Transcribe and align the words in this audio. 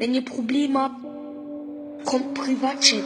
Wenn 0.00 0.14
ihr 0.14 0.24
Probleme 0.24 0.78
habt, 0.78 0.94
kommt 2.04 2.32
Privatchat. 2.32 3.02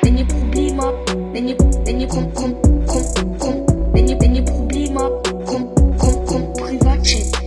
Wenn 0.00 0.16
ihr 0.16 0.24
Probleme 0.24 0.82
habt, 0.82 1.14
wenn 1.34 1.46
ihr, 1.46 1.58
wenn 1.58 2.00
ihr, 2.00 2.08
kommt, 2.08 2.34
kommt, 2.34 2.62
kommt, 2.86 3.38
kommt, 3.38 3.68
wenn 3.92 4.08
ihr, 4.08 4.18
wenn 4.18 4.34
ihr 4.34 4.44
Probleme 4.46 4.98
habt, 4.98 5.30
kommt, 5.44 5.76
kommt, 5.98 6.26
kommt 6.26 6.54
Privatchat. 6.54 7.38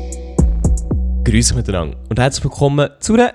Grüße 1.23 1.55
miteinander 1.55 1.97
und 2.09 2.19
herzlich 2.19 2.43
willkommen 2.43 2.91
zu 2.99 3.15
einer 3.15 3.33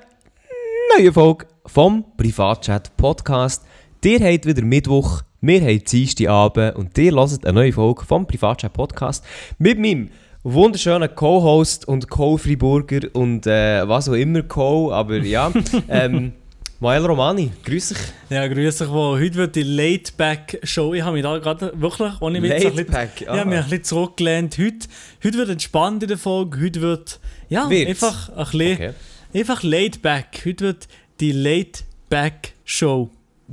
neuen 0.96 1.12
Folge 1.12 1.46
vom 1.66 2.05
Privatchat 2.16 2.96
Podcast. 2.96 3.64
Ihr 4.05 4.21
habt 4.21 4.46
wieder 4.46 4.62
Mittwoch, 4.62 5.23
wir 5.41 5.62
haben 5.62 5.82
Dienstag 5.82 6.29
Abend 6.29 6.77
und 6.77 6.96
ihr 6.96 7.11
hört 7.11 7.45
eine 7.45 7.55
neue 7.55 7.73
Folge 7.73 8.05
vom 8.05 8.25
Privatchat 8.25 8.73
Podcast 8.73 9.25
mit 9.59 9.80
meinem 9.80 10.11
wunderschönen 10.45 11.14
Co-Host 11.14 11.86
und 11.86 12.09
Co-Friburger 12.11 13.09
und 13.12 13.46
äh, 13.46 13.86
was 13.88 14.09
auch 14.09 14.14
immer 14.14 14.42
Co, 14.42 14.92
aber 14.92 15.18
ja, 15.18 15.52
ähm, 15.88 16.32
Mael 16.80 17.06
Romani, 17.06 17.52
grüß 17.64 17.91
dich. 17.91 17.98
Ja, 18.28 18.48
grüß 18.48 18.78
dich 18.78 18.88
wohl. 18.91 19.20
Heute 19.20 19.36
wird 19.36 19.55
die 19.55 19.62
Late-Back-Show. 19.62 20.95
Ich 20.95 21.02
habe 21.02 21.12
mich 21.14 21.23
da 21.23 21.38
gerade 21.38 21.73
wirklich, 21.80 22.20
ohne 22.20 22.42
Witz, 22.42 22.50
ein 22.64 22.74
bisschen, 22.74 22.88
ich 23.20 23.28
habe 23.28 23.45
mich 23.48 23.59
ein 23.59 23.64
bisschen 23.64 23.84
zurückgelehnt. 23.84 24.59
Heute, 24.59 24.88
heute 25.23 25.38
wird 25.38 25.48
entspannt 25.50 26.02
in 26.02 26.09
der 26.09 26.19
Folge. 26.19 26.61
Heute 26.61 26.80
wird, 26.80 27.20
ja, 27.48 27.70
Wird's? 27.70 28.02
einfach 28.02 28.28
ein 28.30 28.45
bisschen, 28.45 28.72
Okay. 28.74 28.91
einfach 29.34 29.62
Late-Back. 29.62 30.42
Heute 30.45 30.64
wird 30.64 30.88
die 31.20 31.30
Late-Back-Show. 31.30 33.11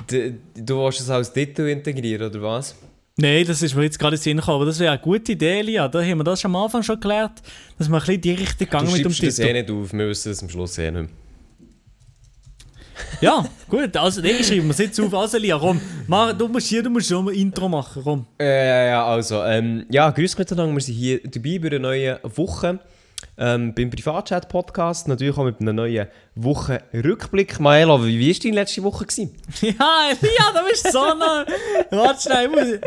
D 0.09 0.33
du 0.55 0.79
willst 0.83 1.01
es 1.01 1.09
als 1.11 1.31
Titel 1.31 1.67
integrieren, 1.67 2.29
oder 2.31 2.41
was? 2.41 2.75
Nein, 3.21 3.45
das 3.45 3.61
ist 3.61 3.75
mir 3.75 3.83
jetzt 3.83 3.99
gerade 3.99 4.15
in 4.15 4.19
den 4.19 4.23
Sinn 4.23 4.37
gekommen, 4.37 4.55
aber 4.57 4.65
das 4.65 4.79
wäre 4.79 4.93
eine 4.93 5.01
gute 5.01 5.33
Idee, 5.33 5.59
Elia. 5.59 5.87
Da 5.87 6.01
haben 6.01 6.17
wir 6.19 6.23
das 6.23 6.41
schon 6.41 6.55
am 6.55 6.63
Anfang 6.63 6.83
schon 6.83 6.95
geklärt, 6.99 7.41
dass 7.77 7.89
wir 7.89 7.95
ein 7.95 7.99
bisschen 7.99 8.21
die 8.21 8.31
Richtung 8.31 8.57
Du 8.59 8.65
gegangen 8.65 8.91
mit 8.91 9.03
dem 9.05 9.11
schreibst 9.11 9.39
das 9.39 9.39
eh 9.39 9.53
Titel. 9.53 9.73
nicht 9.73 9.83
auf, 9.85 9.93
wir 9.93 10.07
wissen 10.07 10.31
es 10.31 10.41
am 10.43 10.49
Schluss 10.49 10.77
eh 10.77 10.89
nicht 10.91 11.01
mehr. 11.01 11.09
Ja, 13.21 13.45
gut, 13.69 13.95
also 13.97 14.21
nee, 14.21 14.41
schreiben 14.43 14.65
wir 14.65 14.71
es 14.71 14.77
jetzt 14.77 14.99
auf. 14.99 15.13
Also 15.13 15.37
Elia, 15.37 15.57
komm, 15.57 15.79
mach, 16.07 16.33
du 16.33 16.47
musst 16.47 16.67
hier, 16.67 16.83
du 16.83 16.89
musst 16.89 17.07
schon 17.07 17.25
mal 17.25 17.31
ein 17.31 17.37
Intro 17.37 17.67
machen, 17.67 18.01
komm. 18.03 18.25
Äh, 18.39 18.89
ja, 18.89 19.05
also, 19.05 19.43
ähm, 19.43 19.85
ja, 19.89 20.09
grüß 20.09 20.37
miteinander. 20.37 20.73
Wir 20.73 20.81
sind 20.81 20.95
hier 20.95 21.19
dabei 21.23 21.59
bei 21.59 21.67
einer 21.67 21.79
neuen 21.79 22.17
Woche 22.23 22.79
ähm, 23.39 23.73
beim 23.73 23.89
Privatchat-Podcast. 23.89 25.07
Natürlich 25.07 25.37
auch 25.37 25.45
mit 25.45 25.59
einem 25.61 25.75
neuen 25.77 26.07
Wochenrückblick. 26.35 27.59
Maela, 27.59 28.03
wie 28.05 28.27
war 28.33 28.39
deine 28.43 28.55
letzte 28.55 28.83
Woche? 28.83 29.05
Gewesen? 29.05 29.31
Ja, 29.61 30.09
Elia, 30.11 30.51
da 30.53 30.61
bist 30.69 30.85
du 30.85 30.91
so 30.91 30.99
nah. 31.15 31.45
Warte 31.91 32.21
schnell, 32.21 32.79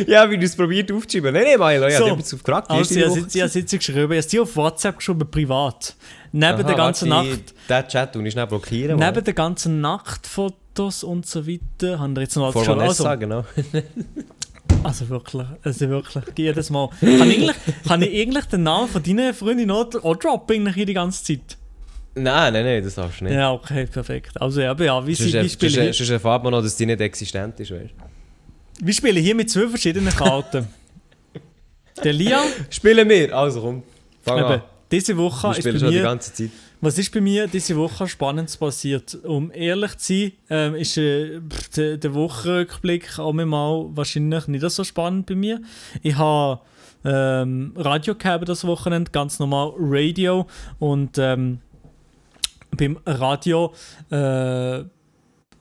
ich 0.00 0.08
ja, 0.08 0.30
wie 0.30 0.38
du 0.38 0.44
es 0.46 0.56
probiert 0.56 0.90
aufzuschreiben. 0.92 1.32
Nein, 1.34 1.44
nein, 1.44 1.58
Maela, 1.58 1.88
ja, 1.90 1.98
So. 1.98 2.04
ich 2.04 2.10
habe 2.10 2.20
jetzt 2.20 2.30
gefragt, 2.30 2.70
Also, 2.70 2.94
ich 2.94 3.02
habe 3.02 3.10
Woche? 3.10 3.20
jetzt, 3.20 3.72
ich 3.72 3.78
geschrieben, 3.78 4.12
ich 4.12 4.26
habe 4.32 4.42
auf 4.42 4.56
WhatsApp 4.56 4.96
geschrieben, 4.98 5.30
privat. 5.30 5.94
Neben 6.32 6.46
Aha, 6.46 6.62
der 6.62 6.74
ganzen 6.76 7.10
warte, 7.10 7.28
Nacht, 7.30 7.54
Den 7.68 7.88
Chat 7.88 8.16
ich 8.16 8.32
schnell 8.32 8.46
blockieren. 8.46 8.98
neben 8.98 9.24
der 9.24 9.34
ganzen 9.34 9.80
Nachtfotos 9.80 11.02
und 11.04 11.26
so 11.26 11.46
weiter, 11.46 11.98
haben 11.98 12.14
wir 12.14 12.22
jetzt 12.22 12.36
noch 12.36 12.52
Vor 12.52 12.62
geschrieben. 12.62 12.80
Vanessa, 12.80 13.08
Also, 13.10 13.20
genau. 13.20 13.44
also 14.86 15.08
wirklich, 15.08 15.46
also 15.62 15.88
wirklich, 15.88 16.24
jedes 16.36 16.70
Mal. 16.70 16.88
Kann 17.00 17.30
ich, 17.30 17.38
eigentlich, 17.38 17.56
kann 17.86 18.02
ich 18.02 18.20
eigentlich 18.22 18.44
den 18.46 18.62
Namen 18.62 18.88
von 18.88 19.02
deiner 19.02 19.34
Freundin 19.34 19.70
auch, 19.70 19.86
auch 20.02 20.16
droppen 20.16 20.66
eigentlich 20.66 20.86
die 20.86 20.94
ganze 20.94 21.24
Zeit? 21.24 21.56
nein, 22.14 22.52
nein, 22.52 22.64
nein, 22.64 22.82
das 22.82 22.94
darfst 22.94 23.20
du 23.20 23.24
nicht. 23.24 23.34
Ja, 23.34 23.52
okay, 23.52 23.86
perfekt. 23.86 24.40
Also 24.40 24.60
ja, 24.62 24.70
aber 24.70 24.84
ja, 24.84 25.06
wie, 25.06 25.14
Sonst, 25.14 25.32
sie, 25.32 25.38
wie, 25.38 25.40
sonst, 25.40 25.52
spiele 25.52 25.70
ich, 25.72 25.80
hier- 25.80 25.92
sonst 25.92 26.10
erfahrt 26.10 26.42
man 26.44 26.52
noch, 26.52 26.62
dass 26.62 26.76
die 26.76 26.86
nicht 26.86 27.00
existent 27.00 27.60
ist, 27.60 27.70
weißt 27.70 27.90
wie 28.80 28.92
spiele 28.92 29.18
ich 29.20 29.24
hier 29.26 29.34
mit 29.34 29.50
zwei 29.50 29.68
verschiedenen 29.68 30.12
Karten? 30.14 30.66
der 32.04 32.12
Lia, 32.12 32.40
Spielen 32.70 33.08
wir! 33.08 33.34
Also 33.36 33.60
komm, 33.62 33.82
fang 34.22 34.38
eben, 34.38 34.46
an. 34.46 34.62
Diese 34.90 35.16
Woche 35.16 35.50
ist 35.58 35.64
bei 35.64 35.90
mir... 35.90 36.02
ganze 36.02 36.32
Zeit. 36.32 36.50
Was 36.80 36.98
ist 36.98 37.12
bei 37.12 37.20
mir 37.20 37.46
diese 37.46 37.74
Woche 37.76 38.06
Spannendes 38.06 38.56
passiert? 38.58 39.16
Um 39.24 39.50
ehrlich 39.52 39.96
zu 39.96 40.12
sein, 40.14 40.32
ähm, 40.50 40.74
ist 40.74 40.96
äh, 40.98 41.40
der, 41.76 41.96
der 41.96 42.14
Wochenrückblick 42.14 43.18
auch 43.18 43.32
mal 43.32 43.86
wahrscheinlich 43.90 44.46
nicht 44.48 44.68
so 44.70 44.84
spannend 44.84 45.26
bei 45.26 45.34
mir. 45.34 45.60
Ich 46.02 46.16
habe 46.16 46.60
ähm, 47.04 47.72
Radio 47.76 48.14
gehabt 48.14 48.48
das 48.48 48.64
Wochenende, 48.66 49.10
ganz 49.10 49.38
normal 49.38 49.72
Radio. 49.78 50.46
Und 50.78 51.16
ähm, 51.18 51.60
beim 52.76 52.98
Radio 53.06 53.72
äh, 54.10 54.84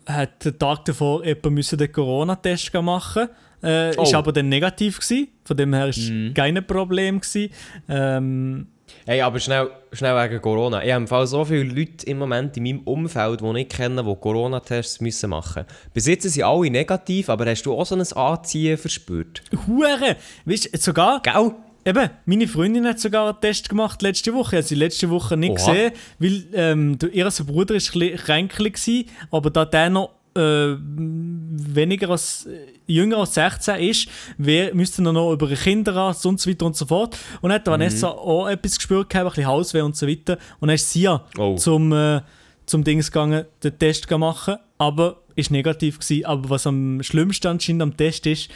hat 0.06 0.46
der 0.46 0.57
Tag 0.59 0.86
davor 0.86 1.25
jemand 1.25 1.52
müssen 1.52 1.78
den 1.78 1.92
Corona-Test 1.92 2.74
machen 2.74 3.30
äh, 3.63 3.90
Ist 3.92 3.97
Oh. 4.13 4.18
aber 4.18 4.34
dann 4.34 4.50
negativ 4.50 5.00
gewesen. 5.00 5.30
Von 5.44 5.57
dem 5.57 5.74
her 5.74 5.88
ist 5.88 6.09
Mhm. 6.09 6.34
kein 6.34 6.68
Problem 6.68 7.22
gewesen. 7.22 7.50
Ähm, 7.88 8.68
Hey, 9.06 9.22
aber 9.22 9.40
schnell, 9.40 9.69
schnell 9.91 10.16
wegen 10.16 10.41
Corona. 10.41 10.84
Ich 10.84 10.91
habe 10.91 11.03
im 11.03 11.07
Fall 11.07 11.28
so 11.28 11.46
viele 11.46 11.63
Leute 11.63 12.06
im 12.06 12.18
Moment 12.18 12.57
in 12.57 12.63
meinem 12.63 12.79
Umfeld, 12.81 13.41
die 13.41 13.59
ich 13.59 13.69
kenne, 13.69 14.03
die 14.03 14.16
Corona-Tests 14.16 15.01
müssen 15.01 15.29
machen 15.29 15.66
müssen. 15.68 15.91
Bis 15.94 16.07
jetzt 16.07 16.23
sind 16.23 16.44
alle 16.44 16.69
negativ, 16.69 17.29
aber 17.29 17.45
hast 17.45 17.63
du 17.63 17.74
auch 17.74 17.85
so 17.85 17.95
ein 17.95 18.01
Anziehen 18.01 18.78
verspürt? 18.78 19.44
Hure! 19.68 20.16
Weißt 20.45 20.74
du, 20.74 20.78
sogar, 20.79 21.22
Gell? 21.22 21.51
eben, 21.85 22.09
meine 22.25 22.47
Freundin 22.47 22.88
hat 22.88 23.00
sogar 23.00 23.29
einen 23.29 23.40
Test 23.40 23.69
gemacht 23.69 24.01
letzte 24.01 24.34
Woche. 24.34 24.56
Ich 24.56 24.62
habe 24.63 24.68
sie 24.68 24.75
letzte 24.75 25.09
Woche 25.09 25.38
nicht 25.38 25.51
Oha. 25.51 25.72
gesehen, 25.72 25.91
weil 26.19 26.44
ähm, 26.53 26.97
ihr 27.12 27.29
Bruder 27.45 27.75
war 27.75 27.81
ein 27.81 28.00
bisschen 28.00 28.18
kränklich, 28.18 29.07
aber 29.29 29.51
da 29.51 29.66
der 29.66 29.90
noch 29.91 30.15
äh, 30.35 30.75
weniger 30.78 32.09
als, 32.09 32.46
äh, 32.46 32.59
jünger 32.88 33.18
als 33.18 33.34
16 33.35 33.75
ist, 33.90 34.07
wer, 34.38 34.73
müsste 34.75 35.01
er 35.03 35.13
noch 35.13 35.31
über 35.34 35.47
einen 35.47 35.56
Kinderarzt 35.57 36.25
und 36.25 36.40
so 36.40 36.50
weiter 36.50 36.66
und 36.66 36.75
so 36.75 36.85
fort. 36.85 37.18
Und 37.41 37.51
hat 37.51 37.66
Vanessa 37.68 38.09
auch 38.09 38.47
etwas 38.47 38.75
gespürt, 38.78 39.09
gehabt, 39.09 39.25
ein 39.25 39.29
bisschen 39.31 39.47
Hausweh 39.47 39.81
und 39.81 39.95
so 39.95 40.07
weiter. 40.07 40.38
Und 40.59 40.68
dann 40.68 40.75
ist 40.75 40.91
sie 40.91 41.01
ja 41.03 41.24
Oh. 41.38 41.56
zum, 41.56 41.91
äh, 41.94 42.22
zum 42.66 42.84
Dings 42.84 43.12
gegangen, 43.12 43.45
den 43.63 43.78
Test 43.79 44.09
machen, 44.12 44.57
aber 44.78 45.22
ist 45.35 45.51
negativ 45.51 46.00
gewesen. 46.00 46.25
Aber 46.25 46.50
was 46.50 46.66
am 46.68 47.01
schlimmsten 47.03 47.47
anscheinend 47.47 47.81
am 47.81 47.97
Test 47.97 48.25
ist, 48.25 48.50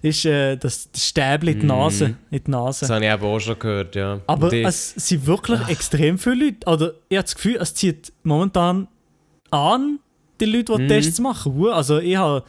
ist 0.00 0.24
äh, 0.24 0.56
das 0.56 0.88
Stäbchen 0.96 1.48
in 1.48 1.60
die 1.60 1.66
Nase. 1.66 2.14
In 2.30 2.42
die 2.44 2.50
Nase. 2.50 2.80
Das 2.80 2.90
habe 2.90 3.04
ich 3.04 3.12
eben 3.12 3.22
auch 3.22 3.38
schon 3.38 3.58
gehört, 3.58 3.94
ja. 3.94 4.20
Aber 4.26 4.52
ich- 4.52 4.66
es 4.66 4.90
sind 4.96 5.26
wirklich 5.26 5.60
extrem 5.68 6.18
viele 6.18 6.46
Leute. 6.46 6.66
Oder 6.66 6.92
ich 7.08 7.16
habe 7.16 7.24
das 7.24 7.34
Gefühl, 7.34 7.56
es 7.60 7.74
zieht 7.74 8.12
momentan 8.24 8.88
an, 9.50 9.98
die 10.46 10.56
Leute, 10.56 10.76
die 10.76 10.82
Mhm. 10.82 10.88
Tests 10.88 11.20
machen. 11.20 11.66
Also 11.68 11.98
ich 11.98 12.16
habe 12.16 12.44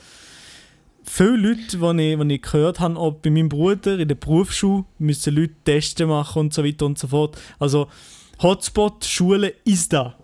viele 1.04 1.36
Leute, 1.38 1.78
die 1.78 2.12
ich, 2.14 2.20
die 2.20 2.36
ich 2.36 2.42
gehört 2.42 2.80
habe, 2.80 2.98
auch 2.98 3.14
bei 3.14 3.30
meinem 3.30 3.50
Bruder 3.50 4.00
in 4.00 4.08
der 4.08 4.16
Berufsschule, 4.16 4.86
müssen 5.00 5.36
Leute 5.36 5.54
Tests 5.66 6.02
machen 6.02 6.40
und 6.40 6.54
so 6.54 6.64
weiter 6.64 6.86
und 6.86 6.98
so 6.98 7.08
fort. 7.08 7.38
Also 7.60 7.88
Hotspot, 8.42 9.06
Schule 9.06 9.54
ist 9.66 9.94
da. 9.94 10.16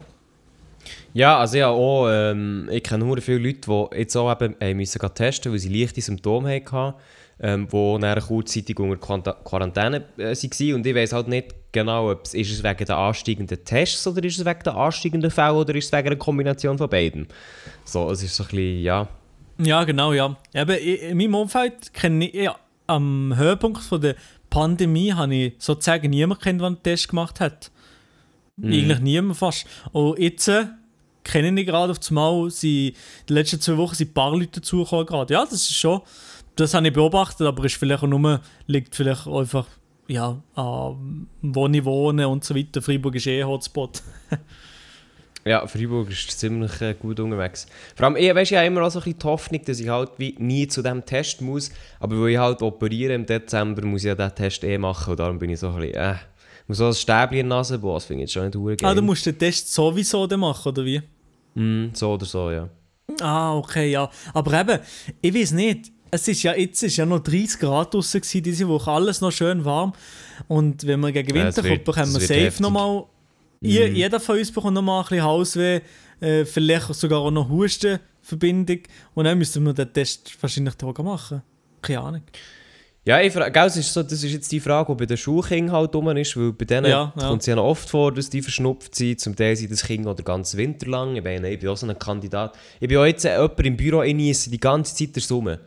Ja, 1.13 1.39
also 1.39 1.57
ich, 1.57 1.63
habe 1.63 1.73
auch, 1.75 2.07
ähm, 2.09 2.69
ich 2.71 2.83
kenne 2.83 3.03
nur 3.03 3.17
viele 3.21 3.39
Leute, 3.39 3.61
die 3.91 3.97
jetzt 3.97 4.15
auch 4.15 4.31
eben, 4.31 4.55
äh, 4.61 4.73
müssen 4.73 4.99
testen 5.13 5.51
weil 5.51 5.59
sie 5.59 5.69
leichte 5.69 6.01
Symptome 6.01 6.55
hatten, 6.55 6.93
ähm, 7.39 7.67
die 7.71 7.97
dann 8.01 8.19
kurzzeitig 8.19 8.79
unter 8.79 9.33
Quarantäne 9.33 10.03
äh, 10.17 10.35
waren. 10.35 10.73
Und 10.73 10.85
ich 10.85 10.95
weiß 10.95 11.13
halt 11.13 11.27
nicht 11.27 11.55
genau, 11.71 12.11
ob 12.11 12.25
es, 12.25 12.33
ist 12.33 12.51
es 12.51 12.63
wegen 12.63 12.85
der 12.85 12.97
ansteigenden 12.97 13.63
Tests 13.63 14.05
oder 14.07 14.23
ist 14.23 14.39
es 14.39 14.45
wegen 14.45 14.63
der 14.63 14.75
ansteigenden 14.75 15.31
Fälle 15.31 15.53
oder 15.53 15.75
ist 15.75 15.85
es 15.85 15.91
wegen 15.91 16.07
einer 16.07 16.15
Kombination 16.15 16.77
von 16.77 16.89
beiden. 16.89 17.27
So, 17.85 18.09
es 18.11 18.23
ist 18.23 18.35
so 18.35 18.43
ein 18.43 18.49
bisschen, 18.49 18.81
ja... 18.81 19.07
Ja, 19.61 19.83
genau, 19.83 20.13
ja. 20.13 20.37
Eben, 20.53 20.77
in 20.77 21.17
meinem 21.17 21.35
Umfeld 21.35 21.93
kenne 21.93 22.29
ich, 22.29 22.33
ja, 22.33 22.55
am 22.87 23.35
Höhepunkt 23.35 23.81
von 23.81 23.99
der 23.99 24.15
Pandemie 24.49 25.13
habe 25.13 25.35
ich 25.35 25.53
sozusagen 25.59 26.09
niemanden 26.09 26.41
kennt, 26.41 26.61
der 26.61 26.67
einen 26.67 26.81
Test 26.81 27.09
gemacht 27.09 27.39
hat. 27.39 27.69
Eigentlich 28.61 28.99
niemand 28.99 29.37
fast. 29.37 29.65
Und 29.91 30.17
jetzt 30.19 30.47
äh, 30.47 30.65
kenne 31.23 31.59
ich 31.59 31.67
gerade 31.67 31.91
auf 31.91 31.99
das 31.99 32.11
Mal, 32.11 32.49
sie, 32.49 32.93
die 33.27 33.33
letzten 33.33 33.61
zwei 33.61 33.77
Wochen 33.77 33.95
sind 33.95 34.11
ein 34.11 34.13
paar 34.13 34.31
Leute 34.31 34.59
dazugekommen 34.59 35.05
gerade. 35.05 35.33
Ja, 35.33 35.43
das 35.43 35.53
ist 35.53 35.75
schon, 35.75 36.01
das 36.59 36.73
habe 36.73 36.87
ich 36.87 36.93
beobachtet, 36.93 37.47
aber 37.47 37.65
ist 37.65 37.75
vielleicht 37.75 38.03
auch 38.03 38.07
nur, 38.07 38.41
liegt 38.67 38.95
vielleicht 38.95 39.27
einfach, 39.27 39.67
ja, 40.07 40.41
an 40.55 41.27
wo 41.41 41.67
ich 41.67 41.85
wohne 41.85 42.27
und 42.27 42.43
so 42.43 42.55
weiter. 42.55 42.81
Freiburg 42.81 43.15
ist 43.15 43.27
eh 43.27 43.41
ein 43.41 43.47
Hotspot. 43.47 44.01
Ja, 45.45 45.65
Freiburg 45.65 46.09
ist 46.09 46.37
ziemlich 46.37 46.81
äh, 46.81 46.93
gut 46.93 47.19
unterwegs. 47.19 47.65
Vor 47.95 48.05
allem, 48.05 48.17
ich, 48.17 48.27
ich 48.27 48.53
habe 48.57 48.67
immer 48.67 48.81
auch 48.83 48.91
so 48.91 48.99
ein 48.99 49.03
bisschen 49.03 49.19
die 49.19 49.25
Hoffnung, 49.25 49.61
dass 49.65 49.79
ich 49.79 49.87
halt 49.87 50.11
wie 50.17 50.35
nie 50.37 50.67
zu 50.67 50.81
diesem 50.81 51.05
Test 51.05 51.41
muss. 51.41 51.71
Aber 51.99 52.19
weil 52.21 52.31
ich 52.31 52.37
halt 52.37 52.61
operiere 52.61 53.13
im 53.13 53.25
Dezember, 53.25 53.85
muss 53.85 54.01
ich 54.01 54.09
ja 54.09 54.15
diesen 54.15 54.35
Test 54.35 54.63
eh 54.63 54.77
machen. 54.77 55.11
Und 55.11 55.19
darum 55.19 55.39
bin 55.39 55.49
ich 55.49 55.59
so 55.59 55.69
ein 55.69 55.77
bisschen, 55.77 55.95
äh, 55.95 56.15
muss 56.67 56.77
so 56.77 56.87
ein 56.87 56.93
Stäbchen 56.93 57.39
in 57.39 57.45
die 57.45 57.49
Nase, 57.49 57.79
boah, 57.79 57.95
das 57.95 58.05
finde 58.05 58.23
ich 58.23 58.29
jetzt 58.29 58.33
schon 58.33 58.45
nicht 58.45 58.53
verdammt 58.53 58.83
Ah, 58.83 58.93
du 58.93 59.01
musst 59.01 59.25
den 59.25 59.39
Test 59.39 59.73
sowieso 59.73 60.27
machen, 60.27 60.69
oder 60.69 60.85
wie? 60.85 61.01
Mm, 61.55 61.93
so 61.93 62.13
oder 62.13 62.25
so, 62.25 62.51
ja. 62.51 62.69
Ah, 63.21 63.55
okay, 63.55 63.91
ja. 63.91 64.09
Aber 64.33 64.59
eben, 64.59 64.79
ich 65.21 65.33
weiß 65.33 65.53
nicht. 65.53 65.91
Es 66.11 66.27
ist 66.27 66.43
ja 66.43 66.55
jetzt 66.55 66.81
ist 66.83 66.97
ja 66.97 67.05
noch 67.05 67.19
30 67.19 67.59
Grad 67.59 67.91
gewesen, 67.91 68.43
diese 68.43 68.67
Woche, 68.67 68.89
alles 68.91 69.21
noch 69.21 69.31
schön 69.31 69.63
warm. 69.65 69.93
Und 70.47 70.85
wenn 70.87 70.99
wir 71.01 71.11
gegen 71.11 71.35
Ja, 71.35 71.45
Winter 71.45 71.63
wird- 71.63 71.85
kommen, 71.85 72.11
bekommen 72.13 72.13
wir 72.13 72.21
safe 72.49 72.61
nochmal. 72.63 73.03
Je, 73.61 73.87
Jeder 73.87 74.19
von 74.19 74.37
uns 74.37 74.51
bekommt 74.51 74.73
nochmal 74.75 75.01
ein 75.03 75.09
bisschen 75.09 75.23
Hausweh, 75.23 75.81
äh, 76.21 76.45
vielleicht 76.45 76.93
sogar 76.95 77.19
auch 77.19 77.31
noch 77.31 77.49
Hustenverbindung. 77.49 78.79
Und 79.13 79.25
dann 79.25 79.37
müssen 79.37 79.63
wir 79.65 79.73
den 79.73 79.91
Test 79.91 80.35
wahrscheinlich 80.41 80.75
Tage 80.75 81.03
machen. 81.03 81.41
Keine 81.81 81.99
Ahnung. 81.99 82.21
Ja, 83.05 83.21
ich 83.21 83.33
frage, 83.33 83.51
das, 83.51 83.75
ist 83.77 83.91
so, 83.93 84.03
das 84.03 84.23
ist 84.23 84.31
jetzt 84.31 84.51
die 84.51 84.59
Frage, 84.59 84.93
die 84.93 84.97
bei 84.99 85.05
den 85.05 85.17
Schulkindern 85.17 85.75
halt 85.75 85.95
rum 85.95 86.09
ist, 86.17 86.37
weil 86.37 86.53
bei 86.53 86.65
denen 86.65 86.85
Ja, 86.91 87.11
ja. 87.15 87.27
kommt 87.27 87.41
es 87.41 87.47
ja 87.47 87.55
noch 87.55 87.63
oft 87.63 87.89
vor, 87.89 88.13
dass 88.13 88.29
die 88.29 88.41
verschnupft 88.41 88.93
sind. 88.95 89.19
Zum 89.19 89.35
Teil 89.35 89.55
sind 89.55 89.71
das 89.71 89.83
Kind 89.83 90.05
oder 90.05 90.21
ganz 90.21 90.55
Winter 90.55 90.87
lang. 90.87 91.15
Ich 91.15 91.23
bin, 91.23 91.43
ich 91.43 91.59
bin 91.59 91.69
auch 91.69 91.77
so 91.77 91.87
ein 91.87 91.97
Kandidat. 91.97 92.55
Ich 92.79 92.87
bin 92.87 92.97
auch 92.97 93.05
jetzt 93.05 93.25
äh, 93.25 93.35
jemand 93.35 93.59
im 93.65 93.77
Büro, 93.77 94.03
ich 94.03 94.13
niesse 94.13 94.49
die 94.51 94.59
ganze 94.59 94.95
Zeit 94.95 95.15
der 95.15 95.23
Summe. 95.23 95.59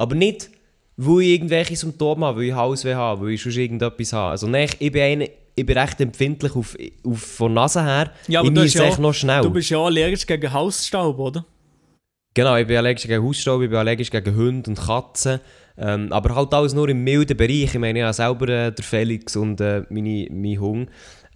Aber 0.00 0.14
nicht, 0.14 0.48
weil 0.96 1.20
ich 1.20 1.28
irgendwelche 1.28 1.76
Symptome 1.76 2.24
habe, 2.24 2.38
weil 2.38 2.44
ich 2.46 2.54
Halsweh 2.54 2.94
habe, 2.94 3.20
weil 3.20 3.32
ich 3.32 3.42
sonst 3.42 3.58
irgendetwas 3.58 4.14
habe. 4.14 4.30
Also 4.30 4.46
nein, 4.46 4.70
ich 4.78 4.90
bin, 4.90 5.02
eine, 5.02 5.30
ich 5.54 5.66
bin 5.66 5.76
recht 5.76 6.00
empfindlich 6.00 6.56
auf, 6.56 6.74
auf, 7.04 7.20
von 7.20 7.52
Nase 7.52 7.84
her. 7.84 8.10
Ja, 8.26 8.40
aber 8.40 8.48
ich 8.48 8.54
du, 8.54 8.62
niese 8.62 8.82
ja, 8.82 8.98
noch 8.98 9.12
schnell. 9.12 9.42
du 9.42 9.50
bist 9.50 9.68
ja 9.68 9.78
allergisch 9.78 10.26
gegen 10.26 10.50
Hausstaub, 10.50 11.18
oder? 11.18 11.44
Genau, 12.32 12.56
ich 12.56 12.66
bin 12.66 12.78
allergisch 12.78 13.06
gegen 13.06 13.22
Hausstaub, 13.22 13.60
ich 13.60 13.68
bin 13.68 13.78
allergisch 13.78 14.10
gegen 14.10 14.34
Hunde 14.34 14.70
und 14.70 14.80
Katzen. 14.80 15.40
Ähm, 15.76 16.10
aber 16.12 16.34
halt 16.34 16.54
alles 16.54 16.72
nur 16.72 16.88
im 16.88 17.04
milden 17.04 17.36
Bereich. 17.36 17.74
Ich 17.74 17.78
meine, 17.78 17.98
ich 17.98 18.04
habe 18.04 18.14
selber 18.14 18.48
äh, 18.48 18.72
der 18.72 18.84
Felix 18.84 19.36
und 19.36 19.60
äh, 19.60 19.82
meine, 19.90 20.28
mein 20.30 20.60
Hund. 20.60 20.88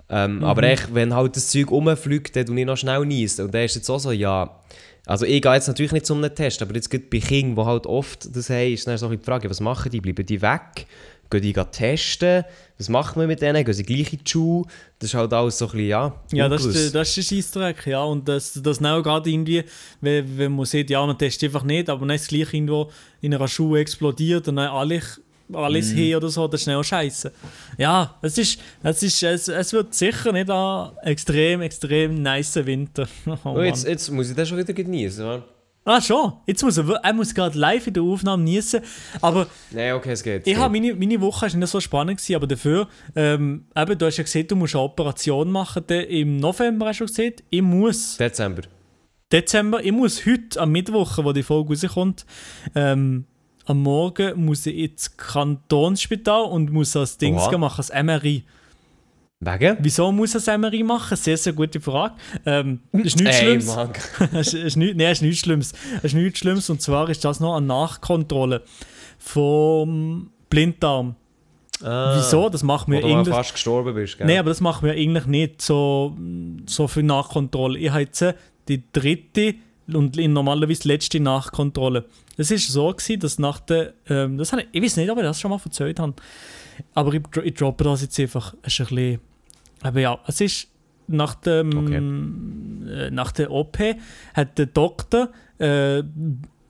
Ähm, 0.08 0.38
Mhm. 0.38 0.44
Aber 0.44 0.62
echt, 0.62 0.94
wenn 0.94 1.14
halt 1.14 1.36
das 1.36 1.50
Zeug 1.50 1.70
rumfliegt, 1.70 2.34
dann 2.34 2.46
tue 2.46 2.60
ich 2.60 2.66
noch 2.66 2.78
schnell 2.78 3.04
niesen. 3.04 3.44
Und 3.44 3.54
dann 3.54 3.64
ist 3.64 3.74
jetzt 3.74 3.90
auch 3.90 4.00
so, 4.00 4.10
ja... 4.10 4.58
Also 5.06 5.26
ich 5.26 5.42
gehe 5.42 5.52
jetzt 5.52 5.68
natürlich 5.68 5.92
nicht 5.92 6.06
zum 6.06 6.22
Test, 6.34 6.62
aber 6.62 6.74
jetzt 6.74 6.90
gerade 6.90 7.04
bei 7.10 7.18
Kindern, 7.18 7.56
die 7.56 7.70
halt 7.70 7.86
oft 7.86 8.34
das 8.34 8.48
haben, 8.48 8.72
ist 8.72 8.86
dann 8.86 8.96
so 8.96 9.06
ein 9.06 9.18
die 9.18 9.24
Frage, 9.24 9.50
was 9.50 9.60
machen 9.60 9.90
die? 9.90 10.00
Bleiben 10.00 10.24
die 10.24 10.40
weg? 10.40 10.86
Gehen 11.30 11.42
die 11.42 11.52
testen? 11.52 12.44
Was 12.78 12.88
macht 12.88 13.16
man 13.16 13.26
mit 13.26 13.42
denen? 13.42 13.64
Gehen 13.64 13.74
sie 13.74 13.82
gleich 13.82 14.12
in 14.12 14.20
die 14.24 14.30
Schule? 14.30 14.66
Das 14.98 15.10
ist 15.10 15.14
halt 15.14 15.32
alles 15.32 15.58
so 15.58 15.66
ein 15.66 15.72
bisschen, 15.72 15.88
ja, 15.88 16.20
Ja, 16.32 16.48
das 16.48 16.64
ist, 16.64 16.94
das 16.94 17.16
ist 17.16 17.24
der 17.24 17.36
Scheissdreck, 17.36 17.86
ja. 17.86 18.02
Und 18.02 18.26
das, 18.28 18.58
das 18.62 18.82
auch 18.82 19.02
gerade 19.02 19.28
irgendwie, 19.30 19.64
wenn, 20.00 20.38
wenn 20.38 20.56
man 20.56 20.64
sieht, 20.64 20.90
ja, 20.90 21.04
man 21.04 21.18
testet 21.18 21.50
einfach 21.50 21.64
nicht, 21.64 21.90
aber 21.90 22.06
dann 22.06 22.16
ist 22.16 22.22
es 22.22 22.28
gleich 22.28 22.54
irgendwo 22.54 22.90
in 23.20 23.34
einer 23.34 23.48
Schule 23.48 23.80
explodiert 23.80 24.48
und 24.48 24.56
dann 24.56 24.68
alles, 24.68 25.20
alles 25.52 25.92
Mhm. 25.92 25.96
hin 25.96 26.16
oder 26.16 26.28
so, 26.28 26.48
das 26.48 26.62
ist 26.62 26.68
auch 26.68 26.82
scheiße. 26.82 27.32
Ja, 27.78 28.14
es 28.22 28.38
ist, 28.38 28.58
es 28.82 29.02
ist, 29.02 29.22
es, 29.22 29.48
es 29.48 29.72
wird 29.72 29.94
sicher 29.94 30.32
nicht 30.32 30.48
ein 30.50 30.90
extrem, 31.02 31.60
extrem 31.62 32.22
nice 32.22 32.56
Winter. 32.64 33.06
Oh, 33.26 33.36
Oh, 33.44 33.52
Mann. 33.54 33.64
jetzt, 33.66 33.86
jetzt 33.86 34.10
muss 34.10 34.30
ich 34.30 34.36
das 34.36 34.48
schon 34.48 34.58
wieder 34.58 34.72
genießen, 34.72 35.24
oder? 35.24 35.44
ah, 35.86 36.00
schon. 36.00 36.32
Jetzt 36.46 36.62
muss 36.62 36.78
er, 36.78 36.88
er 37.02 37.12
muss 37.12 37.34
gerade 37.34 37.58
live 37.58 37.86
in 37.86 37.92
der 37.92 38.02
Aufnahme 38.02 38.42
niesen. 38.42 38.80
Aber 39.20 39.46
Nein, 39.70 39.92
okay, 39.92 40.12
es 40.12 40.22
geht. 40.22 40.46
ich 40.46 40.56
habe 40.56 40.72
meine, 40.72 40.94
meine 40.94 41.20
Woche 41.20 41.44
ist 41.46 41.56
nicht 41.56 41.68
so 41.68 41.78
spannend 41.78 42.16
gewesen, 42.16 42.36
aber 42.36 42.46
dafür, 42.46 42.88
ähm, 43.14 43.66
eben, 43.76 43.98
du 43.98 44.06
hast 44.06 44.16
ja 44.16 44.24
gesehen, 44.24 44.46
du 44.48 44.56
musst 44.56 44.74
eine 44.74 44.84
Operation 44.84 45.50
machen. 45.50 45.82
dann 45.86 46.04
Im 46.04 46.38
November 46.38 46.86
hast 46.86 47.00
du 47.00 47.04
gesehen, 47.06 47.34
ich 47.50 47.60
muss 47.60 48.16
Dezember. 48.16 48.62
Dezember, 49.30 49.84
ich 49.84 49.92
muss 49.92 50.24
heute, 50.24 50.60
am 50.60 50.70
Mittwoch, 50.72 51.18
wo 51.22 51.32
die 51.32 51.42
Folge 51.42 51.70
rauskommt, 51.74 52.24
ähm, 52.74 53.26
am 53.66 53.82
Morgen 53.82 54.44
muss 54.44 54.66
ich 54.66 54.76
ins 54.76 55.16
Kantonsspital 55.16 56.44
und 56.44 56.72
muss 56.72 56.92
das 56.92 57.18
Ding 57.18 57.36
Oha. 57.36 57.58
machen, 57.58 57.76
das 57.78 57.90
MRI. 57.90 58.44
Wegen? 59.40 59.76
Wieso 59.80 60.10
muss 60.12 60.34
er 60.34 60.40
das 60.40 60.58
MRI 60.58 60.82
machen? 60.82 61.16
Sehr, 61.16 61.36
sehr 61.36 61.52
gute 61.52 61.80
Frage. 61.80 62.14
Ähm, 62.46 62.80
ist 62.92 63.18
nichts 63.18 63.40
Ey, 63.40 63.60
Schlimmes. 63.60 63.76
Ist, 64.32 64.54
ist 64.54 64.76
nicht, 64.76 64.96
nein, 64.96 65.08
es 65.08 65.18
ist 65.18 65.22
nichts 65.22 65.40
Schlimmes. 65.40 65.72
Es 65.98 66.04
ist 66.04 66.14
nichts 66.14 66.38
Schlimmes 66.38 66.70
und 66.70 66.80
zwar 66.80 67.08
ist 67.10 67.24
das 67.24 67.40
noch 67.40 67.56
eine 67.56 67.66
Nachkontrolle 67.66 68.62
vom 69.18 70.30
Blinddarm. 70.48 71.16
Ah. 71.82 72.16
Wieso? 72.16 72.48
Das 72.48 72.62
machen 72.62 72.92
wir 72.92 73.04
eigentlich. 73.04 73.34
fast 73.34 73.52
gestorben 73.52 73.94
bist, 73.94 74.16
gell? 74.16 74.26
Nein, 74.26 74.38
aber 74.38 74.50
das 74.50 74.60
machen 74.60 74.86
wir 74.86 74.94
eigentlich 74.94 75.26
nicht 75.26 75.60
so, 75.60 76.16
so 76.66 76.86
viel 76.88 77.02
Nachkontrolle. 77.02 77.78
Ich 77.78 77.90
habe 77.90 78.00
jetzt 78.00 78.24
die 78.68 78.82
dritte 78.92 79.56
und 79.92 80.16
in 80.16 80.32
normalerweise 80.32 80.88
letzte 80.88 81.20
Nachkontrolle. 81.20 82.06
Es 82.36 82.50
ist 82.50 82.68
so 82.68 82.88
gewesen, 82.88 83.20
dass 83.20 83.38
nach 83.38 83.60
der, 83.60 83.94
ähm, 84.08 84.38
das 84.38 84.52
habe 84.52 84.62
ich, 84.62 84.68
ich 84.72 84.82
weiß 84.82 84.96
nicht, 84.96 85.10
ob 85.10 85.18
ich 85.18 85.24
das 85.24 85.40
schon 85.40 85.50
mal 85.50 85.60
erzählt 85.64 85.98
habe, 86.00 86.14
aber 86.94 87.14
ich, 87.14 87.22
ich 87.44 87.54
droppe 87.54 87.84
das 87.84 88.02
jetzt 88.02 88.18
einfach. 88.18 88.54
Es 88.62 88.72
ist 88.72 88.80
ein 88.80 88.94
bisschen, 88.94 89.20
aber 89.82 90.00
ja, 90.00 90.18
es 90.26 90.40
ist 90.40 90.68
nach 91.06 91.34
dem, 91.34 92.86
äh, 92.88 93.10
nach 93.10 93.32
der 93.32 93.50
OP 93.50 93.78
hat 94.34 94.58
der 94.58 94.66
Doktor 94.66 95.30
äh, 95.58 96.02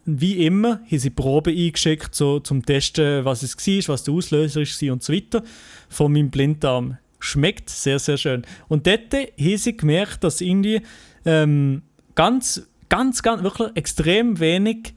wie 0.07 0.45
immer 0.47 0.81
haben 0.91 0.99
sie 0.99 1.11
Proben 1.11 1.57
eingeschickt 1.57 2.15
so, 2.15 2.41
zum 2.41 2.65
Testen, 2.65 3.25
was 3.25 3.43
es 3.43 3.57
war, 3.57 3.95
was 3.95 4.05
der 4.05 4.15
Auslöser 4.15 4.61
war 4.61 4.93
und 4.93 5.03
so 5.03 5.13
weiter 5.13 5.43
von 5.89 6.13
meinem 6.13 6.31
Blinddarm. 6.31 6.99
Schmeckt 7.19 7.71
sehr, 7.71 7.99
sehr 7.99 8.19
schön. 8.19 8.43
Und 8.69 8.87
dort 8.87 9.15
haben 9.15 9.57
sie 9.57 9.77
gemerkt, 9.77 10.25
dass 10.25 10.43
irgendwie 10.43 10.83
ähm, 11.25 11.83
ganz, 12.15 12.69
ganz, 12.95 13.23
ganz, 13.23 13.43
wirklich 13.43 13.71
extrem 13.75 14.39
wenig 14.39 14.95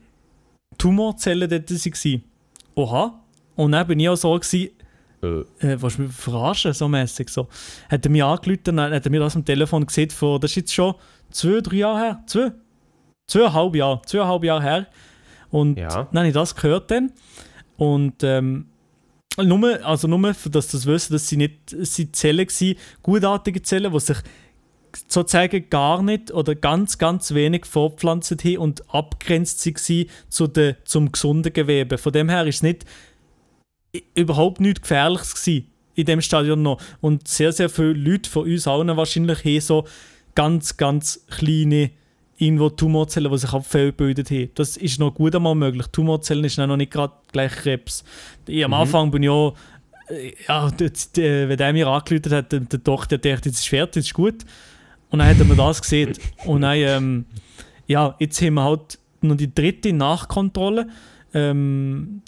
Tumorzellen 0.78 1.48
dort 1.50 1.70
waren. 1.70 2.22
Oha. 2.76 3.20
Und 3.56 3.72
dann 3.72 3.86
bin 3.86 3.98
ich 4.00 4.08
auch 4.08 4.16
so, 4.16 4.32
gewesen, 4.38 4.70
Äh, 5.20 5.66
äh, 5.66 5.82
was 5.82 5.98
mich 5.98 6.12
verarschen, 6.12 6.72
so 6.72 6.86
mäßig 6.86 7.28
so. 7.28 7.48
Hat 7.90 8.06
er 8.06 8.10
mich 8.12 8.22
angerufen, 8.22 8.76
dann 8.76 8.92
hat 8.94 9.04
er 9.04 9.10
mir 9.10 9.18
das 9.18 9.34
am 9.34 9.44
Telefon 9.44 9.84
gesehen, 9.84 10.10
vor, 10.10 10.38
das 10.38 10.52
ist 10.52 10.56
jetzt 10.56 10.74
schon 10.74 10.94
zwei, 11.30 11.60
drei 11.60 11.76
Jahre 11.78 11.98
her, 11.98 12.22
zwei, 12.26 12.52
zweieinhalb 13.26 13.74
Jahre, 13.74 14.00
zweieinhalb 14.06 14.44
Jahre 14.44 14.62
her. 14.62 14.86
Und 15.50 15.76
Ja. 15.76 16.04
dann 16.04 16.18
habe 16.18 16.28
ich 16.28 16.34
das 16.34 16.54
gehört 16.54 16.88
dann. 16.92 17.10
Und 17.76 18.22
ähm, 18.22 18.66
nur, 19.42 19.84
also 19.84 20.06
nur, 20.06 20.32
dass 20.50 20.68
das 20.68 20.86
wissen, 20.86 21.12
dass 21.14 21.26
sie 21.26 21.36
nicht 21.36 21.70
sind 21.70 22.14
Zellen 22.14 22.46
waren, 22.46 22.74
gutartige 23.02 23.60
Zellen, 23.62 23.92
die 23.92 24.00
sich 24.00 24.18
sozusagen 25.08 25.70
gar 25.70 26.02
nicht 26.02 26.30
oder 26.32 26.54
ganz, 26.54 26.98
ganz 26.98 27.34
wenig 27.34 27.66
fortpflanzt 27.66 28.44
haben 28.44 28.58
und 28.58 28.94
abgrenzt 28.94 29.64
waren 29.66 30.06
zu 30.28 30.46
der, 30.46 30.84
zum 30.84 31.12
gesunden 31.12 31.52
Gewebe. 31.52 31.98
Von 31.98 32.12
dem 32.12 32.28
her 32.28 32.46
ist 32.46 32.56
es 32.56 32.62
nicht 32.62 32.84
überhaupt 34.14 34.60
nichts 34.60 34.82
Gefährliches 34.82 35.34
gewesen 35.34 35.70
in 35.94 36.06
dem 36.06 36.20
Stadion 36.20 36.62
noch. 36.62 36.80
Und 37.00 37.26
sehr, 37.26 37.52
sehr 37.52 37.68
viele 37.68 37.92
Leute 37.92 38.30
von 38.30 38.44
uns 38.44 38.68
allen 38.68 38.96
wahrscheinlich 38.96 39.44
haben 39.44 39.60
so 39.60 39.84
ganz, 40.34 40.76
ganz 40.76 41.26
kleine 41.28 41.90
irgendwo 42.38 42.70
Tumorzellen, 42.70 43.32
die 43.32 43.38
sich 43.38 43.52
abgebildet 43.52 44.30
haben. 44.30 44.50
Das 44.54 44.76
ist 44.76 45.00
noch 45.00 45.14
gut 45.14 45.34
einmal 45.34 45.56
möglich. 45.56 45.86
Tumorzellen 45.88 46.44
ist 46.44 46.56
noch 46.56 46.76
nicht 46.76 46.92
gerade 46.92 47.14
gleich 47.32 47.52
Krebs. 47.52 48.04
Ich, 48.46 48.64
am 48.64 48.74
Anfang 48.74 49.10
bin 49.10 49.24
ich 49.24 49.28
auch, 49.28 49.56
äh, 50.08 50.32
ja, 50.46 50.70
wenn 50.78 51.56
der 51.56 51.72
mir 51.72 51.88
angerufen 51.88 52.32
hat, 52.32 52.52
der, 52.52 52.60
der 52.60 52.78
der 52.78 52.78
dachte, 52.78 53.28
jetzt 53.28 53.46
ist 53.46 53.68
fertig, 53.68 53.96
jetzt 53.96 54.06
ist 54.06 54.14
gut. 54.14 54.44
Und 55.10 55.20
dann 55.20 55.28
hat 55.28 55.46
mir 55.46 55.56
das 55.56 55.80
gesehen. 55.80 56.12
Und 56.44 56.62
dann, 56.62 56.76
ähm, 56.76 57.26
ja, 57.86 58.14
jetzt 58.18 58.40
haben 58.42 58.54
wir 58.54 58.64
halt 58.64 58.98
noch 59.20 59.36
die 59.36 59.52
dritte 59.52 59.92
Nachkontrolle. 59.92 60.88
Ähm, 61.34 62.22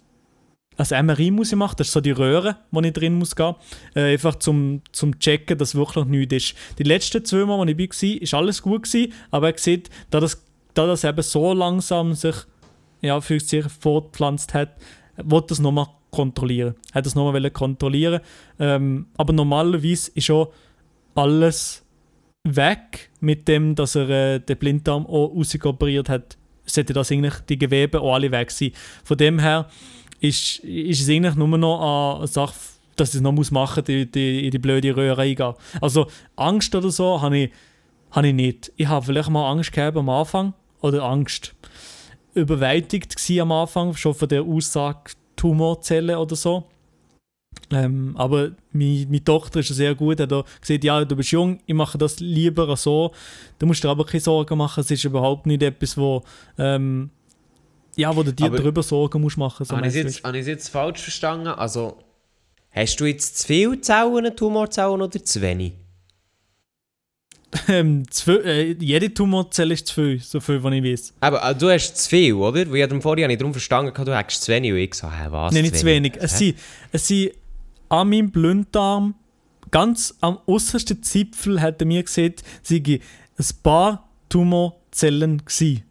also 0.77 0.97
MRI 0.97 1.31
muss 1.31 1.53
ich 1.53 1.59
machen, 1.59 1.75
das 1.77 1.89
ist 1.89 1.93
so 1.93 2.01
die 2.01 2.11
Röhre, 2.11 2.57
wo 2.71 2.81
ich 2.81 2.93
drin 2.95 3.15
muss 3.15 3.37
gehen. 3.37 3.55
Äh, 3.95 4.13
einfach 4.13 4.37
zum, 4.37 4.81
zum 4.93 5.19
checken, 5.19 5.59
dass 5.59 5.75
wirklich 5.75 6.07
nichts 6.07 6.35
ist. 6.35 6.55
Die 6.79 6.85
letzten 6.85 7.23
zwei 7.25 7.45
Mal, 7.45 7.59
wo 7.59 7.65
ich 7.65 7.79
war, 7.79 8.23
ist 8.23 8.35
alles 8.35 8.63
gut 8.63 8.85
gewesen, 8.85 9.13
aber 9.31 9.53
er 9.53 9.59
sieht, 9.59 9.91
da 10.09 10.21
das, 10.21 10.43
da 10.73 10.87
das 10.87 11.05
eben 11.05 11.23
so 11.23 11.53
langsam 11.53 12.15
sich 12.15 12.35
ja, 13.03 13.21
für 13.21 13.41
sich 13.41 13.67
fortpflanzt 13.67 14.55
hat, 14.55 14.77
wollte 15.23 15.49
das 15.49 15.59
nochmal 15.59 15.89
kontrollieren. 16.11 16.75
Hat 16.95 17.05
das 17.05 17.15
nochmal 17.15 17.51
kontrollieren. 17.51 18.21
Ähm, 18.59 19.07
aber 19.17 19.33
normalerweise 19.33 20.11
ist 20.15 20.25
schon 20.25 20.49
alles 21.15 21.85
weg 22.45 23.11
mit 23.21 23.49
dem, 23.49 23.75
dass 23.75 23.95
er 23.95 24.09
äh, 24.09 24.41
den 24.41 24.57
Blinddarm 24.57 25.07
auch 25.07 25.35
rausoperiert 25.35 26.09
hat. 26.09 26.37
Sollte 26.65 26.93
das 26.93 27.11
eigentlich 27.11 27.35
die 27.49 27.59
Gewebe 27.59 28.01
auch 28.01 28.15
alle 28.15 28.31
weg 28.31 28.51
sein. 28.51 28.73
Von 29.05 29.17
dem 29.19 29.39
her 29.39 29.69
ist, 30.21 30.59
ist 30.61 31.01
es 31.01 31.09
eigentlich 31.09 31.35
nur 31.35 31.49
noch 31.59 32.19
eine 32.19 32.27
Sache, 32.27 32.55
dass 32.97 33.11
ich 33.11 33.17
es 33.17 33.21
noch 33.21 33.33
muss 33.33 33.51
machen 33.51 33.85
die, 33.85 34.11
die, 34.11 34.45
in 34.45 34.51
die 34.51 34.59
blöde 34.59 34.97
Röhre 34.97 35.19
reingehen. 35.19 35.55
Also 35.81 36.07
Angst 36.37 36.75
oder 36.75 36.91
so 36.91 37.21
habe 37.21 37.39
ich, 37.39 37.51
habe 38.11 38.29
ich 38.29 38.35
nicht. 38.35 38.73
Ich 38.77 38.87
habe 38.87 39.05
vielleicht 39.05 39.31
mal 39.31 39.51
Angst 39.51 39.73
gehabt 39.73 39.97
am 39.97 40.09
Anfang. 40.09 40.55
Oder 40.81 41.03
Angst. 41.03 41.55
Überwältigt 42.35 43.15
am 43.39 43.53
Anfang, 43.53 43.95
schon 43.95 44.15
von 44.15 44.29
der 44.29 44.43
Aussage 44.43 45.13
Tumorzellen 45.37 46.17
oder 46.17 46.37
so. 46.37 46.67
Ähm, 47.73 48.17
aber 48.17 48.53
meine, 48.73 49.07
meine 49.07 49.25
Tochter 49.25 49.61
ist 49.61 49.69
ja 49.71 49.75
sehr 49.75 49.95
gut, 49.95 50.21
hat 50.21 50.31
gesagt, 50.61 50.85
ja, 50.85 51.05
du 51.05 51.15
bist 51.17 51.31
jung, 51.31 51.61
ich 51.67 51.75
mache 51.75 51.99
das 51.99 52.19
lieber 52.21 52.77
so. 52.77 53.13
Du 53.59 53.67
musst 53.67 53.85
dir 53.85 53.89
aber 53.91 54.05
keine 54.05 54.21
Sorgen 54.21 54.59
machen, 54.59 54.81
es 54.81 54.91
ist 54.91 55.05
überhaupt 55.05 55.47
nicht 55.47 55.63
etwas, 55.63 55.97
wo, 55.97 56.23
ähm, 56.59 57.11
ja, 57.97 58.15
wo 58.15 58.23
du 58.23 58.33
dir 58.33 58.47
Aber- 58.47 58.57
darüber 58.59 58.83
Sorgen 58.83 59.21
musst 59.21 59.37
machen. 59.37 59.65
So 59.65 59.77
Habe 59.77 59.87
ich 59.87 59.95
es 59.95 60.03
jetzt, 60.03 60.25
habe 60.25 60.37
ich 60.37 60.43
es 60.43 60.47
jetzt 60.49 60.69
falsch 60.69 61.01
verstanden? 61.01 61.49
Also, 61.49 61.99
hast 62.71 62.97
du 63.01 63.05
jetzt 63.07 63.39
zu 63.39 63.47
viele 63.47 63.81
Zellen, 63.81 64.35
Tumorzellen 64.35 65.01
oder 65.03 65.23
zu 65.25 65.41
wenig? 65.41 65.73
ähm, 67.69 68.09
zwei, 68.11 68.35
äh, 68.45 68.77
jede 68.79 69.13
Tumorzelle 69.13 69.75
ist 69.75 69.89
zu 69.89 69.95
viel, 69.95 70.21
so 70.21 70.39
viel, 70.39 70.63
was 70.63 70.73
ich 70.73 70.85
weiß. 70.85 71.15
Aber 71.21 71.51
äh, 71.51 71.55
du 71.55 71.69
hast 71.69 71.97
zu 71.97 72.09
viel, 72.09 72.35
oder? 72.35 72.69
Weil 72.71 72.77
ich 72.77 72.83
habe 72.85 73.01
vorher 73.01 73.27
nicht 73.27 73.41
darum 73.41 73.53
verstanden, 73.53 73.93
du 74.05 74.17
hättest 74.17 74.43
zu 74.43 74.53
wenig. 74.53 74.71
Und 74.71 74.79
ich 74.79 74.95
so, 74.95 75.11
hä, 75.11 75.27
was? 75.31 75.53
Nein, 75.53 75.63
nicht 75.63 75.77
zu 75.77 75.85
wenig. 75.85 76.13
Es 76.17 76.35
Hä? 76.35 76.37
sind, 76.39 76.59
es 76.93 77.09
sind 77.09 77.33
an 77.91 78.09
meinem 78.09 78.31
Blinddarm, 78.31 79.15
ganz 79.71 80.15
am 80.21 80.39
äußersten 80.47 81.03
Zipfel, 81.03 81.61
hat 81.61 81.81
er 81.83 81.87
mir 81.87 82.03
gesagt, 82.03 82.43
sind 82.63 82.89
ein 82.89 83.01
paar 83.63 84.09
Tumorzellen 84.29 85.39
gewesen. 85.45 85.83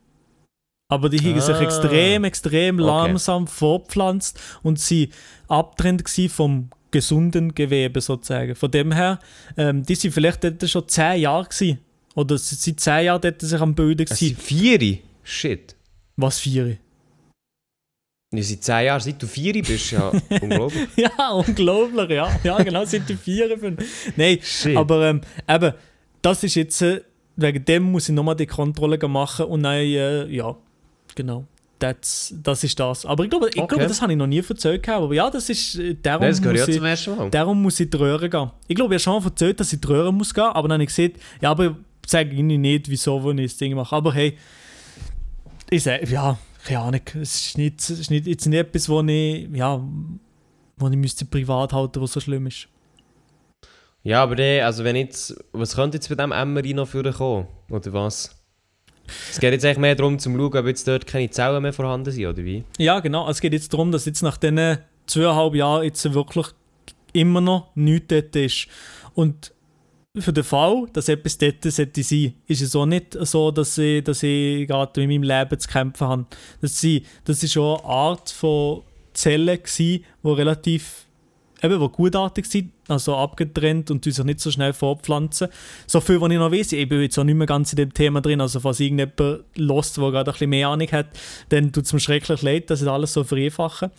Aber 0.92 1.10
die 1.10 1.20
haben 1.20 1.40
sich 1.40 1.56
Ah. 1.56 1.62
extrem, 1.62 2.24
extrem 2.24 2.80
Okay. 2.80 2.88
langsam 2.88 3.46
fortpflanzt 3.46 4.40
und 4.64 4.80
sie 4.80 5.10
abtrennt 5.48 6.10
vom 6.30 6.70
gesunden 6.90 7.54
Gewebe 7.54 8.02
sozusagen. 8.02 8.56
Von 8.56 8.72
dem 8.72 8.92
her, 8.92 9.20
ähm, 9.56 9.84
die 9.84 9.94
sind 9.94 10.12
vielleicht 10.12 10.44
dort 10.44 10.68
schon 10.68 10.88
10 10.88 11.22
Jahre 11.22 11.48
gsi 11.48 11.78
Oder 12.16 12.38
sie 12.40 12.56
sind 12.56 12.80
10 12.80 13.06
Jahre 13.06 13.20
dort 13.20 13.42
sich 13.42 13.62
am 13.62 13.76
Bilden 13.76 14.08
sind 14.08 14.42
vier? 14.42 14.98
Shit. 15.24 15.76
Was 16.18 16.40
vier? 16.40 16.78
Ja, 18.32 18.44
seit 18.44 18.64
zehn 18.64 18.86
Jahren, 18.86 19.00
seit 19.02 19.22
du 19.22 19.26
vier 19.26 19.54
bist, 19.54 19.92
ja 19.92 20.12
unglaublich. 20.42 20.88
Ja, 20.96 21.32
unglaublich, 21.32 22.10
ja. 22.12 22.30
Ja, 22.44 22.62
genau, 22.62 22.86
sind 22.86 23.10
die 23.10 23.16
vier. 23.16 23.58
fünf. 23.58 23.84
Nein, 24.16 24.38
Shit. 24.44 24.78
aber 24.78 25.10
ähm, 25.10 25.22
eben, 25.48 25.74
das 26.22 26.44
ist 26.44 26.54
jetzt, 26.56 26.80
äh, 26.84 27.02
wegen 27.36 27.66
dem 27.66 27.84
muss 27.84 28.08
ich 28.08 28.14
nochmal 28.14 28.36
die 28.36 28.46
Kontrolle 28.46 29.00
machen 29.08 29.46
und 29.48 29.64
dann, 29.64 29.74
äh, 29.78 30.28
ja, 30.28 30.56
genau. 31.16 31.46
That's, 31.80 32.36
das 32.44 32.64
ist 32.66 32.78
das. 32.80 33.06
Aber 33.06 33.24
ich 33.24 33.30
glaube, 33.32 33.50
ich 33.50 33.58
Okay. 33.58 33.68
glaube 33.68 33.88
das 33.88 34.02
habe 34.02 34.12
ich 34.12 34.18
noch 34.18 34.28
nie 34.28 34.44
erzählt. 34.48 34.84
gehabt. 34.84 35.02
Aber 35.02 35.14
ja, 35.16 35.30
das 35.32 35.50
ist, 35.50 35.76
äh, 35.76 35.96
darum, 36.00 36.22
Nein, 36.24 36.32
das 36.32 36.42
muss 36.42 36.68
ich, 36.68 36.76
zum 36.76 36.86
ersten 36.86 37.16
Mal. 37.16 37.30
darum 37.32 37.62
muss 37.62 37.80
ich 37.80 37.86
in 37.86 37.92
die 37.92 37.98
Röhre 37.98 38.30
gehen. 38.30 38.52
Ich 38.68 38.76
glaube, 38.76 38.94
ich 38.96 39.02
habe 39.08 39.16
schon 39.16 39.24
mal 39.24 39.30
erzählt, 39.30 39.60
dass 39.60 39.68
ich 39.70 39.74
in 39.76 39.82
die 39.82 39.88
Röhre 39.88 40.14
muss 40.14 40.34
gehen, 40.34 40.44
aber 40.44 40.68
dann 40.68 40.74
habe 40.74 40.84
ich 40.84 40.96
gesagt, 40.96 41.16
ja, 41.42 41.50
aber 41.52 41.66
ich 42.06 42.12
sage 42.12 42.30
Ihnen 42.36 42.62
nicht, 42.62 42.90
wieso, 42.90 43.24
wo 43.24 43.32
ich 43.32 43.44
das 43.52 43.58
Ding 43.58 43.74
mache. 43.76 43.96
Aber 43.96 44.14
hey, 44.14 44.38
ich 45.70 45.82
sage, 45.82 46.06
ja, 46.12 46.38
keine 46.66 46.80
Ahnung, 46.80 47.02
es 47.16 47.48
ist 47.48 47.58
nicht, 47.58 47.80
es 47.80 47.90
ist 47.90 48.12
nicht, 48.12 48.28
jetzt 48.28 48.46
nicht 48.46 48.60
etwas, 48.60 48.90
wo 48.90 49.02
ich, 49.02 49.50
ja, 49.54 49.82
wo 50.78 50.88
ich 50.88 50.98
müsste 50.98 51.26
privat 51.26 51.74
halten, 51.74 52.02
was 52.02 52.14
so 52.14 52.20
schlimm 52.20 52.48
ist. 52.48 52.68
Ja, 54.04 54.24
aber 54.24 54.36
der, 54.36 54.66
also 54.66 54.84
wenn 54.84 54.96
jetzt, 54.96 55.36
was 55.52 55.76
könnte 55.76 55.98
jetzt 55.98 56.10
bei 56.10 56.16
dem 56.16 56.32
Emmery 56.32 56.74
noch 56.74 56.88
für 56.88 57.12
kommen? 57.12 57.48
Oder 57.70 57.94
was? 57.94 58.36
Es 59.30 59.40
geht 59.40 59.52
jetzt 59.52 59.66
eigentlich 59.66 59.78
mehr 59.80 59.96
darum, 59.96 60.20
zu 60.20 60.30
schauen, 60.30 60.58
ob 60.58 60.66
jetzt 60.68 60.88
dort 60.88 61.08
keine 61.08 61.30
Zellen 61.30 61.62
mehr 61.62 61.74
vorhanden 61.74 62.12
sind, 62.12 62.28
oder 62.28 62.44
wie? 62.44 62.64
Ja, 62.78 63.00
genau. 63.00 63.30
Es 63.30 63.42
geht 63.42 63.54
jetzt 63.54 63.74
darum, 63.74 63.92
dass 63.92 64.06
jetzt 64.06 64.22
nach 64.22 64.38
diesen 64.38 64.78
zweieinhalb 65.08 65.56
Jahren 65.56 65.84
jetzt 65.84 66.14
wirklich 66.14 66.48
immer 67.14 67.42
noch 67.42 67.76
nichts 67.76 68.08
dort 68.10 68.36
ist. 68.36 68.68
Und 69.16 69.54
für 70.18 70.34
den 70.34 70.44
Fall, 70.44 70.88
dass 70.94 71.08
etwas 71.08 71.38
dort 71.38 71.64
sollte 71.64 72.02
sein, 72.04 72.34
ist 72.48 72.62
es 72.62 72.76
auch 72.76 72.86
nicht 72.86 73.16
so, 73.22 73.52
dass 73.52 73.78
ich, 73.78 74.04
dass 74.04 74.24
ich 74.24 74.68
gerade 74.68 75.04
in 75.04 75.10
meinem 75.10 75.24
Leben 75.24 75.60
zu 75.60 75.68
kämpfen 75.68 76.08
habe. 76.08 76.26
Das, 76.62 76.82
sind, 76.82 77.06
das 77.26 77.50
schon 77.52 77.80
eine 77.80 77.86
Art 77.86 78.30
von 78.32 78.82
Zellen, 79.14 79.58
gewesen, 79.58 80.04
die 80.24 80.28
relativ 80.28 81.06
eben, 81.62 81.80
die 81.80 81.90
gutartig 81.90 82.46
sind, 82.46 82.72
also 82.88 83.16
abgetrennt 83.18 83.92
und 83.92 84.06
die 84.06 84.12
sich 84.12 84.24
nicht 84.24 84.40
so 84.40 84.50
schnell 84.50 84.74
fortpflanzen. 84.74 85.50
So 85.86 86.02
viel, 86.02 86.20
was 86.22 86.32
ich 86.32 86.38
noch 86.38 86.52
weiß, 86.52 86.72
ich 86.72 86.90
bin 86.90 87.02
jetzt 87.02 87.20
auch 87.20 87.24
nicht 87.24 87.36
mehr 87.36 87.48
ganz 87.48 87.74
in 87.74 87.78
dem 87.78 87.94
Thema 87.94 88.22
drin, 88.22 88.42
also 88.42 88.60
falls 88.60 88.80
irgendjemand 88.80 89.44
lost, 89.56 89.98
der 89.98 90.12
gerade 90.12 90.32
ein 90.32 90.34
bisschen 90.34 90.50
mehr 90.50 90.70
Ahnung 90.70 90.92
hat, 90.92 91.08
dann 91.50 91.72
tut 91.72 91.86
es 91.86 91.94
mir 91.94 92.00
schrecklich 92.00 92.42
leid, 92.42 92.70
dass 92.70 92.82
ich 92.82 92.88
alles 92.88 93.14
so 93.14 93.24
vereinfache. 93.24 93.92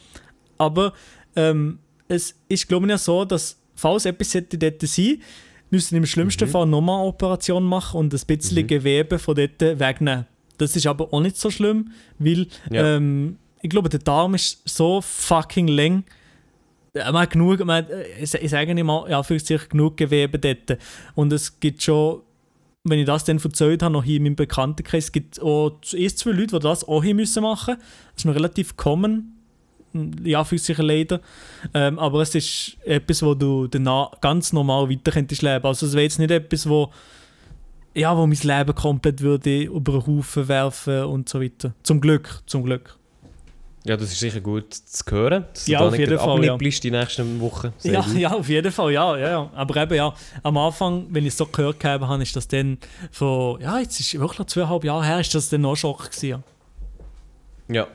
Aber 0.59 0.93
ähm, 1.37 1.79
es 2.09 2.35
ist, 2.49 2.67
glaube 2.67 2.87
ich, 2.87 2.91
ja 2.91 2.99
so, 2.99 3.25
dass 3.25 3.59
falls 3.75 4.07
etwas 4.07 4.33
dort 4.33 4.83
sein, 4.83 5.21
müssen 5.71 5.97
im 5.97 6.07
schlimmsten 6.07 6.49
Fall 6.49 6.67
nochmal 6.67 7.01
eine 7.01 7.09
Operation 7.09 7.65
machen 7.65 7.99
und 8.01 8.15
ein 8.15 8.21
bisschen 8.27 8.67
Gewebe 8.67 9.19
von 9.19 9.35
dort 9.35 9.61
wegnehmen. 9.61 10.27
Das 10.59 10.77
ist 10.77 10.87
aber 10.87 11.13
auch 11.13 11.21
nicht 11.21 11.37
so 11.37 11.51
schlimm, 11.51 11.91
weil 12.19 12.47
Ja. 12.71 12.97
ähm, 12.97 13.39
ich 13.63 13.71
glaube, 13.71 13.89
der 13.89 14.01
Darm 14.01 14.35
ist 14.35 14.61
so 14.69 15.01
fucking 15.01 15.69
lang. 15.69 16.05
Äh, 16.95 17.05
Man 17.13 17.23
hat 17.23 17.31
genug, 17.31 17.61
man, 17.65 17.85
hat, 17.85 17.91
äh, 17.91 18.05
ich 18.23 18.35
ich 18.35 18.51
sage 18.51 18.75
nicht 18.75 18.85
mal, 18.85 19.09
ja, 19.11 19.23
für 19.23 19.39
sich 19.39 19.69
genug 19.69 19.97
Gewebe 19.97 20.39
dort. 20.39 20.79
Und 21.15 21.33
es 21.33 21.61
gibt 21.61 21.83
schon, 21.83 22.21
wenn 22.85 22.99
ich 22.99 23.07
das 23.07 23.25
dann 23.25 23.39
erzählt 23.39 23.83
habe, 23.83 23.93
noch 23.93 24.05
hier 24.05 24.17
in 24.17 24.25
meinem 24.25 24.37
Bekanntenkreis, 24.37 25.05
es 25.05 25.13
gibt 25.13 25.41
auch 25.41 25.79
erst 25.93 26.19
zwei 26.19 26.31
Leute, 26.33 26.59
die 26.59 26.63
das 26.63 26.87
auch 26.87 27.03
hier 27.05 27.15
müssen 27.15 27.43
machen 27.43 27.77
müssen. 27.77 27.89
Das 28.15 28.19
ist 28.19 28.25
noch 28.25 28.35
relativ 28.35 28.77
common. 28.77 29.33
Ja, 30.23 30.45
für 30.45 30.59
sich 30.59 30.79
leider. 30.79 31.21
Ähm, 31.75 31.99
aber 31.99 32.23
es 32.23 32.35
ist 32.35 32.77
etwas, 32.85 33.23
wo 33.23 33.35
du 33.35 33.67
danach 33.67 34.21
ganz 34.21 34.53
normal 34.53 34.89
weiter 34.89 35.11
könntest 35.13 35.43
leben. 35.43 35.65
Also 35.65 35.87
es 35.87 35.93
wäre 35.93 36.05
jetzt 36.05 36.19
nicht 36.19 36.31
etwas, 36.31 36.69
wo, 36.69 36.91
ja, 37.95 38.17
wo 38.17 38.27
mein 38.27 38.39
Leben 38.43 38.75
komplett 38.75 39.21
würde 39.21 39.63
über 39.65 39.93
den 39.93 40.07
Haufen 40.07 40.49
werfen 40.49 41.05
und 41.05 41.29
so 41.29 41.41
weiter. 41.41 41.75
Zum 41.83 42.01
Glück, 42.01 42.43
zum 42.47 42.65
Glück. 42.65 42.97
Ja, 43.85 43.97
das 43.97 44.13
ist 44.13 44.21
sicher 44.21 44.41
gut 44.41 44.75
zu 44.75 45.05
hören. 45.11 45.47
Dass 45.55 45.67
Ja, 45.67 45.79
du 45.79 45.87
auf 45.87 45.99
jeden 45.99 46.19
Fall, 46.19 46.45
ja. 46.45 46.57
die 46.57 46.91
nächsten 46.91 47.41
Wochen. 47.41 47.73
Ja, 47.83 48.03
gut. 48.03 48.15
ja, 48.19 48.31
auf 48.33 48.49
jeden 48.49 48.71
Fall, 48.71 48.93
ja, 48.93 49.17
ja, 49.17 49.29
ja. 49.31 49.51
Aber 49.55 49.77
eben, 49.83 49.95
ja, 49.95 50.13
am 50.43 50.57
Anfang, 50.59 51.07
wenn 51.09 51.25
ich 51.25 51.33
es 51.33 51.39
so 51.39 51.47
gehört 51.47 51.83
habe, 51.85 52.23
ist 52.23 52.37
das 52.37 52.47
dann 52.47 52.77
von, 53.11 53.59
ja, 53.61 53.79
jetzt 53.79 53.99
ist 53.99 54.19
wirklich 54.21 54.47
zweieinhalb 54.49 54.85
Jahre 54.85 55.05
her, 55.07 55.21
ist 55.21 55.35
das 55.35 55.49
dann 55.49 55.63
noch 55.63 55.77
Schock 55.77 56.11
gewesen. 56.11 56.45
Ja. 57.69 57.87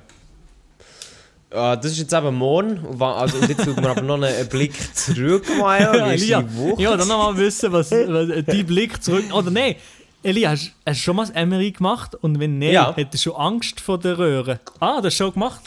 Ah, 1.56 1.76
das 1.76 1.92
ist 1.94 2.00
jetzt 2.00 2.14
eben 2.14 2.36
morgen. 2.36 2.78
Und 2.80 3.00
wa- 3.00 3.16
Also, 3.16 3.38
und 3.38 3.48
jetzt 3.50 3.64
schauen 3.64 3.78
wir 3.82 3.90
aber 3.90 4.02
noch 4.02 4.16
einen, 4.16 4.26
einen 4.26 4.50
Blick 4.50 4.74
zurück, 4.96 5.46
Maja. 5.60 5.94
Wie 5.94 6.16
ist 6.16 6.24
Elia, 6.24 6.42
die 6.42 6.58
Woche? 6.58 6.82
ja, 6.82 6.98
dann 6.98 7.08
noch 7.08 7.32
mal 7.32 7.38
wissen, 7.38 7.72
was, 7.72 7.92
was 7.92 8.46
dein 8.46 8.66
Blick 8.66 9.02
zurück, 9.04 9.26
oder 9.34 9.50
nein, 9.52 9.76
Elia, 10.24 10.50
hast, 10.52 10.72
hast 10.86 11.00
du 11.00 11.04
schon 11.04 11.16
mal 11.16 11.28
das 11.28 11.46
MRI 11.46 11.72
gemacht? 11.72 12.16
Und 12.16 12.40
wenn 12.40 12.58
nicht, 12.58 12.74
Ja. 12.74 12.94
hättest 12.96 13.26
du 13.26 13.34
Angst 13.34 13.80
vor 13.80 13.98
der 14.00 14.18
Röhre? 14.18 14.60
Ah, 14.80 14.98
das 15.02 15.14
hast 15.14 15.20
du 15.20 15.24
schon 15.26 15.34
gemacht? 15.34 15.62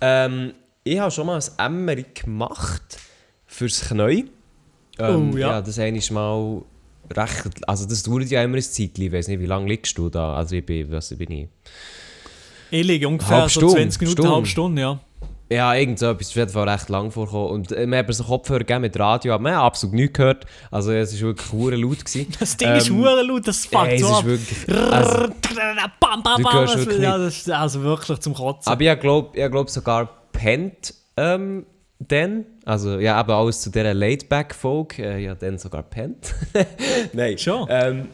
Ähm, 0.00 0.52
ich 0.84 0.98
habe 0.98 1.10
schon 1.10 1.26
mal 1.26 1.40
ein 1.56 1.84
MRI 1.84 2.04
gemacht 2.14 2.98
fürs 3.46 3.80
Knie. 3.88 4.26
Ähm, 4.98 5.30
Oh, 5.34 5.36
ja. 5.36 5.60
Das 5.60 5.78
eine 5.78 5.98
ist 5.98 6.10
mal 6.10 6.62
recht. 7.14 7.68
Also, 7.68 7.86
das 7.86 8.02
dauert 8.02 8.30
ja 8.30 8.42
immer 8.42 8.56
ein 8.56 8.62
Zeitchen. 8.62 9.02
Ich 9.04 9.12
weiß 9.12 9.28
nicht, 9.28 9.40
wie 9.40 9.46
lange 9.46 9.68
liegst 9.68 9.96
du 9.98 10.08
da? 10.08 10.34
Also, 10.36 10.56
ich 10.56 10.64
bin, 10.64 10.90
was 10.92 11.08
bin 11.16 11.30
ich? 11.32 11.48
Ich 12.70 12.86
ungefähr 13.06 13.42
so 13.42 13.48
Stunde, 13.48 13.76
20 13.76 14.00
Minuten, 14.00 14.22
eine 14.22 14.34
halbe 14.34 14.46
Stunde, 14.46 14.82
ja. 14.82 15.00
Ja, 15.48 15.74
irgend 15.74 16.00
so 16.00 16.06
etwas. 16.06 16.28
ist 16.28 16.34
jeden 16.34 16.50
Fall 16.50 16.68
recht 16.68 16.88
lang 16.88 17.10
vorgekommen. 17.12 17.50
Und 17.50 17.70
äh, 17.72 17.86
wir 17.86 17.98
haben 17.98 18.12
so 18.12 18.24
Kopfhörer 18.24 18.60
gegeben 18.60 18.80
mit 18.80 18.98
Radio, 18.98 19.34
aber 19.34 19.44
wir 19.44 19.54
haben 19.54 19.66
absolut 19.66 19.94
nichts 19.94 20.16
gehört. 20.16 20.44
Also, 20.72 20.90
es 20.90 21.14
war 21.14 21.28
wirklich 21.28 21.52
hure 21.52 21.76
laut. 21.76 22.04
Gewesen. 22.04 22.26
Das 22.40 22.56
Ding 22.56 22.72
ist 22.74 22.88
Ähm, 22.88 22.98
hure 22.98 23.22
laut, 23.22 23.46
das 23.46 23.66
fuckt 23.66 23.92
es 23.92 24.00
so 24.00 24.08
ist 24.08 24.12
ab. 24.14 24.24
wirklich. 24.24 24.68
Also, 24.92 25.28
bam, 26.00 26.22
bam, 26.22 26.42
bam. 26.42 26.66
Das, 26.66 26.76
wirklich 26.76 27.00
ja, 27.00 27.16
das 27.16 27.36
ist 27.36 27.50
also 27.50 27.80
wirklich 27.82 28.18
zum 28.18 28.34
Kotzen. 28.34 28.72
aber 28.72 28.82
ich 28.82 29.00
glaube 29.00 29.38
ich 29.38 29.50
glaub 29.50 29.70
sogar 29.70 30.08
pennt 30.32 30.94
ähm, 31.16 31.64
dann. 32.00 32.44
Also, 32.64 32.98
ja, 32.98 33.20
eben 33.20 33.30
alles 33.30 33.60
zu 33.60 33.70
dieser 33.70 33.94
Laidback-Folge. 33.94 35.02
Äh, 35.04 35.18
ja, 35.24 35.34
dann 35.36 35.58
sogar 35.58 35.84
pennt. 35.84 36.34
Nein. 37.12 37.38
Schon? 37.38 37.68
Ähm, 37.70 38.08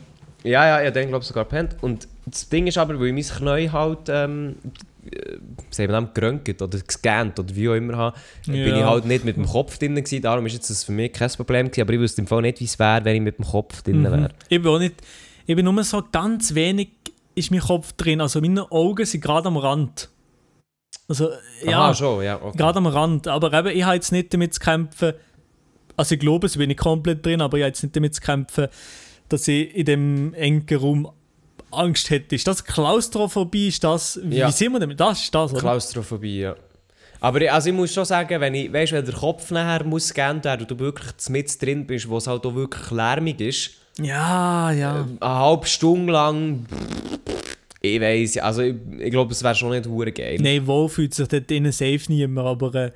ja, 0.45 0.67
ja, 0.67 0.83
ja, 0.83 0.91
dann 0.91 1.09
glaube 1.09 1.23
ich 1.23 1.29
sogar 1.29 1.45
pennt. 1.45 1.77
Und 1.81 2.09
das 2.27 2.49
Ding 2.49 2.67
ist 2.67 2.79
aber, 2.79 2.99
weil 2.99 3.17
ich 3.17 3.31
mein 3.31 3.39
Knie 3.39 3.69
halt, 3.71 4.09
ähm, 4.09 4.57
äh, 5.11 5.37
sagen 5.71 5.89
wir 5.89 5.93
dann, 5.93 6.15
geröntgt 6.15 6.63
oder 6.63 6.79
gescannt 6.79 7.39
oder 7.39 7.55
wie 7.55 7.69
auch 7.69 7.75
immer 7.75 7.97
habe, 7.97 8.17
bin 8.47 8.55
Ja. 8.57 8.77
ich 8.79 8.85
halt 8.85 9.05
nicht 9.05 9.25
mit 9.25 9.37
dem 9.37 9.47
Kopf 9.47 9.79
drin 9.79 9.95
gewesen. 9.95 10.23
Darum 10.23 10.47
ist 10.47 10.53
jetzt 10.55 10.71
das 10.71 10.85
für 10.85 10.93
mich 10.93 11.13
kein 11.13 11.31
Problem 11.31 11.67
gewesen. 11.67 11.83
Aber 11.83 11.93
ich 11.93 12.01
wüsste 12.01 12.21
im 12.23 12.27
Fall 12.27 12.43
nicht, 12.43 12.61
wie 12.61 12.65
es 12.65 12.79
wäre, 12.79 13.05
wenn 13.05 13.17
ich 13.17 13.23
mit 13.23 13.39
dem 13.39 13.45
Kopf 13.45 13.83
drin 13.83 14.01
Mhm. 14.01 14.05
wäre. 14.05 14.29
Ich 14.49 14.61
bin 14.63 14.71
auch 14.71 14.79
nicht, 14.79 14.95
ich 15.47 15.57
bin 15.57 15.65
nur 15.65 15.83
so 15.85 16.03
ganz 16.13 16.55
wenig 16.55 16.89
ist 17.35 17.51
mein 17.51 17.61
Kopf 17.61 17.93
drin. 17.95 18.21
Also 18.21 18.41
meine 18.41 18.71
Augen 18.71 19.07
sind 19.07 19.23
gerade 19.23 19.49
am 19.49 19.57
Rand. 19.57 20.11
Also 21.09 21.31
ja, 21.65 21.79
Aha, 21.87 21.95
schon, 21.95 22.23
ja. 22.23 22.41
Okay. 22.41 22.57
gerade 22.59 22.79
am 22.79 22.87
Rand. 22.87 23.27
Aber 23.27 23.53
eben, 23.53 23.77
ich 23.77 23.83
habe 23.85 23.95
jetzt 23.95 24.13
nicht 24.13 24.33
damit 24.35 24.55
zu 24.55 24.61
kämpfen, 24.61 25.15
also 25.97 26.15
ich 26.15 26.21
glaube, 26.21 26.47
es 26.47 26.57
bin 26.57 26.71
ich 26.71 26.77
komplett 26.77 27.25
drin, 27.25 27.41
aber 27.41 27.57
ich 27.59 27.63
habe 27.63 27.69
jetzt 27.69 27.83
nicht 27.83 27.97
damit 27.97 28.15
zu 28.15 28.21
kämpfen, 28.21 28.69
dass 29.33 29.49
ich 29.49 29.75
in 29.75 29.85
dem 29.85 30.35
engen 30.35 30.67
Raum 30.79 31.11
Angst 31.71 32.11
hätte. 32.11 32.35
Ist 32.35 32.47
das 32.47 32.65
Klaustrophobie? 32.65 33.69
Ist 33.69 33.83
das, 33.85 34.21
wie 34.25 34.37
Ja. 34.39 34.51
sehen 34.53 34.73
wir 34.73 34.81
damit? 34.81 35.01
Das 35.01 35.23
ist 35.23 35.35
das, 35.35 35.53
oder? 35.53 35.61
Klaustrophobie, 35.61 36.41
ja. 36.41 36.57
Aber 37.21 37.41
ich- 37.41 37.51
also 37.53 37.71
ich 37.71 37.75
muss 37.75 37.95
schon 37.95 38.05
sagen, 38.05 38.41
wenn, 38.41 38.55
ich, 38.55 38.73
weißt, 38.73 38.93
wenn 38.93 39.05
der 39.05 39.15
Kopf 39.15 39.51
nachher 39.53 39.85
muss 39.85 40.09
gescannt 40.09 40.45
werden 40.45 40.63
und 40.63 40.71
du 40.71 40.79
wirklich 40.79 41.13
mit 41.31 41.63
drin 41.63 41.87
bist, 41.87 42.09
wo 42.09 42.17
es 42.19 42.27
halt 42.27 42.45
auch 42.45 42.55
wirklich 42.55 42.91
lärmig 42.91 43.41
ist, 43.41 43.71
Ja, 43.99 44.71
ja. 44.73 45.07
eine 45.21 45.35
halbe 45.35 45.67
Stunde 45.67 46.13
lang, 46.13 46.67
ich 47.81 48.01
weiß, 48.01 48.39
also 48.39 48.63
ich, 48.63 48.75
ich 48.99 49.11
glaube, 49.11 49.33
es 49.33 49.43
wäre 49.43 49.55
schon 49.55 49.71
nicht 49.71 49.87
hure 49.87 50.13
geil. 50.13 50.39
Nein, 50.41 50.67
wohl 50.67 50.89
fühlt 50.89 51.15
sich 51.15 51.29
dort 51.29 51.51
innen 51.51 51.73
safe 51.73 52.01
niemand, 52.09 52.47
aber, 52.49 52.75
äh, 52.75 52.91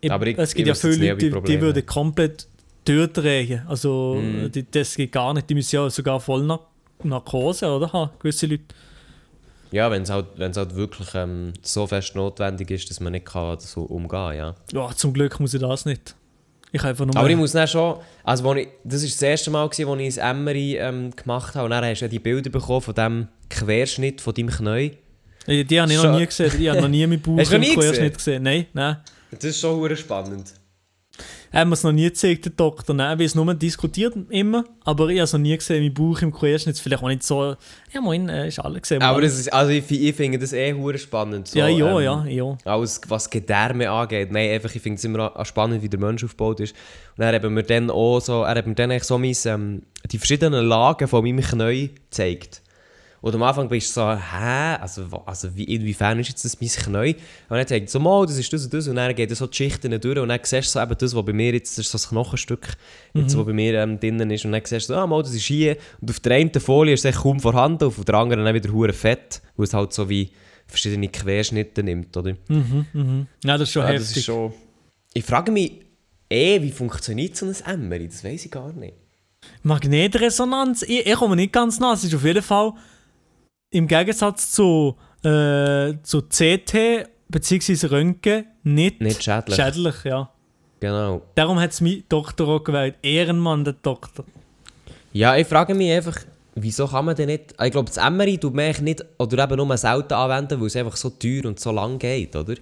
ich, 0.00 0.10
Aber 0.10 0.26
ich- 0.26 0.38
es 0.38 0.54
gibt 0.54 0.68
ja 0.68 0.74
viele 0.74 1.10
Leute, 1.12 1.30
die, 1.30 1.40
die 1.52 1.60
würden 1.60 1.86
komplett 1.86 2.46
durchdrehen. 2.84 3.62
Also 3.68 4.16
Mhm. 4.20 4.50
die, 4.52 4.70
das 4.70 4.94
geht 4.96 5.12
gar 5.12 5.32
nicht. 5.34 5.48
Die 5.48 5.54
müssen 5.54 5.76
ja 5.76 5.88
sogar 5.90 6.20
voll 6.20 6.42
nach 6.44 6.60
Narkose, 7.02 7.66
oder? 7.68 7.92
Haben, 7.92 8.10
gewisse 8.18 8.46
Leute. 8.46 8.64
Ja, 9.70 9.90
wenn 9.90 10.02
es 10.02 10.10
halt, 10.10 10.26
wenn's 10.36 10.56
halt 10.56 10.74
wirklich 10.76 11.08
ähm, 11.14 11.54
so 11.62 11.86
fest 11.86 12.14
notwendig 12.14 12.70
ist, 12.70 12.90
dass 12.90 13.00
man 13.00 13.12
nicht 13.12 13.24
kann 13.26 13.58
so 13.58 13.82
umgehen 13.82 14.36
ja. 14.36 14.54
Ja, 14.72 14.90
zum 14.94 15.12
Glück 15.14 15.40
muss 15.40 15.54
ich 15.54 15.60
das 15.60 15.86
nicht. 15.86 16.14
Ich 16.72 16.84
einfach 16.84 17.04
nur... 17.06 17.16
Aber 17.16 17.28
ich 17.30 17.36
muss 17.36 17.52
dann 17.52 17.66
schon, 17.68 17.96
also 18.24 18.54
ich, 18.54 18.68
das 18.84 19.02
war 19.02 19.08
das 19.08 19.22
erste 19.22 19.50
Mal, 19.50 19.68
gewesen, 19.68 19.86
wo 19.88 19.96
ich 19.96 20.22
ein 20.22 20.36
Emery 20.36 20.76
ähm, 20.76 21.10
gemacht 21.16 21.54
habe 21.54 21.64
und 21.66 21.70
dann 21.70 21.84
hast 21.84 22.00
du 22.00 22.04
ja 22.04 22.08
die 22.10 22.18
Bilder 22.18 22.50
bekommen 22.50 22.80
von 22.82 22.94
dem 22.94 23.28
Querschnitt 23.48 24.20
von 24.20 24.34
deinem 24.34 24.48
Knie. 24.50 24.92
Äh, 25.46 25.64
die 25.64 25.80
habe 25.80 25.90
ich 25.90 25.96
noch 25.98 26.04
Schon- 26.04 26.16
nie 26.18 26.26
gesehen. 26.26 26.52
Ich 26.58 26.68
habe 26.68 26.80
noch 26.80 26.88
nie 26.88 27.06
mit 27.06 27.22
Bauch 27.24 27.36
noch 27.36 27.50
im 27.50 27.62
Querschnitt 27.62 27.74
gesehen? 27.94 28.12
gesehen. 28.14 28.42
Nein, 28.42 28.66
nein. 28.74 28.96
Das 29.30 29.44
ist 29.44 29.60
schon 29.60 29.96
spannend. 29.96 30.52
Hat 31.52 31.68
mir 31.68 31.74
es 31.74 31.84
noch 31.84 31.92
nie 31.92 32.04
gezeigt, 32.04 32.46
der 32.46 32.52
Doktor. 32.52 32.94
Nein, 32.94 33.18
wir 33.18 33.26
es 33.26 33.34
nur 33.34 33.52
diskutiert 33.54 34.14
immer, 34.30 34.64
aber 34.84 35.08
ich 35.08 35.18
habe 35.18 35.24
es 35.24 35.32
noch 35.34 35.40
nie 35.40 35.54
gesehen. 35.54 35.82
Mein 35.82 35.92
Bauch 35.92 36.22
im 36.22 36.32
Querschnitt 36.32 36.78
vielleicht 36.78 37.02
auch 37.02 37.08
nicht 37.08 37.22
so. 37.22 37.56
Ja, 37.92 38.00
moin, 38.00 38.28
äh, 38.30 38.48
ist 38.48 38.58
alles 38.58 38.82
gesehen. 38.82 39.02
Aber 39.02 39.20
das 39.20 39.38
ist, 39.38 39.52
also 39.52 39.70
ich, 39.70 39.90
ich 39.90 40.16
finde 40.16 40.38
das 40.38 40.54
eh 40.54 40.72
hure 40.72 40.96
spannend. 40.96 41.48
So, 41.48 41.58
ja, 41.58 41.68
ja, 41.68 41.98
ähm, 41.98 42.04
ja, 42.04 42.24
ja. 42.24 42.58
Alles, 42.64 43.02
was 43.08 43.28
Gedärme 43.28 43.90
angeht. 43.90 44.32
Nein, 44.32 44.50
einfach, 44.50 44.74
ich 44.74 44.80
finde 44.80 44.96
es 44.96 45.04
immer 45.04 45.32
spannend, 45.44 45.82
wie 45.82 45.90
der 45.90 46.00
Mensch 46.00 46.24
aufgebaut 46.24 46.60
ist. 46.60 46.74
Und 47.16 47.22
dann 47.22 47.34
haben 47.34 47.54
wir 47.54 47.62
dann 47.62 47.90
auch 47.90 48.20
so, 48.20 48.44
er 48.44 48.54
hat 48.54 48.66
mir 48.66 48.74
dann 48.74 48.90
eigentlich 48.90 49.04
so 49.04 49.18
mein, 49.18 49.36
ähm, 49.44 49.82
die 50.10 50.16
verschiedenen 50.16 50.64
Lagen 50.64 51.06
von 51.06 51.22
meinem 51.22 51.42
Knie 51.42 51.90
gezeigt. 52.08 52.61
Und 53.22 53.34
am 53.36 53.42
Anfang 53.44 53.68
bist 53.68 53.96
du 53.96 54.00
so, 54.00 54.10
hä? 54.10 54.76
Also, 54.80 55.06
also 55.24 55.56
wie, 55.56 55.62
inwiefern 55.62 56.18
ist 56.18 56.28
jetzt 56.28 56.44
das 56.44 56.60
mein 56.60 56.68
Knie? 56.68 57.14
Und 57.48 57.56
dann 57.56 57.64
er 57.64 57.88
so, 57.88 58.00
mal, 58.00 58.26
das 58.26 58.36
ist 58.36 58.52
das 58.52 58.64
und 58.64 58.74
das. 58.74 58.88
Und 58.88 58.96
dann 58.96 59.14
geht 59.14 59.34
so 59.34 59.46
die 59.46 59.56
Schichten 59.56 59.98
durch. 60.00 60.18
Und 60.18 60.28
dann 60.28 60.40
siehst 60.42 60.74
du 60.74 60.78
so 60.78 60.82
eben 60.82 60.96
das, 60.98 61.14
was 61.14 61.24
bei 61.24 61.32
mir 61.32 61.52
jetzt, 61.52 61.78
das 61.78 61.86
ist 61.86 61.92
so 61.92 61.98
das 61.98 62.08
Knochenstück, 62.08 62.76
jetzt, 63.14 63.38
was 63.38 63.46
bei 63.46 63.52
mir 63.52 63.74
ähm, 63.74 64.00
drinnen 64.00 64.28
ist. 64.32 64.44
Und 64.44 64.50
dann 64.50 64.62
siehst 64.64 64.90
du 64.90 64.94
so, 64.94 64.98
ah, 64.98 65.06
mal, 65.06 65.22
das 65.22 65.34
ist 65.34 65.44
hier. 65.44 65.76
Und 66.00 66.10
auf 66.10 66.18
der 66.18 66.34
einen 66.34 66.52
Folie 66.52 66.94
ist 66.94 67.04
es 67.04 67.14
kaum 67.14 67.38
vorhanden, 67.38 67.84
auf 67.84 68.04
der 68.04 68.14
anderen 68.16 68.44
dann 68.44 68.54
wieder 68.56 68.72
hure 68.72 68.92
fett, 68.92 69.40
wo 69.56 69.62
es 69.62 69.72
halt 69.72 69.92
so 69.92 70.08
wie 70.08 70.32
verschiedene 70.66 71.08
Querschnitte 71.08 71.84
nimmt, 71.84 72.16
oder? 72.16 72.32
Mhm, 72.48 72.86
mhm. 72.92 73.26
Ja, 73.44 73.56
das 73.56 73.68
ist 73.68 73.72
schon 73.72 73.82
Ja, 73.82 73.92
das 73.92 74.02
heftig. 74.02 74.16
ist 74.16 74.24
schon... 74.24 74.52
Ich 75.14 75.24
frage 75.24 75.52
mich 75.52 75.80
eh, 76.28 76.60
wie 76.60 76.72
funktioniert 76.72 77.36
so 77.36 77.46
ein 77.46 77.54
Emmery? 77.66 78.08
Das 78.08 78.24
weiß 78.24 78.46
ich 78.46 78.50
gar 78.50 78.72
nicht. 78.72 78.94
Magnetresonanz, 79.62 80.82
ich, 80.82 81.06
ich 81.06 81.14
komme 81.14 81.36
nicht 81.36 81.52
ganz 81.52 81.78
nah. 81.78 81.92
Es 81.92 82.02
ist 82.02 82.14
auf 82.14 82.24
jeden 82.24 82.42
Fall 82.42 82.72
im 83.72 83.88
Gegensatz 83.88 84.52
zu, 84.52 84.96
äh, 85.24 85.94
zu 86.02 86.22
CT 86.22 87.06
bzw. 87.28 87.86
Röntgen 87.86 88.44
nicht, 88.62 89.00
Nicht 89.00 89.22
schädlich. 89.22 89.56
schädlich. 89.56 89.94
Ja. 90.04 90.30
Genau. 90.80 91.22
Darum 91.34 91.58
hat 91.60 91.70
es 91.70 91.80
mein 91.80 92.04
Doktor 92.08 92.48
auch 92.48 92.64
gewählt. 92.64 92.96
Ehrenmann, 93.02 93.64
der 93.64 93.74
Doktor. 93.74 94.24
Ja, 95.12 95.36
ich 95.36 95.46
frage 95.46 95.74
mich 95.74 95.90
einfach, 95.92 96.18
wieso 96.54 96.86
kann 96.86 97.04
man 97.04 97.16
denn 97.16 97.26
nicht... 97.28 97.54
Ich 97.62 97.70
glaube, 97.70 97.88
das 97.88 97.96
Emmery 97.98 98.38
tut 98.38 98.54
man 98.54 98.72
nicht, 98.82 99.04
oder 99.18 99.44
eben 99.44 99.56
nur 99.56 99.76
selten 99.76 100.14
anwenden, 100.14 100.60
weil 100.60 100.66
es 100.66 100.76
einfach 100.76 100.96
so 100.96 101.10
teuer 101.10 101.44
und 101.46 101.60
so 101.60 101.70
lang 101.72 101.98
geht, 101.98 102.34
oder? 102.36 102.54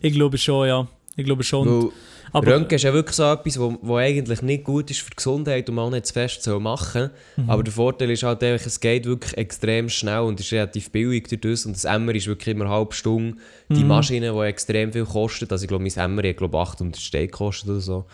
Ich 0.00 0.12
glaube 0.12 0.38
schon, 0.38 0.68
ja. 0.68 0.86
Ich 1.16 1.24
glaube 1.24 1.42
schon. 1.42 1.66
Weil 1.68 1.90
aber 2.32 2.46
Röntgen 2.54 2.76
ist 2.76 2.82
ja 2.82 2.92
wirklich 2.92 3.16
so 3.16 3.24
etwas, 3.24 3.58
wo, 3.58 3.78
wo 3.82 3.96
eigentlich 3.96 4.42
nicht 4.42 4.64
gut 4.64 4.90
ist 4.90 5.00
für 5.00 5.10
die 5.10 5.16
Gesundheit 5.16 5.68
und 5.68 5.74
man 5.76 5.84
auch 5.86 5.90
nicht 5.90 6.06
zu 6.06 6.12
fest 6.12 6.42
soll 6.42 6.60
machen 6.60 7.10
Mhm. 7.36 7.50
Aber 7.50 7.62
der 7.62 7.72
Vorteil 7.72 8.10
ist 8.10 8.22
halt 8.22 8.42
einfach, 8.42 8.66
es 8.66 8.80
geht 8.80 9.04
wirklich 9.06 9.36
extrem 9.36 9.88
schnell 9.88 10.20
und 10.20 10.40
ist 10.40 10.52
relativ 10.52 10.90
billig 10.90 11.28
durch 11.28 11.40
das. 11.40 11.66
Und 11.66 11.76
das 11.76 11.84
Emmer 11.84 12.14
ist 12.14 12.26
wirklich 12.26 12.54
immer 12.54 12.64
eine 12.64 12.74
halbe 12.74 12.94
Stunde. 12.94 13.36
Die 13.68 13.82
Mhm. 13.82 13.88
Maschine, 13.88 14.32
die 14.32 14.38
extrem 14.46 14.92
viel 14.92 15.04
kostet, 15.04 15.52
also 15.52 15.64
ich 15.64 15.68
glaube, 15.68 15.84
mein 15.84 15.92
Emmer 15.96 16.28
hat 16.28 16.36
glaube 16.36 16.58
800 16.58 17.00
Steine 17.00 17.26
gekostet 17.28 17.68
oder 17.70 17.80
so. 17.80 18.04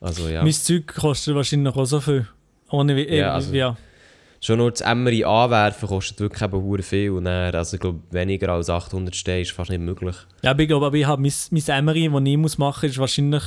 Also 0.00 0.28
ja, 0.28 0.42
mein 0.42 0.52
Zeug 0.52 0.86
kostet 0.86 1.34
wahrscheinlich 1.34 1.74
auch 1.74 1.84
so 1.86 2.00
viel. 2.00 2.26
Ohne 2.70 2.96
wie, 2.96 3.08
Ja, 3.08 3.28
äh, 3.28 3.34
also- 3.34 3.54
ja. 3.54 3.76
Schon 4.44 4.58
nur 4.58 4.70
das 4.70 4.82
Emmer 4.82 5.10
anwerfen 5.26 5.88
kostet 5.88 6.20
wirklich 6.20 6.42
eben 6.42 6.82
viel. 6.82 7.10
Und 7.12 7.24
dann, 7.24 7.54
also 7.54 7.76
ich 7.76 7.80
glaube, 7.80 8.00
weniger 8.10 8.50
als 8.50 8.68
800 8.68 9.16
Steine 9.16 9.40
ist 9.40 9.52
fast 9.52 9.70
nicht 9.70 9.80
möglich. 9.80 10.14
Ja, 10.42 10.50
aber 10.50 10.60
ich 10.62 10.68
glaube, 10.68 10.84
aber 10.86 10.96
ich 10.96 11.06
habe 11.06 11.22
mein, 11.22 11.32
mein 11.50 11.62
Emery, 11.66 12.10
das 12.12 12.22
ich 12.24 12.36
muss 12.36 12.58
machen 12.58 12.86
muss, 12.86 12.92
ist 12.92 12.98
wahrscheinlich 12.98 13.42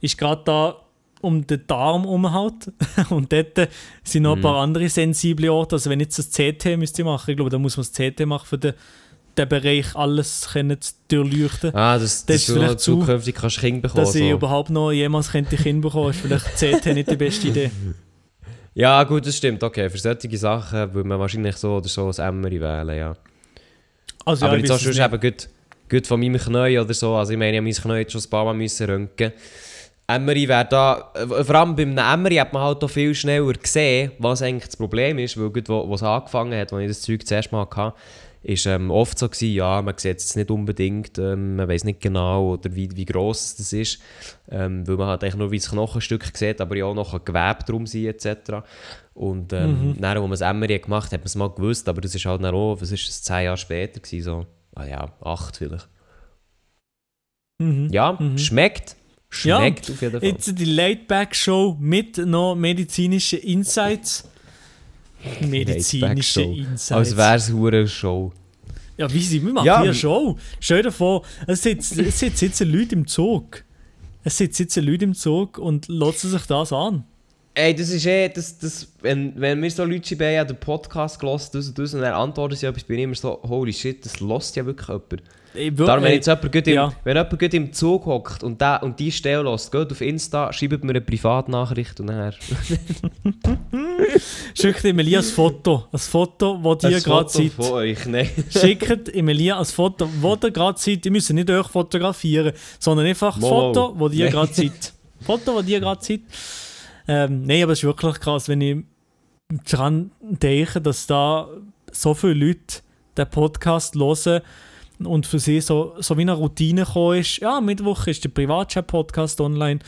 ist 0.00 0.16
gerade 0.16 0.42
da 0.44 0.76
um 1.22 1.44
den 1.44 1.66
Darm 1.66 2.02
herum 2.02 2.32
halt. 2.32 2.72
Und 3.10 3.32
dort 3.32 3.68
sind 4.04 4.22
noch 4.22 4.36
ein 4.36 4.40
paar 4.40 4.62
andere 4.62 4.88
sensible 4.88 5.50
Orte. 5.50 5.74
Also 5.74 5.90
wenn 5.90 5.98
ich 5.98 6.06
jetzt 6.06 6.18
das 6.20 6.30
CT 6.30 6.78
müsste 6.78 7.02
machen, 7.02 7.30
ich 7.32 7.36
glaube, 7.36 7.50
da 7.50 7.58
muss 7.58 7.76
man 7.76 7.84
das 7.84 7.92
CT 7.92 8.24
machen, 8.24 8.46
für 8.46 8.58
den, 8.58 8.74
den 9.36 9.48
Bereich 9.48 9.96
alles 9.96 10.50
können 10.52 10.80
zu 10.80 10.92
durchleuchten. 11.08 11.74
Ah, 11.74 11.98
das, 11.98 12.24
Das 12.24 12.26
das, 12.26 12.36
ist 12.48 12.54
vielleicht 12.54 12.78
zu- 12.78 13.00
zukünftig 13.00 13.34
kannst 13.34 13.58
Kinder 13.58 13.80
bekommen. 13.88 14.04
Dass 14.04 14.14
ich 14.14 14.28
so. 14.28 14.36
überhaupt 14.36 14.70
noch 14.70 14.92
jemals 14.92 15.32
könnte 15.32 15.56
Kind 15.56 15.80
bekommen, 15.82 16.10
ist 16.10 16.20
vielleicht 16.20 16.46
CT 16.56 16.94
nicht 16.94 17.10
die 17.10 17.16
beste 17.16 17.48
Idee. 17.48 17.72
Ja, 18.78 19.02
gut, 19.02 19.26
das 19.26 19.36
stimmt. 19.36 19.60
Okay, 19.64 19.90
für 19.90 19.98
solche 19.98 20.36
Sachen 20.36 20.94
würde 20.94 21.08
man 21.08 21.18
wahrscheinlich 21.18 21.56
so 21.56 21.78
oder 21.78 21.88
so 21.88 22.10
ein 22.10 22.28
Emmery 22.28 22.60
wählen, 22.60 22.96
ja. 22.96 23.16
Also, 24.24 24.46
Aber 24.46 24.56
ja, 24.56 24.64
jetzt 24.64 24.80
schon 24.80 24.92
nicht. 24.92 25.04
eben 25.04 25.20
gut, 25.20 25.48
gut 25.90 26.06
von 26.06 26.20
meinem 26.20 26.38
Knie 26.38 26.78
oder 26.78 26.94
so. 26.94 27.16
Also 27.16 27.32
ich 27.32 27.38
meine, 27.38 27.54
ich 27.54 27.56
habe 27.56 27.64
mein 27.64 27.74
Knie 27.74 27.98
jetzt 28.02 28.12
schon 28.12 28.20
ein 28.20 28.30
paar 28.30 28.44
Mal 28.44 28.54
müssen 28.54 28.88
röntgen. 28.88 29.32
Emery 30.06 30.46
wäre 30.46 30.64
da, 30.70 31.12
äh, 31.12 31.42
vor 31.42 31.56
allem 31.56 31.74
beim 31.74 31.98
Emery 31.98 32.36
hat 32.36 32.52
man 32.52 32.62
halt 32.62 32.84
auch 32.84 32.88
viel 32.88 33.16
schneller 33.16 33.52
gesehen, 33.52 34.12
was 34.20 34.42
eigentlich 34.42 34.66
das 34.66 34.76
Problem 34.76 35.18
ist, 35.18 35.36
weil 35.36 35.50
gut, 35.50 35.68
wo 35.68 35.92
es 35.92 36.02
angefangen 36.04 36.56
hat, 36.56 36.72
als 36.72 36.82
ich 36.82 36.88
das 36.88 37.02
Zeug 37.02 37.26
zuerst 37.26 37.50
mal 37.50 37.66
hatte, 37.68 37.94
ist 38.42 38.66
ähm, 38.66 38.90
oft 38.90 39.18
so 39.18 39.28
gewesen, 39.28 39.54
ja, 39.54 39.82
man 39.82 39.96
sieht 39.98 40.18
es 40.18 40.36
nicht 40.36 40.50
unbedingt, 40.50 41.18
ähm, 41.18 41.56
man 41.56 41.68
weiß 41.68 41.84
nicht 41.84 42.00
genau 42.00 42.52
oder 42.54 42.74
wie, 42.74 42.88
wie 42.96 43.04
gross 43.04 43.56
das 43.56 43.72
ist, 43.72 44.00
ähm, 44.50 44.86
weil 44.86 44.96
man 44.96 45.08
halt 45.08 45.22
eigentlich 45.24 45.36
nur 45.36 45.50
wie 45.50 45.58
das 45.58 45.70
Knochenstück 45.70 46.24
sieht, 46.36 46.60
aber 46.60 46.76
ja 46.76 46.84
auch 46.86 46.94
noch 46.94 47.14
ein 47.14 47.24
Gewebe 47.24 47.64
drum 47.66 47.86
sein 47.86 48.06
etc. 48.06 48.62
Und 49.14 49.52
ähm, 49.52 49.90
Mhm. 49.90 50.00
dann, 50.00 50.16
als 50.18 50.40
man 50.40 50.50
Emery 50.56 50.74
hat 50.74 50.82
gemacht 50.84 51.06
hat, 51.06 51.12
hat 51.14 51.20
man 51.20 51.26
es 51.26 51.34
mal 51.34 51.50
gewusst, 51.50 51.88
aber 51.88 52.00
das 52.00 52.14
ist 52.14 52.24
halt 52.26 52.42
dann 52.42 52.54
auch, 52.54 52.80
was 52.80 52.92
ist 52.92 53.08
das, 53.08 53.22
zehn 53.22 53.44
Jahre 53.44 53.56
später 53.56 54.00
gewesen, 54.00 54.24
so, 54.24 54.46
ah 54.74 54.84
ja, 54.86 55.12
acht 55.20 55.56
vielleicht. 55.56 55.88
Mhm. 57.60 57.88
Ja, 57.90 58.16
Mhm. 58.20 58.38
schmeckt. 58.38 58.96
Ja, 59.42 59.58
Schmeckt 59.58 59.90
auf 59.90 60.00
jeden 60.00 60.20
Fall. 60.20 60.28
Jetzt 60.30 60.58
die 60.58 60.64
Laid-Back-Show 60.64 61.76
mit 61.78 62.16
noch 62.18 62.54
medizinischen 62.54 63.40
Insights. 63.40 64.26
Medizinische. 65.40 66.42
Insights. 66.42 66.92
Als 66.92 67.16
wäre 67.16 67.36
es 67.36 67.50
eine 67.50 67.88
Show. 67.88 68.32
Ja, 68.96 69.12
wie 69.12 69.22
sie, 69.22 69.42
wir 69.44 69.52
machen 69.52 69.66
Ja, 69.66 69.82
hier 69.82 69.94
Show. 69.94 70.36
Stell 70.60 70.82
dir 70.82 70.92
vor, 70.92 71.24
es 71.46 71.62
sitzen, 71.62 72.04
es 72.04 72.18
sitzen 72.18 72.70
Leute 72.70 72.94
im 72.94 73.06
Zug. 73.06 73.64
Es 74.24 74.36
sitzen 74.36 74.84
Leute 74.84 75.04
im 75.04 75.14
Zug 75.14 75.58
und 75.58 75.88
lassen 75.88 76.30
sich 76.30 76.42
das 76.46 76.72
an. 76.72 77.04
Ey, 77.58 77.74
das 77.74 77.90
ist 77.90 78.06
eh, 78.06 78.28
das, 78.28 78.56
das, 78.56 78.86
wenn, 79.00 79.32
wenn 79.34 79.60
wir 79.60 79.68
so 79.68 79.84
Leute 79.84 80.06
schreiben, 80.06 80.32
ja, 80.32 80.44
den 80.44 80.60
Podcast 80.60 81.18
gehört, 81.18 81.52
das 81.52 81.66
und 81.66 81.76
das, 81.76 81.92
und 81.92 82.02
dann 82.02 82.12
antworten 82.12 82.54
sie 82.54 82.66
etwas, 82.66 82.84
bin 82.84 82.98
ich 82.98 83.02
immer 83.02 83.16
so, 83.16 83.40
holy 83.42 83.72
shit, 83.72 84.04
das 84.04 84.20
lässt 84.20 84.54
ja 84.54 84.64
wirklich 84.64 84.86
jemand. 84.86 85.22
Ich 85.54 85.72
würd- 85.72 85.86
Darum, 85.86 86.04
wenn 86.04 86.12
jetzt 86.12 86.28
jemand, 86.28 86.52
gut 86.52 86.68
im, 86.68 86.74
ja. 86.74 86.92
wenn 87.02 87.16
jemand 87.16 87.36
gut 87.36 87.54
im 87.54 87.72
Zug 87.72 88.06
hockt 88.06 88.44
und, 88.44 88.60
der, 88.60 88.80
und 88.84 89.00
die 89.00 89.10
Stelle 89.10 89.42
lässt, 89.42 89.72
geht 89.72 89.90
auf 89.90 90.00
Insta, 90.00 90.52
schreibt 90.52 90.84
mir 90.84 90.90
eine 90.90 91.00
Privatnachricht 91.00 91.98
und 91.98 92.06
dann... 92.06 92.32
Schickt 94.54 94.84
Emilia 94.84 95.18
ein 95.18 95.24
Foto. 95.24 95.86
Ein 95.90 95.98
Foto, 95.98 96.62
wo 96.62 96.74
ihr 96.74 97.00
gerade 97.00 97.02
Foto 97.02 97.28
seid. 97.28 97.52
von 97.54 97.72
euch, 97.72 98.06
nein. 98.06 98.30
Schickt 98.50 99.12
Emilia 99.12 99.58
ein 99.58 99.64
Foto, 99.64 100.08
wo 100.20 100.38
ihr 100.40 100.52
gerade 100.52 100.78
seid. 100.78 101.04
Ihr 101.04 101.10
müsst 101.10 101.32
nicht 101.32 101.50
euch 101.50 101.66
fotografieren, 101.66 102.52
sondern 102.78 103.06
einfach 103.06 103.34
ein. 103.34 103.40
Foto, 103.40 103.94
wo 103.98 104.08
ihr 104.10 104.28
gerade 104.28 104.54
seid. 104.54 104.92
Foto, 105.22 105.56
wo 105.56 105.60
ihr 105.60 105.80
gerade 105.80 106.04
seid. 106.04 106.20
Ähm, 107.08 107.42
Nein, 107.42 107.62
aber 107.62 107.72
es 107.72 107.80
ist 107.80 107.84
wirklich 107.84 108.20
krass, 108.20 108.48
wenn 108.48 108.60
ich 108.60 108.84
daran 109.70 110.10
denke, 110.20 110.80
dass 110.80 111.06
da 111.06 111.48
so 111.90 112.14
viele 112.14 112.34
Leute 112.34 112.82
den 113.16 113.30
Podcast 113.30 113.94
hören 113.96 114.42
und 115.00 115.26
für 115.26 115.38
sie 115.38 115.60
so, 115.60 115.94
so 115.98 116.16
wie 116.16 116.22
eine 116.22 116.34
Routine 116.34 116.84
gekommen 116.84 117.20
ist. 117.20 117.38
Ja, 117.38 117.60
Mittwoch 117.60 118.06
ist 118.06 118.24
der 118.24 118.28
Privatchat-Podcast 118.28 119.40
online. 119.40 119.80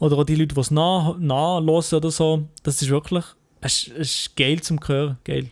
Oder 0.00 0.18
auch 0.18 0.24
die 0.24 0.34
Leute, 0.34 0.54
die 0.54 0.60
es 0.60 0.70
nah, 0.70 1.16
nah 1.18 1.60
hören 1.60 1.92
oder 1.92 2.10
so. 2.10 2.48
Das 2.62 2.82
ist 2.82 2.90
wirklich 2.90 3.24
es 3.60 3.86
ist, 3.86 3.96
es 3.96 4.14
ist 4.14 4.36
geil 4.36 4.60
zum 4.60 4.78
Hören. 4.86 5.16
Geil. 5.24 5.50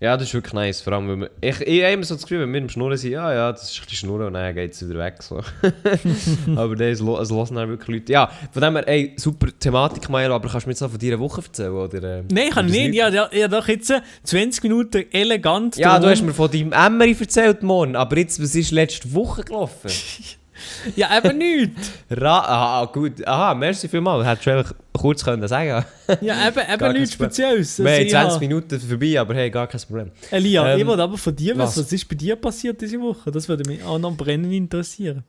Ja, 0.00 0.16
das 0.16 0.28
ist 0.28 0.34
wirklich 0.34 0.52
nice. 0.52 0.80
Vor 0.80 0.92
allem, 0.92 1.08
wenn 1.08 1.20
wir, 1.20 1.30
ich, 1.40 1.60
ich 1.60 1.82
habe 1.82 1.92
immer 1.92 2.04
so 2.04 2.14
das 2.14 2.24
Gefühl, 2.24 2.40
wenn 2.40 2.52
wir 2.52 2.60
im 2.60 2.68
Schnurren 2.68 2.96
sind, 2.96 3.12
ja, 3.12 3.32
ja, 3.32 3.52
das 3.52 3.70
ist 3.70 3.78
ein 3.78 3.84
bisschen 3.84 4.08
Schnurren 4.08 4.26
und 4.26 4.34
dann 4.34 4.54
geht 4.54 4.72
es 4.72 4.88
wieder 4.88 4.98
weg. 4.98 5.22
So. 5.22 5.36
aber 6.56 6.76
das, 6.76 7.00
hören 7.00 7.54
dann 7.54 7.68
wirklich 7.68 8.00
Leute. 8.00 8.12
Ja, 8.12 8.30
von 8.50 8.62
dem 8.62 8.74
her, 8.74 8.88
ey, 8.88 9.14
super 9.16 9.48
Thematik, 9.58 10.08
Maelo, 10.08 10.34
aber 10.34 10.48
kannst 10.48 10.66
du 10.66 10.68
mir 10.68 10.72
jetzt 10.72 10.80
noch 10.80 10.90
von 10.90 10.98
deiner 10.98 11.18
Woche 11.20 11.42
erzählen? 11.42 11.72
Oder, 11.72 12.18
äh, 12.18 12.22
Nein, 12.30 12.50
kann 12.50 12.66
ich 12.66 12.72
das 12.72 12.82
nicht. 12.82 12.94
Ja, 12.94 13.08
ja, 13.08 13.28
ja, 13.32 13.48
doch 13.48 13.68
jetzt 13.68 13.90
äh, 13.90 14.00
20 14.24 14.62
Minuten 14.64 15.04
elegant. 15.12 15.76
Ja, 15.76 15.98
du 15.98 16.08
hast 16.08 16.22
mir 16.22 16.34
von 16.34 16.50
deinem 16.50 16.72
Emmery 16.72 17.16
erzählt 17.18 17.62
morgen, 17.62 17.96
aber 17.96 18.18
jetzt, 18.18 18.42
was 18.42 18.54
ist 18.54 18.72
letzte 18.72 19.12
Woche 19.14 19.42
gelaufen? 19.44 19.90
Ja, 20.96 21.16
eben 21.16 21.38
nicht. 21.38 21.72
Ra 22.10 22.38
aha, 22.38 22.84
gut. 22.86 23.26
Aha, 23.26 23.54
merci 23.54 23.88
vielmals. 23.88 24.26
Hättest 24.26 24.46
du 24.46 24.50
eigentlich 24.50 24.76
kurz 24.92 25.24
können 25.24 25.46
sagen 25.48 25.84
Ja, 26.20 26.48
eben, 26.48 26.60
eben 26.72 26.92
nichts. 26.92 27.14
Spezielles. 27.14 27.78
Wir 27.78 27.90
haben 27.90 28.00
Also, 28.00 28.10
20 28.10 28.32
ja. 28.34 28.38
Minuten 28.48 28.80
vorbei, 28.80 29.20
aber 29.20 29.34
hey, 29.34 29.50
gar 29.50 29.66
kein 29.66 29.80
Problem. 29.80 30.10
Elia, 30.30 30.72
Ähm, 30.74 30.80
ich 30.80 30.86
wollte 30.86 31.02
aber 31.02 31.18
von 31.18 31.34
dir 31.34 31.56
wissen, 31.56 31.82
was? 31.82 31.92
ist 31.92 32.08
bei 32.08 32.14
dir 32.16 32.36
passiert 32.36 32.80
diese 32.80 33.00
Woche? 33.00 33.30
Das 33.30 33.48
würde 33.48 33.68
mich 33.68 33.82
auch 33.82 33.98
noch 33.98 34.16
brennend 34.16 34.52
interessieren. 34.52 35.24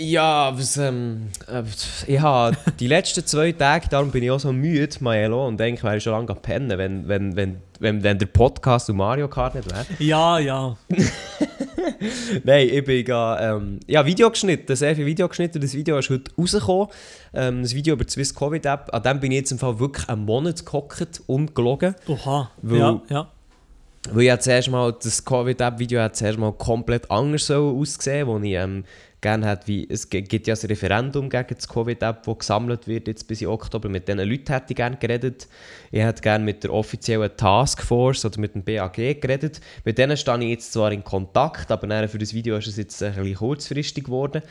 Ja, 0.00 0.56
was, 0.56 0.76
ähm, 0.76 1.28
äh, 1.48 1.62
ich 2.06 2.20
habe 2.20 2.56
die 2.78 2.86
letzten 2.86 3.26
zwei 3.26 3.50
Tage, 3.50 3.88
darum 3.88 4.12
bin 4.12 4.22
ich 4.22 4.30
auch 4.30 4.38
so 4.38 4.52
müde, 4.52 4.94
Maelo, 5.00 5.48
und 5.48 5.58
denke, 5.58 5.78
ich 5.80 5.84
wäre 5.84 6.00
schon 6.00 6.12
lange 6.12 6.34
pennen, 6.40 6.78
wenn, 6.78 7.08
wenn, 7.08 7.34
wenn, 7.34 7.56
wenn, 7.80 8.04
wenn 8.04 8.16
der 8.16 8.26
Podcast 8.26 8.88
um 8.90 8.98
Mario 8.98 9.26
Kart 9.26 9.56
nicht 9.56 9.68
wäre. 9.68 9.84
Ja, 9.98 10.38
ja. 10.38 10.76
Nein, 12.44 12.68
ich 12.70 12.84
bin 12.84 13.04
ähm, 13.08 13.80
ja, 13.86 14.04
Video 14.04 14.30
geschnitten, 14.30 14.74
sehr 14.76 14.94
viel 14.94 15.06
Video 15.06 15.28
geschnitten. 15.28 15.60
Das 15.60 15.74
Video 15.74 15.98
ist 15.98 16.10
heute 16.10 16.30
rausgekommen. 16.38 16.88
Ähm, 17.34 17.62
das 17.62 17.74
Video 17.74 17.94
über 17.94 18.04
die 18.04 18.12
Swiss 18.12 18.34
Covid 18.34 18.64
App. 18.66 18.88
An 18.92 19.02
dem 19.02 19.20
bin 19.20 19.32
ich 19.32 19.38
jetzt 19.38 19.52
im 19.52 19.58
Fall 19.58 19.78
wirklich 19.78 20.08
einen 20.08 20.24
Monat 20.24 20.64
gehockt 20.64 21.22
und 21.26 21.54
gelogen. 21.54 21.94
Oha. 22.06 22.50
Weil- 22.62 22.78
ja, 22.78 23.02
ja. 23.08 23.32
Weil 24.12 24.22
ich 24.32 24.40
zuerst 24.40 24.70
mal, 24.70 24.92
das 25.02 25.24
Covid-App-Video 25.24 26.00
hat 26.00 26.16
zuerst 26.16 26.38
mal 26.38 26.52
komplett 26.52 27.10
anders 27.10 27.46
so 27.46 27.76
ausgesehen, 27.78 28.26
wo 28.26 28.38
ich 28.38 28.52
ähm, 28.52 28.84
gerne 29.20 29.46
hat, 29.46 29.66
wie, 29.66 29.88
es 29.88 30.08
gi- 30.08 30.22
gibt 30.22 30.46
ja 30.46 30.54
ein 30.54 30.66
Referendum 30.66 31.28
gegen 31.28 31.54
das 31.54 31.68
Covid-App, 31.68 32.22
das 32.22 32.38
gesammelt 32.38 32.86
wird 32.86 33.08
jetzt 33.08 33.26
bis 33.26 33.40
in 33.40 33.48
Oktober. 33.48 33.88
Mit 33.88 34.06
diesen 34.06 34.20
Leuten 34.20 34.52
hätte 34.52 34.66
ich 34.70 34.76
gerne 34.76 34.96
geredet. 34.96 35.48
Ich 35.90 36.00
hätte 36.00 36.22
gerne 36.22 36.44
mit 36.44 36.62
der 36.62 36.72
offiziellen 36.72 37.30
Taskforce 37.36 38.24
oder 38.24 38.40
mit 38.40 38.54
dem 38.54 38.62
BAG 38.62 38.94
geredet. 38.94 39.60
Mit 39.84 39.98
denen 39.98 40.16
stehe 40.16 40.38
ich 40.38 40.50
jetzt 40.50 40.72
zwar 40.72 40.92
in 40.92 41.02
Kontakt, 41.02 41.70
aber 41.70 42.08
für 42.08 42.18
das 42.18 42.32
Video 42.32 42.56
ist 42.56 42.68
es 42.68 42.76
jetzt 42.76 43.02
ein 43.02 43.14
bisschen 43.14 43.34
kurzfristig 43.34 44.04
geworden. 44.04 44.42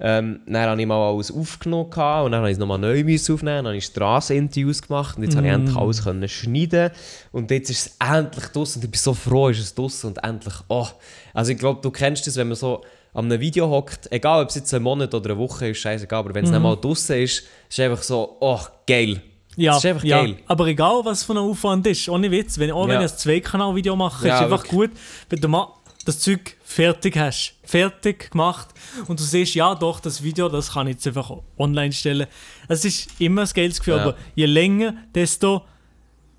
Ähm, 0.00 0.42
dann 0.46 0.68
habe 0.70 0.80
ich 0.80 0.86
mal 0.86 1.12
alles 1.12 1.32
aufgenommen 1.32 1.90
gehabt 1.90 2.26
und 2.26 2.30
dann 2.30 2.38
habe 2.38 2.50
ich 2.50 2.54
es 2.54 2.58
nochmal 2.60 2.78
neu 2.78 3.00
aufnehmen. 3.00 3.44
Dann 3.44 3.66
habe 3.66 3.76
ich 3.76 3.84
Strasseninterviews 3.84 4.82
gemacht 4.82 5.16
und 5.16 5.24
jetzt 5.24 5.36
habe 5.36 5.48
ich 5.48 5.52
endlich 5.52 5.76
alles 5.76 6.04
können 6.04 6.28
schneiden 6.28 6.90
und 7.32 7.50
jetzt 7.50 7.70
ist 7.70 7.86
es 7.86 7.96
endlich 7.98 8.44
draussen 8.46 8.78
und 8.78 8.84
ich 8.84 8.90
bin 8.92 8.98
so 9.00 9.12
froh, 9.12 9.48
ist 9.48 9.58
es 9.58 9.74
draussen 9.74 10.08
und 10.08 10.18
endlich, 10.22 10.54
oh. 10.68 10.86
Also 11.34 11.50
ich 11.50 11.58
glaube, 11.58 11.80
du 11.82 11.90
kennst 11.90 12.28
das, 12.28 12.36
wenn 12.36 12.46
man 12.46 12.56
so 12.56 12.84
an 13.18 13.24
einem 13.24 13.40
Video 13.40 13.68
hockt, 13.68 14.10
egal 14.12 14.42
ob 14.44 14.48
es 14.50 14.54
jetzt 14.54 14.72
ein 14.72 14.82
Monat 14.82 15.12
oder 15.12 15.30
eine 15.30 15.38
Woche 15.38 15.68
ist, 15.70 15.78
scheißegal, 15.78 16.20
aber 16.20 16.34
wenn 16.34 16.44
es 16.44 16.52
dann 16.52 16.62
mal 16.62 16.76
draussen 16.76 17.16
ist, 17.20 17.38
ist 17.40 17.44
es 17.68 17.80
einfach 17.80 18.02
so, 18.02 18.36
oh, 18.40 18.60
geil. 18.86 19.20
Ja, 19.56 19.72
Das 19.72 19.84
ist 19.84 19.90
einfach 19.90 20.04
ja. 20.04 20.22
geil. 20.22 20.36
aber 20.46 20.66
egal 20.68 21.00
was 21.04 21.24
für 21.24 21.32
ein 21.32 21.38
Aufwand 21.38 21.84
ist, 21.88 22.08
ohne 22.08 22.30
Witz, 22.30 22.58
wenn, 22.58 22.70
auch 22.70 22.86
wenn 22.86 23.00
Ja. 23.00 23.04
ich 23.04 23.10
ein 23.10 23.18
Zweikanal-Video 23.18 23.96
mache, 23.96 24.28
Ja, 24.28 24.36
ist 24.36 24.42
einfach 24.44 24.62
wirklich. 24.64 24.90
gut, 24.90 24.90
wenn 25.30 25.40
du 25.40 25.48
mal 25.48 25.66
das 26.04 26.20
Zeug 26.20 26.56
fertig 26.62 27.16
hast. 27.18 27.54
Fertig 27.64 28.30
gemacht 28.30 28.68
und 29.08 29.18
du 29.18 29.24
siehst, 29.24 29.54
ja 29.56 29.74
doch, 29.74 29.98
das 30.00 30.22
Video, 30.22 30.48
das 30.48 30.72
kann 30.72 30.86
ich 30.86 30.94
jetzt 30.94 31.06
einfach 31.08 31.32
online 31.58 31.92
stellen. 31.92 32.28
Es 32.68 32.84
ist 32.84 33.08
immer 33.20 33.42
ein 33.42 33.48
geiles 33.52 33.78
Gefühl, 33.80 33.96
Ja. 33.96 34.02
aber 34.02 34.14
je 34.36 34.46
länger, 34.46 34.94
desto, 35.12 35.62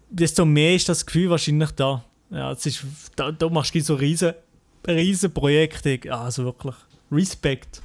desto 0.10 0.46
mehr 0.46 0.76
ist 0.76 0.88
das 0.88 1.06
Gefühl 1.06 1.30
wahrscheinlich 1.30 1.72
da. 1.72 2.04
Ja, 2.32 2.52
es 2.54 2.66
ist, 2.66 2.86
da, 3.18 3.32
da 3.32 3.50
machst 3.50 3.76
du 3.76 3.82
so 3.82 3.96
riesen, 3.96 4.34
riesen 4.96 5.34
Projekte, 5.34 6.00
also 6.10 6.46
wirklich, 6.46 6.76
Respekt. 7.12 7.82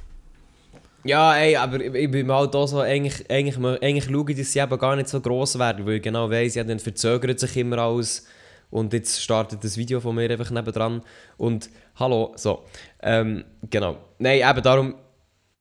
Ja, 1.03 1.35
ey, 1.35 1.55
aber 1.55 1.79
ich, 1.81 1.93
ich 1.93 2.09
bin 2.09 2.25
mal 2.25 2.49
da 2.49 2.65
so, 2.65 2.79
eigentlich, 2.79 3.29
eigentlich, 3.29 3.57
eigentlich 3.57 4.05
schaue 4.05 4.31
ich, 4.31 4.37
dass 4.37 4.51
sie 4.51 4.59
eben 4.59 4.77
gar 4.79 4.95
nicht 4.95 5.07
so 5.07 5.21
gross 5.21 5.59
werden, 5.59 5.85
weil 5.85 5.97
ich 5.97 6.01
genau 6.01 6.31
weiss, 6.31 6.55
ja, 6.55 6.63
dann 6.63 6.79
verzögert 6.79 7.39
sich 7.39 7.55
immer 7.57 7.77
alles 7.77 8.25
und 8.71 8.91
jetzt 8.91 9.21
startet 9.21 9.63
das 9.63 9.77
Video 9.77 9.99
von 9.99 10.15
mir 10.15 10.29
einfach 10.31 10.49
nebendran 10.49 11.03
und 11.37 11.69
hallo, 11.99 12.33
so, 12.37 12.63
ähm, 13.03 13.45
genau. 13.69 13.97
Nein, 14.17 14.41
eben 14.49 14.63
darum, 14.63 14.95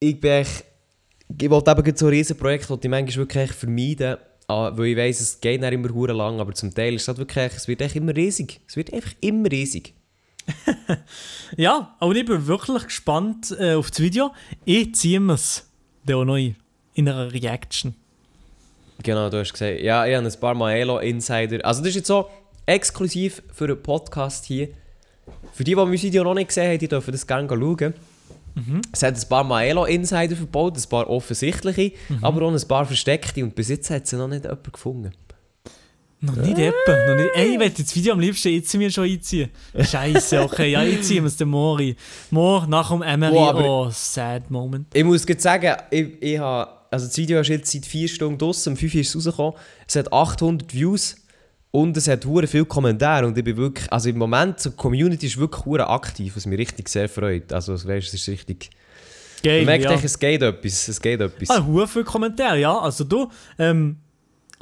ich 0.00 0.18
bin 0.18 0.30
echt, 0.30 0.64
ich 1.38 1.50
wollte 1.50 1.70
eben 1.72 1.96
so 1.96 2.09
riesen 2.09 2.38
Projekte, 2.38 2.78
die 2.78 2.87
ich 2.87 2.90
manchmal 2.90 3.16
wirklich 3.16 3.52
vermeiden, 3.52 4.16
ah, 4.48 4.72
weil 4.74 4.87
ich 4.87 4.96
weiss, 4.96 5.20
es 5.20 5.40
geht 5.40 5.61
nicht 5.61 5.72
immer 5.74 5.92
hure 5.92 6.14
lang, 6.14 6.40
aber 6.40 6.54
zum 6.54 6.74
Teil 6.74 6.94
ist 6.94 7.02
es 7.02 7.09
halt 7.09 7.18
wirklich, 7.18 7.52
es 7.54 7.68
wird 7.68 7.83
echt 7.83 7.96
immer 7.96 8.16
riesig, 8.16 8.61
es 8.66 8.76
wird 8.76 8.94
einfach 8.94 9.12
immer 9.20 9.50
riesig. 9.50 9.94
Ja, 11.57 11.94
aber 12.00 12.14
ich 12.16 12.24
bin 12.24 12.46
wirklich 12.46 12.85
gespannt 12.85 13.54
äh, 13.59 13.74
auf 13.74 13.90
das 13.90 14.00
Video. 14.00 14.33
Ich 14.64 14.94
ziehe 14.94 15.20
es 15.30 15.70
dann 16.04 16.16
auch 16.16 16.24
noch 16.24 16.37
in 16.37 16.57
einer 16.96 17.33
Reaction. 17.33 17.94
Genau, 19.02 19.28
du 19.30 19.38
hast 19.38 19.52
gesagt, 19.52 19.80
ja, 19.80 20.07
ich 20.07 20.16
habe 20.16 20.26
ein 20.26 20.40
paar 20.40 20.54
Maelo 20.54 20.98
Insider. 20.98 21.64
Also 21.64 21.80
das 21.80 21.90
ist 21.90 21.96
jetzt 21.96 22.07
so 22.09 22.28
exklusiv 22.66 23.42
für 23.52 23.64
einen 23.64 23.83
Podcast 23.83 24.44
hier. 24.46 24.68
Für 25.52 25.64
die, 25.64 25.72
die 25.72 25.76
mein 25.76 25.92
Video 25.92 26.24
noch 26.24 26.35
nicht 26.35 26.48
gesehen 26.48 26.72
haben, 26.72 26.78
die 26.78 26.88
dürfen 26.88 27.12
das 27.12 27.26
gerne 27.26 27.48
schauen. 27.48 27.94
Es 28.92 29.02
hat 29.02 29.16
ein 29.16 29.28
paar 29.28 29.44
Maelo 29.44 29.85
Insider 29.85 30.37
verbaut, 30.37 30.76
ein 30.76 30.88
paar 30.88 31.09
offensichtliche, 31.11 31.92
aber 32.22 32.42
auch 32.42 32.52
ein 32.52 32.68
paar 32.68 32.87
versteckte 32.87 33.42
und 33.42 33.54
bis 33.54 33.68
jetzt 33.68 33.90
hat 33.90 34.07
sie 34.07 34.16
noch 34.16 34.28
nicht 34.28 34.44
jemand 34.44 34.72
gefunden. 34.72 35.12
Noch 36.25 36.37
nicht 36.37 36.59
etwa. 36.59 37.07
Noch 37.09 37.17
nicht. 37.17 37.31
Ey, 37.35 37.55
ich 37.55 37.59
werde 37.61 37.83
das 37.83 37.95
Video 37.95 38.13
am 38.15 38.21
liebsten 38.21 38.49
jetzt 38.49 38.75
mir 38.75 38.91
schon 38.91 39.05
einziehen. 39.05 39.51
Scheiße, 39.79 40.41
okay, 40.43 40.71
ja, 40.73 40.83
ich 40.83 41.03
ziehe 41.03 41.23
es 41.25 41.37
den 41.37 41.49
Mori. 41.49 41.97
Mor 42.31 42.67
nach 42.67 42.91
dem 42.91 43.03
Emery, 43.03 43.37
aber- 43.39 43.65
oh, 43.65 43.89
sad 43.91 44.51
moment. 44.51 44.87
Ich 44.95 45.05
muss 45.05 45.27
gerade 45.27 45.41
sagen, 45.41 45.75
ich, 45.91 46.07
ich 46.23 46.39
habe, 46.39 46.71
also 46.91 47.07
das 47.07 47.17
Video 47.17 47.41
ist 47.41 47.49
jetzt 47.49 47.71
seit 47.73 47.87
4 47.87 48.09
Stunden 48.09 48.39
draussen, 48.39 48.73
um 48.73 48.77
5 48.77 48.95
Uhr 48.95 49.01
ist 49.01 49.09
es 49.09 49.17
rausgekommen. 49.27 49.53
Es 49.87 49.97
hat 49.97 50.13
800 50.13 50.73
Views 50.73 51.17
und 51.71 51.97
es 51.97 52.07
hat 52.09 52.25
hure 52.25 52.47
viele 52.47 52.65
Kommentare 52.65 53.27
und 53.27 53.37
ich 53.37 53.45
bin 53.45 53.57
wirklich, 53.57 53.93
also 53.93 54.09
im 54.09 54.19
Moment, 54.19 54.65
die 54.65 54.71
Community 54.71 55.27
ist 55.27 55.37
wirklich 55.39 55.65
hure 55.67 55.89
aktiv, 55.89 56.37
was 56.37 56.47
mich 56.47 56.59
richtig 56.59 56.89
sehr 56.89 57.09
freut. 57.09 57.53
Also 57.53 57.73
weißt, 57.75 58.09
es 58.09 58.15
ist 58.15 58.29
richtig... 58.29 58.71
Geil, 59.43 59.59
Man 59.59 59.67
merkt 59.67 59.85
ja. 59.85 59.93
echt, 59.93 60.05
es 60.05 60.19
geht 60.19 60.41
etwas, 60.41 60.89
es 60.89 60.99
geht 61.03 61.21
etwas. 61.21 61.51
Ah, 61.51 61.63
hure 61.67 61.87
viele 61.87 62.05
Kommentare, 62.05 62.59
ja. 62.61 62.79
Also 62.79 63.05
du, 63.05 63.29
ähm, 63.59 63.99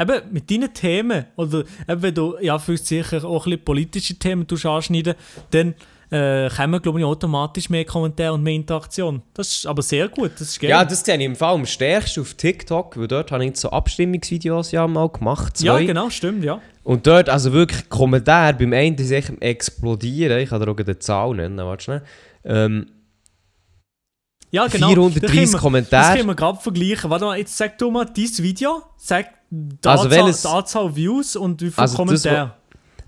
eben 0.02 0.32
mit 0.32 0.50
deinen 0.50 0.72
Themen, 0.72 1.24
oder 1.36 1.64
eben 1.88 2.02
wenn 2.02 2.14
du, 2.14 2.36
ja, 2.40 2.58
für 2.58 2.76
sicher 2.76 3.24
auch 3.24 3.46
ein 3.46 3.50
bisschen 3.50 3.64
politische 3.64 4.14
Themen 4.14 4.46
anschneiden, 4.64 5.14
dann 5.50 5.74
äh, 6.12 6.50
kommen, 6.50 6.82
glaube 6.82 6.98
ich, 6.98 7.04
automatisch 7.04 7.70
mehr 7.70 7.86
Kommentare 7.86 8.34
und 8.34 8.42
mehr 8.42 8.54
Interaktion. 8.54 9.22
Das 9.32 9.48
ist 9.48 9.66
aber 9.66 9.80
sehr 9.80 10.08
gut, 10.08 10.32
das 10.34 10.42
ist 10.42 10.60
geil. 10.60 10.70
Ja, 10.70 10.84
das 10.84 11.02
sehe 11.04 11.16
ich 11.16 11.24
im 11.24 11.34
Fall 11.34 11.54
am 11.54 11.64
stärksten 11.64 12.20
auf 12.20 12.34
TikTok, 12.34 12.98
weil 12.98 13.08
dort 13.08 13.32
habe 13.32 13.44
ich 13.44 13.56
so 13.56 13.70
Abstimmungsvideos 13.70 14.72
ja 14.72 14.86
mal 14.86 15.08
gemacht. 15.08 15.60
ja, 15.62 15.74
zwei. 15.76 15.86
genau, 15.86 16.10
stimmt, 16.10 16.44
ja. 16.44 16.60
Und 16.84 17.06
dort, 17.06 17.30
also 17.30 17.52
wirklich, 17.52 17.88
Kommentare 17.88 18.54
beim 18.54 18.72
einen 18.74 18.96
am 19.28 19.38
explodieren. 19.40 20.38
Ich 20.40 20.50
kann 20.50 20.60
dir 20.60 20.70
auch 20.70 20.76
eine 20.76 20.98
Zahl 20.98 21.34
nennen, 21.34 21.56
warte 21.58 21.84
schnell. 21.84 22.02
Ähm, 22.44 22.86
Ja, 24.52 24.66
genau. 24.68 24.88
430 24.88 25.20
Das 25.22 25.30
können 25.32 25.40
wir- 25.40 25.52
Das 25.52 25.60
Kommentare. 25.60 26.16
können 26.16 26.28
wir 26.28 26.34
gerade 26.34 26.60
vergleichen. 26.60 27.10
Warte 27.10 27.24
mal, 27.24 27.38
jetzt 27.38 27.56
sag 27.56 27.78
du 27.78 27.90
mal 27.90 28.04
dieses 28.04 28.42
Video, 28.42 28.82
sag 28.96 29.26
die, 29.50 29.88
Also 29.88 30.04
Anzahl, 30.04 30.24
welches- 30.24 30.42
die 30.42 30.48
Anzahl 30.48 30.94
Views 30.96 31.36
und 31.36 31.60
wie 31.62 31.70
viele 31.70 31.78
Also 31.78 31.92
das, 31.92 31.96
Kommentare. 31.96 32.54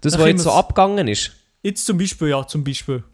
Das, 0.01 0.13
Da 0.15 0.19
was 0.19 0.27
jetzt 0.29 0.43
so 0.43 0.51
abgegangen 0.53 1.07
ist. 1.09 1.31
Jetzt 1.63 1.85
zum 1.87 1.97
Beispiel, 1.99 2.29
ja, 2.29 2.47
zum 2.47 2.65
Beispiel. 2.65 3.05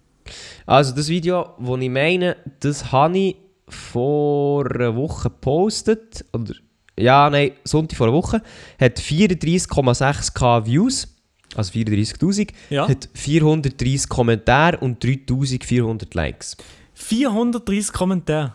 Also 0.67 0.95
das 0.95 1.09
Video, 1.09 1.51
das 1.59 1.81
ich 1.81 1.91
meine, 1.91 2.37
das 2.61 2.91
habe 2.93 3.19
ich 3.19 3.37
vor 3.69 4.65
einer 4.71 4.95
Woche 4.97 5.29
gepostet. 5.31 6.25
Oder, 6.33 6.55
ja, 6.99 7.29
nein, 7.31 7.53
Sonntag 7.65 7.97
vor 7.97 8.07
einer 8.09 8.17
Woche. 8.17 8.43
Hat 8.81 8.99
34,6k 9.01 10.67
Views. 10.67 11.09
Also 11.57 11.73
34'000. 11.73 12.53
Ja. 12.71 12.89
Hat 12.89 13.09
430 13.15 14.09
Kommentare 14.09 14.79
und 14.79 15.03
3400 15.03 16.15
Likes. 16.15 16.57
430 17.03 17.93
Kommentare. 17.93 18.55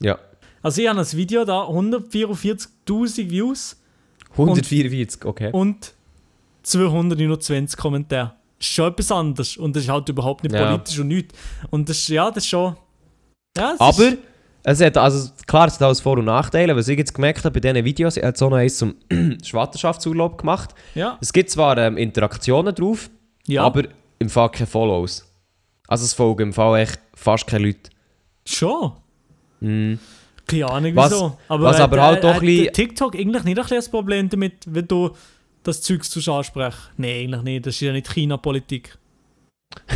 Ja. 0.00 0.18
Also 0.62 0.80
ich 0.82 0.88
habe 0.88 0.98
das 0.98 1.16
Video 1.16 1.44
da, 1.44 1.62
144.000 1.64 3.30
Views 3.30 3.76
144, 4.32 5.24
okay. 5.24 5.50
und 5.52 5.94
229 6.62 7.78
Kommentare. 7.78 8.34
Das 8.58 8.66
ist 8.68 8.74
schon 8.74 8.90
etwas 8.90 9.12
anderes 9.12 9.56
und 9.56 9.76
das 9.76 9.84
ist 9.84 9.88
halt 9.90 10.08
überhaupt 10.08 10.42
nicht 10.44 10.54
Ja. 10.54 10.66
politisch 10.66 10.98
und 10.98 11.08
nichts. 11.08 11.34
Und 11.70 11.88
das 11.88 11.98
ist, 11.98 12.08
ja, 12.08 12.30
das 12.30 12.44
ist 12.44 12.48
schon... 12.50 12.76
Ja, 13.56 13.72
es 13.74 13.80
Aber 13.80 14.02
Ist, 14.08 14.18
es 14.64 14.80
hat, 14.80 14.96
also 14.96 15.30
klar, 15.46 15.68
es 15.68 15.74
hat 15.74 15.82
alles 15.82 16.00
Vor- 16.00 16.18
und 16.18 16.24
Nachteile. 16.24 16.74
Was 16.74 16.88
ich 16.88 16.98
jetzt 16.98 17.14
gemerkt 17.14 17.44
habe 17.44 17.60
bei 17.60 17.60
diesen 17.60 17.84
Videos, 17.84 18.16
er 18.16 18.28
hat 18.28 18.38
so 18.38 18.48
noch 18.48 18.56
eins 18.56 18.78
zum 18.78 18.94
Schwanterschaftsurlaub 19.44 20.38
gemacht. 20.38 20.74
ja, 20.94 21.18
Es 21.20 21.32
gibt 21.32 21.50
zwar 21.50 21.76
ähm, 21.78 21.96
Interaktionen 21.96 22.74
drauf, 22.74 23.10
ja, 23.46 23.62
aber 23.62 23.84
im 24.18 24.30
Fall 24.30 24.50
keine 24.50 24.66
Follows. 24.66 25.30
Also 25.88 26.04
es 26.04 26.14
folgen 26.14 26.42
im 26.48 26.52
Fall 26.52 26.80
echt 26.80 26.98
fast 27.14 27.46
keine 27.46 27.66
Leute. 27.66 27.90
schon. 28.46 28.92
Keine 30.46 30.68
Ahnung 30.70 30.94
Was- 30.96 31.12
wieso. 31.12 31.38
was 31.48 31.80
aber 31.80 32.02
halt 32.02 32.22
doch 32.24 32.34
ein 32.34 32.40
bisschen- 32.40 32.72
TikTok 32.72 33.14
eigentlich 33.16 33.44
nicht 33.44 33.58
ein 33.58 33.66
das 33.68 33.88
Problem 33.88 34.28
damit, 34.28 34.54
wenn 34.66 34.86
du 34.86 35.10
das 35.62 35.80
Zeug 35.80 36.04
zu 36.04 36.18
ansprichst. 36.32 36.90
Nein, 36.98 37.10
eigentlich 37.34 37.42
nicht. 37.42 37.66
Das 37.66 37.74
ist 37.74 37.80
ja 37.80 37.92
nicht 37.92 38.12
China-Politik. 38.12 38.96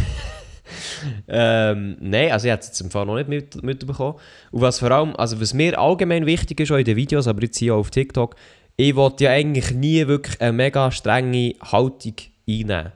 Ähm, 1.28 1.96
nein, 2.00 2.30
also 2.32 2.46
ich 2.46 2.52
habe 2.52 2.60
es 2.60 2.68
jetzt 2.68 2.80
im 2.80 2.90
Fall 2.90 3.06
noch 3.06 3.14
nicht 3.14 3.28
mit, 3.28 3.62
mitbekommen. 3.62 4.18
Und 4.50 4.60
was 4.60 4.80
vor 4.80 4.90
allem, 4.90 5.14
also 5.16 5.40
was 5.40 5.54
mir 5.54 5.78
allgemein 5.78 6.26
wichtig 6.26 6.60
ist, 6.60 6.70
auch 6.72 6.76
in 6.76 6.84
den 6.84 6.96
Videos, 6.96 7.26
aber 7.26 7.42
jetzt 7.42 7.56
hier 7.58 7.74
auch 7.74 7.78
auf 7.78 7.90
TikTok, 7.90 8.34
ich 8.76 8.94
wollte 8.96 9.24
ja 9.24 9.30
eigentlich 9.30 9.70
nie 9.72 10.06
wirklich 10.06 10.40
eine 10.40 10.52
mega 10.52 10.90
strenge 10.90 11.54
Haltung 11.62 12.14
einnehmen. 12.48 12.92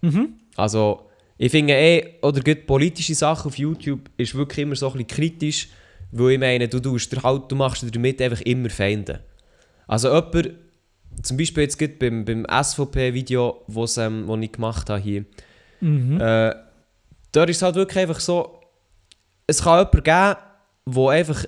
Mhm. 0.00 0.28
Also, 0.56 1.09
ich 1.42 1.50
finde 1.50 1.72
eh, 1.72 2.16
oder 2.20 2.40
gerade 2.42 2.60
politische 2.60 3.14
Sachen 3.14 3.48
auf 3.48 3.56
YouTube 3.56 4.10
ist 4.18 4.34
wirklich 4.34 4.58
immer 4.58 4.76
so 4.76 4.88
ein 4.88 4.92
bisschen 4.92 5.06
kritisch, 5.06 5.68
weil 6.12 6.32
ich 6.32 6.38
meine, 6.38 6.68
du, 6.68 6.80
tust 6.80 7.22
halt, 7.22 7.50
du 7.50 7.56
machst 7.56 7.82
dir 7.82 7.90
damit 7.90 8.20
einfach 8.20 8.42
immer 8.42 8.68
Feinde. 8.68 9.20
Also 9.86 10.08
jemand, 10.14 10.50
zum 11.22 11.38
Beispiel 11.38 11.62
jetzt 11.62 11.78
gerade 11.78 11.94
beim, 11.94 12.26
beim 12.26 12.46
SVP-Video, 12.62 13.62
wo's, 13.68 13.96
ähm, 13.96 14.24
wo 14.26 14.36
ich 14.36 14.52
gemacht 14.52 14.90
habe 14.90 15.00
hier, 15.00 15.24
Mhm. 15.80 16.20
äh, 16.20 16.54
da 17.32 17.44
ist 17.44 17.56
es 17.56 17.62
halt 17.62 17.76
wirklich 17.76 18.02
einfach 18.02 18.20
so, 18.20 18.60
es 19.46 19.62
kann 19.62 19.78
jemanden 19.78 20.02
geben, 20.02 20.94
der 20.94 21.08
einfach 21.08 21.44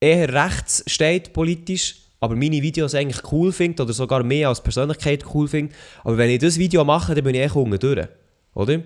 eher 0.00 0.34
rechts 0.34 0.84
steht 0.86 1.32
politisch, 1.32 1.96
aber 2.20 2.36
meine 2.36 2.60
Videos 2.60 2.94
eigentlich 2.94 3.32
cool 3.32 3.52
findet 3.52 3.80
oder 3.80 3.94
sogar 3.94 4.22
mehr 4.22 4.50
als 4.50 4.62
Persönlichkeit 4.62 5.24
cool 5.32 5.48
findet. 5.48 5.74
Aber 6.02 6.18
wenn 6.18 6.28
ich 6.28 6.40
das 6.40 6.58
Video 6.58 6.84
mache, 6.84 7.14
dann 7.14 7.24
bin 7.24 7.34
ich 7.34 7.40
echt 7.40 7.56
unten 7.56 7.78
durch. 7.78 8.06
Oder? 8.52 8.82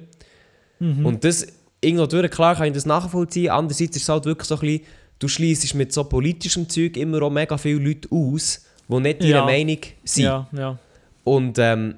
Und 0.80 1.24
das, 1.24 1.46
irgendwo 1.80 2.06
durch, 2.06 2.30
klar 2.30 2.54
kann 2.54 2.66
ich 2.68 2.72
das 2.72 2.86
nachvollziehen. 2.86 3.50
Andererseits 3.50 3.96
ist 3.96 4.02
es 4.02 4.08
halt 4.08 4.24
wirklich 4.24 4.48
so 4.48 4.54
ein 4.56 4.60
bisschen, 4.60 4.80
du 5.18 5.28
schließt 5.28 5.74
mit 5.74 5.92
so 5.92 6.04
politischem 6.04 6.68
Zeug 6.68 6.96
immer 6.96 7.22
auch 7.22 7.30
mega 7.30 7.58
viele 7.58 7.80
Leute 7.80 8.08
aus, 8.10 8.64
die 8.88 9.00
nicht 9.00 9.22
ihrer 9.22 9.40
Ja. 9.40 9.44
Meinung 9.44 9.78
sind. 10.04 10.24
Ja, 10.24 10.48
ja. 10.56 10.78
Und, 11.24 11.58
ähm, 11.58 11.96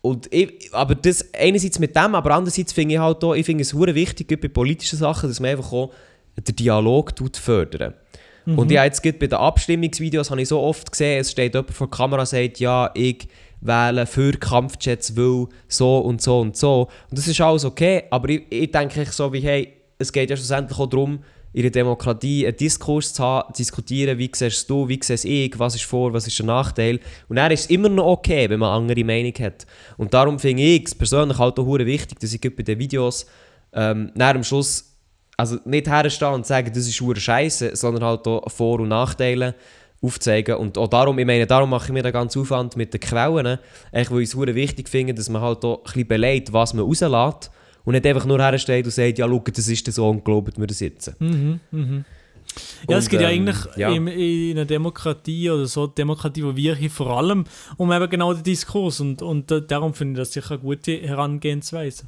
und 0.00 0.32
ich, 0.32 0.72
aber 0.72 0.94
das 0.94 1.32
einerseits 1.34 1.78
mit 1.78 1.96
dem, 1.96 2.14
aber 2.14 2.30
andererseits 2.34 2.72
finde 2.72 2.94
ich 2.94 3.00
halt 3.00 3.22
auch, 3.24 3.34
ich 3.34 3.44
finde 3.44 3.62
es 3.62 3.74
hure 3.74 3.94
wichtig, 3.94 4.28
bei 4.40 4.48
politischen 4.48 4.98
Sachen, 4.98 5.28
dass 5.28 5.40
man 5.40 5.50
einfach 5.50 5.72
auch 5.72 5.92
den 6.36 6.54
Dialog 6.54 7.16
tut 7.16 7.36
fördern. 7.36 7.94
Und 8.46 8.70
ja, 8.70 8.82
jetzt 8.84 9.02
gerade 9.02 9.18
bei 9.18 9.26
den 9.26 9.38
Abstimmungsvideos 9.38 10.30
habe 10.30 10.40
ich 10.40 10.48
so 10.48 10.60
oft 10.60 10.90
gesehen, 10.90 11.20
es 11.20 11.32
steht 11.32 11.52
jemand 11.52 11.70
vor 11.70 11.86
der 11.88 11.98
Kamera 11.98 12.20
und 12.20 12.26
sagt, 12.28 12.60
ja, 12.60 12.90
ich 12.94 13.28
wähle 13.60 14.06
für 14.06 14.32
Kampfjets, 14.32 15.16
weil 15.16 15.46
so 15.68 15.98
und 15.98 16.22
so 16.22 16.40
und 16.40 16.56
so. 16.56 16.88
Und 17.10 17.18
das 17.18 17.26
ist 17.26 17.40
alles 17.40 17.64
okay, 17.64 18.04
aber 18.10 18.28
ich, 18.28 18.42
ich 18.50 18.70
denke 18.70 19.00
echt 19.00 19.12
so 19.12 19.32
wie, 19.32 19.40
hey, 19.40 19.72
es 19.98 20.12
geht 20.12 20.30
ja 20.30 20.36
schlussendlich 20.36 20.78
auch 20.78 20.86
darum, 20.88 21.20
in 21.52 21.62
der 21.62 21.70
Demokratie 21.70 22.46
einen 22.46 22.56
Diskurs 22.56 23.12
zu 23.14 23.22
haben, 23.22 23.54
zu 23.54 23.62
diskutieren, 23.62 24.18
wie 24.18 24.30
siehst 24.32 24.68
du, 24.68 24.88
wie 24.88 25.00
sehe 25.02 25.46
ich, 25.46 25.58
was 25.58 25.74
ist 25.74 25.84
vor, 25.84 26.12
was 26.12 26.26
ist 26.26 26.38
der 26.38 26.46
Nachteil. 26.46 27.00
Und 27.28 27.36
dann 27.36 27.50
ist 27.50 27.60
es 27.60 27.70
immer 27.70 27.88
noch 27.88 28.06
okay, 28.06 28.48
wenn 28.50 28.60
man 28.60 28.70
eine 28.70 28.78
andere 28.78 29.04
Meinung 29.04 29.32
hat. 29.40 29.66
Und 29.96 30.12
darum 30.12 30.38
finde 30.38 30.62
ich 30.62 30.84
es 30.86 30.94
persönlich 30.94 31.38
halt 31.38 31.58
auch 31.58 31.66
wichtig, 31.66 32.20
dass 32.20 32.32
ich 32.32 32.40
bei 32.40 32.62
den 32.62 32.78
Videos 32.78 33.26
ähm, 33.72 34.12
nach 34.14 34.34
am 34.34 34.44
Schluss 34.44 34.88
also 35.36 35.56
nicht 35.64 35.88
herstehen 35.88 36.34
und 36.34 36.46
sagen, 36.46 36.70
das 36.74 36.86
ist 36.86 37.20
Scheiße, 37.20 37.76
sondern 37.76 38.04
halt 38.04 38.26
auch 38.26 38.50
Vor- 38.50 38.80
und 38.80 38.88
Nachteile 38.88 39.54
aufzeigen. 40.00 40.56
Und 40.56 40.78
auch 40.78 40.88
darum, 40.88 41.18
ich 41.18 41.26
meine, 41.26 41.46
darum 41.46 41.70
mache 41.70 41.86
ich 41.86 41.92
mir 41.92 42.02
den 42.02 42.12
ganzen 42.12 42.40
Aufwand 42.40 42.76
mit 42.76 42.92
den 42.92 43.00
Quellen, 43.00 43.58
echt, 43.92 44.10
weil 44.10 44.22
ich 44.22 44.34
es 44.34 44.36
wichtig 44.36 44.88
finde, 44.88 45.14
dass 45.14 45.28
man 45.28 45.42
halt 45.42 45.64
auch 45.64 45.78
ein 45.78 45.84
bisschen 45.84 46.08
beleidigt, 46.08 46.52
was 46.52 46.74
man 46.74 46.84
rauslässt 46.84 47.50
und 47.84 47.94
nicht 47.94 48.06
einfach 48.06 48.24
nur 48.24 48.38
hersteht 48.38 48.84
und 48.84 48.90
sagt, 48.90 49.18
ja, 49.18 49.26
schau, 49.26 49.42
das 49.52 49.68
ist 49.68 49.92
so 49.92 50.08
und 50.08 50.24
glaubt 50.24 50.58
mir 50.58 50.66
das 50.66 50.80
jetzt. 50.80 51.18
Mhm, 51.20 51.60
mhm. 51.70 52.04
Ja, 52.88 52.98
es 52.98 53.08
geht 53.08 53.20
ja 53.20 53.28
ähm, 53.28 53.46
eigentlich 53.46 53.76
ja. 53.76 53.90
In, 53.90 54.06
in 54.08 54.56
einer 54.56 54.64
Demokratie 54.64 55.50
oder 55.50 55.66
so, 55.66 55.86
Demokratie, 55.86 56.42
wo 56.44 56.56
wir 56.56 56.74
hier 56.74 56.90
vor 56.90 57.16
allem 57.16 57.44
um 57.76 57.92
eben 57.92 58.08
genau 58.08 58.32
den 58.32 58.42
Diskurs 58.42 59.00
und, 59.00 59.22
und 59.22 59.52
darum 59.68 59.94
finde 59.94 60.20
ich 60.20 60.26
das 60.26 60.32
sicher 60.32 60.52
eine 60.52 60.60
gute 60.60 61.00
Herangehensweise. 61.00 62.04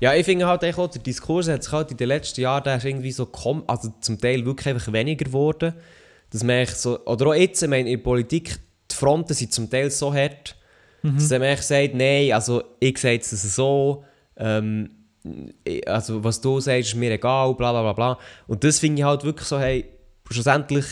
Ja, 0.00 0.14
ich 0.14 0.24
finde 0.24 0.46
halt 0.46 0.64
auch, 0.64 0.88
der 0.88 1.02
Diskurs 1.02 1.48
hat 1.48 1.62
sich 1.62 1.72
halt 1.72 1.90
in 1.90 1.96
den 1.96 2.08
letzten 2.08 2.40
Jahren, 2.40 2.64
der 2.64 2.76
ist 2.76 2.84
irgendwie 2.84 3.12
so, 3.12 3.26
kom 3.26 3.62
also 3.66 3.92
zum 4.00 4.20
Teil 4.20 4.44
wirklich 4.44 4.68
einfach 4.68 4.92
weniger 4.92 5.24
geworden. 5.24 5.74
Dass 6.32 6.42
man 6.44 6.66
so, 6.66 7.04
oder 7.06 7.26
auch 7.28 7.34
jetzt, 7.34 7.62
ich 7.62 7.68
meine, 7.68 7.88
in 7.90 7.96
der 7.96 8.02
Politik, 8.04 8.58
die 8.90 8.94
Fronten 8.94 9.34
sind 9.34 9.52
zum 9.52 9.68
Teil 9.70 9.90
so 9.90 10.12
hart, 10.12 10.56
dass 11.02 11.30
man 11.30 11.56
sagt, 11.56 11.94
nein, 11.94 12.32
also 12.32 12.62
ich 12.78 12.98
sage 12.98 13.16
es 13.20 13.54
so, 13.54 14.04
ähm, 14.36 14.90
also 15.86 16.22
was 16.22 16.40
du 16.40 16.60
sagst, 16.60 16.90
ist 16.90 16.94
mir 16.94 17.10
egal, 17.12 17.54
bla 17.54 17.72
bla 17.72 17.82
bla 17.82 17.92
bla. 17.94 18.18
Und 18.46 18.62
das 18.64 18.78
finde 18.78 19.00
ich 19.00 19.04
halt 19.06 19.24
wirklich 19.24 19.46
so, 19.48 19.58
hey, 19.58 19.86
schlussendlich, 20.30 20.84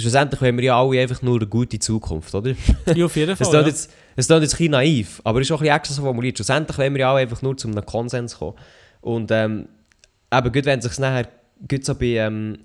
schlussendlich 0.00 0.40
wollen 0.40 0.56
wir 0.58 0.64
ja 0.64 0.80
alle 0.80 1.00
einfach 1.00 1.22
nur 1.22 1.36
eine 1.36 1.46
gute 1.46 1.78
Zukunft, 1.78 2.34
oder? 2.34 2.54
Ja, 2.94 3.04
auf 3.06 3.16
jeden 3.16 3.32
Es 3.32 3.38
Fall. 3.38 3.48
klingt 3.50 3.62
Ja. 3.64 3.68
jetzt, 3.68 3.90
es 4.16 4.26
klingt 4.26 4.42
jetzt 4.42 4.54
ein 4.54 4.58
bisschen 4.58 4.70
naiv, 4.72 5.20
aber 5.24 5.40
es 5.40 5.46
ist 5.48 5.52
auch 5.52 5.56
ein 5.56 5.62
bisschen 5.64 5.76
extra 5.76 5.94
so 5.94 6.02
formuliert. 6.02 6.36
Schlussendlich 6.38 6.78
wollen 6.78 6.94
wir 6.94 7.00
ja 7.00 7.12
auch 7.12 7.16
einfach 7.16 7.42
nur 7.42 7.56
zu 7.56 7.68
einem 7.68 7.84
Konsens 7.84 8.38
kommen. 8.38 8.56
Und 9.00 9.30
ähm, 9.30 9.68
eben, 10.32 10.52
gut, 10.52 10.64
wenn 10.64 10.80
sich 10.80 10.98
nachher 10.98 11.28
gut 11.68 11.84
so 11.84 11.94
bei 11.94 12.06
ähm, 12.16 12.58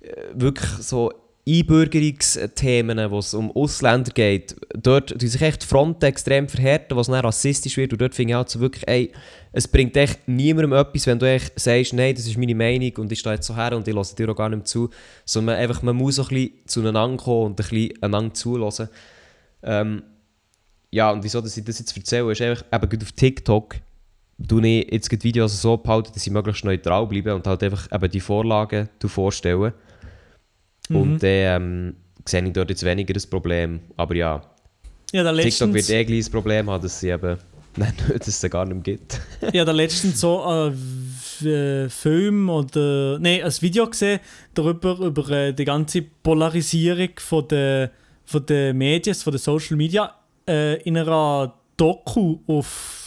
äh, 0.00 0.10
wirklich 0.34 0.70
so 0.80 1.12
Einbürgerungsthemen, 1.44 3.10
wo 3.10 3.18
es 3.18 3.34
um 3.34 3.50
Ausländer 3.50 4.12
geht, 4.12 4.54
dort 4.76 5.20
tun 5.20 5.28
sich 5.28 5.42
echt 5.42 5.64
die 5.64 6.06
extrem 6.06 6.48
verhärten, 6.48 6.96
was 6.96 7.08
dann 7.08 7.16
rassistisch 7.16 7.76
wird. 7.76 7.92
Und 7.92 8.00
dort 8.00 8.14
finde 8.14 8.32
ich 8.32 8.36
halt 8.36 8.48
so 8.48 8.60
wirklich, 8.60 8.86
ey, 8.86 9.10
es 9.50 9.66
bringt 9.66 9.96
echt 9.96 10.28
niemandem 10.28 10.72
etwas, 10.72 11.06
wenn 11.08 11.18
du 11.18 11.28
echt 11.28 11.58
sagst, 11.58 11.94
nein, 11.94 12.14
das 12.14 12.26
ist 12.26 12.38
meine 12.38 12.54
Meinung 12.54 12.92
und 12.98 13.10
ich 13.10 13.18
stehe 13.18 13.34
jetzt 13.34 13.46
so 13.48 13.56
her 13.56 13.76
und 13.76 13.88
ich 13.88 13.94
lasse 13.94 14.14
dir 14.14 14.30
auch 14.30 14.36
gar 14.36 14.50
nicht 14.50 14.68
zu. 14.68 14.88
Sondern 15.24 15.56
einfach, 15.56 15.82
man 15.82 15.96
muss 15.96 16.16
so 16.16 16.22
ein 16.22 16.28
bisschen 16.28 16.52
zueinander 16.66 17.22
kommen 17.22 17.46
und 17.46 17.52
ein 17.52 17.56
bisschen 17.56 18.02
einander 18.02 18.34
zulassen. 18.34 18.88
Ähm, 19.64 20.04
ja, 20.92 21.10
und 21.10 21.24
wieso 21.24 21.40
dass 21.40 21.56
ich 21.56 21.64
das 21.64 21.80
jetzt 21.80 21.96
erzähle, 21.96 22.30
ist 22.30 22.40
einfach, 22.40 22.64
eben 22.72 23.02
auf 23.02 23.12
TikTok 23.12 23.76
tue 24.46 24.66
ich 24.66 24.92
jetzt 24.92 25.10
die 25.10 25.22
Videos 25.22 25.60
so 25.60 25.76
behalten, 25.76 26.12
dass 26.14 26.22
sie 26.22 26.30
möglichst 26.30 26.64
neutral 26.64 27.06
bleiben 27.06 27.32
und 27.32 27.46
halt 27.46 27.62
einfach 27.64 27.90
eben 27.92 28.10
die 28.10 28.20
Vorlagen 28.20 28.88
du 29.00 29.08
vorstellen. 30.86 31.12
Und 31.12 31.22
dann 31.22 31.62
ähm, 31.62 31.96
sehe 32.26 32.44
ich 32.44 32.52
dort 32.52 32.70
jetzt 32.70 32.84
weniger 32.84 33.14
das 33.14 33.26
Problem. 33.26 33.80
Aber 33.96 34.14
ja, 34.14 34.42
Ja, 35.12 35.32
TikTok 35.32 35.74
wird 35.74 35.90
eh 35.90 36.04
gleich 36.04 36.20
das 36.20 36.30
Problem 36.30 36.70
haben, 36.70 36.82
dass 36.82 37.00
sie 37.00 37.10
eben, 37.10 37.36
nein, 37.76 37.92
dass 38.18 38.28
es 38.28 38.50
gar 38.50 38.64
nicht 38.64 38.74
mehr 38.74 38.82
gibt. 38.82 39.20
ja, 39.52 39.64
der 39.64 39.74
letztens 39.74 40.20
so 40.20 40.42
ein 40.42 40.72
äh, 41.44 41.88
Film 41.88 42.48
oder 42.48 43.18
nee, 43.18 43.42
ein 43.42 43.52
Video 43.60 43.86
gesehen 43.86 44.20
darüber 44.54 44.98
über 44.98 45.28
äh, 45.30 45.52
die 45.52 45.64
ganze 45.64 46.02
Polarisierung 46.02 47.10
von 47.18 47.46
der 47.48 47.90
von 48.24 48.46
den 48.46 48.78
Medien, 48.78 49.14
von 49.14 49.32
den 49.32 49.38
Social 49.38 49.76
Media 49.76 50.14
äh, 50.48 50.80
in 50.82 50.96
einer 50.96 51.54
Doku 51.76 52.38
auf 52.46 53.01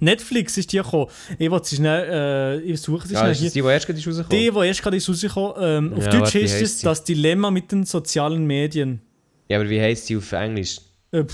Netflix 0.00 0.56
ist 0.56 0.72
die 0.72 0.78
gekommen. 0.78 1.06
Ich 1.38 1.50
wollte 1.50 1.68
sie 1.68 1.76
schnell, 1.76 2.60
äh, 2.60 2.60
ich 2.60 2.80
suche 2.80 3.06
sie 3.06 3.14
ja, 3.14 3.20
schnell 3.20 3.32
ist 3.32 3.38
hier. 3.38 3.50
die, 3.50 3.62
die 3.62 3.68
erst 3.68 3.86
gerade 3.86 3.98
ist 3.98 4.06
rausgekommen? 4.06 4.38
Die, 4.38 4.50
die 4.50 4.66
erst 4.66 4.82
gerade 4.82 4.96
ist 4.96 5.08
rausgekommen 5.08 5.54
ähm, 5.60 5.92
Auf 5.94 6.04
Ja, 6.04 6.10
Deutsch 6.10 6.22
warte, 6.22 6.40
heisst 6.40 6.62
es 6.62 6.80
das 6.80 7.04
Dilemma 7.04 7.50
mit 7.50 7.70
den 7.70 7.84
sozialen 7.84 8.46
Medien. 8.46 9.00
Ja, 9.48 9.58
aber 9.58 9.68
wie 9.68 9.80
heisst 9.80 10.06
sie 10.06 10.16
auf 10.16 10.32
Englisch? 10.32 10.80
Äh, 11.12 11.24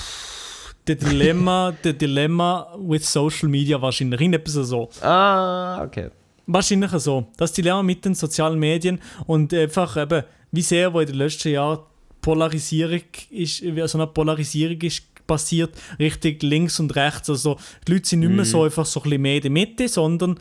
The 0.87 0.95
Dilemma, 0.95 1.75
the 1.83 1.93
Dilemma 1.93 2.77
with 2.79 3.11
Social 3.11 3.49
Media 3.49 3.81
wahrscheinlich. 3.81 4.21
Irgendetwas 4.21 4.55
so. 4.55 4.89
Ah, 5.01 5.83
okay. 5.85 6.11
Wahrscheinlich 6.47 6.91
so. 6.93 7.27
Das 7.37 7.53
Dilemma 7.53 7.83
mit 7.83 8.05
den 8.05 8.15
sozialen 8.15 8.59
Medien 8.59 9.01
und 9.27 9.53
einfach 9.53 9.97
eben, 9.97 10.23
wie 10.53 10.63
sehr, 10.63 10.93
wo 10.93 11.01
in 11.01 11.07
den 11.07 11.17
letzten 11.17 11.49
Jahren 11.49 11.81
Polarisierung 12.21 13.03
ist, 13.31 13.63
wie 13.63 13.87
so 13.87 13.99
eine 13.99 14.07
Polarisierung 14.07 14.81
ist 14.81 15.03
passiert, 15.27 15.75
Richtung 15.99 16.37
links 16.49 16.81
und 16.81 16.95
rechts. 16.97 17.31
Also 17.31 17.59
die 17.87 17.93
Leute 17.93 18.09
sind 18.09 18.21
nicht 18.21 18.33
mehr 18.33 18.45
so 18.45 18.63
einfach 18.63 18.87
so 18.87 19.01
ein 19.01 19.05
bisschen 19.05 19.23
mehr 19.23 19.37
in 19.37 19.43
der 19.43 19.51
Mitte, 19.51 19.89
sondern 19.89 20.39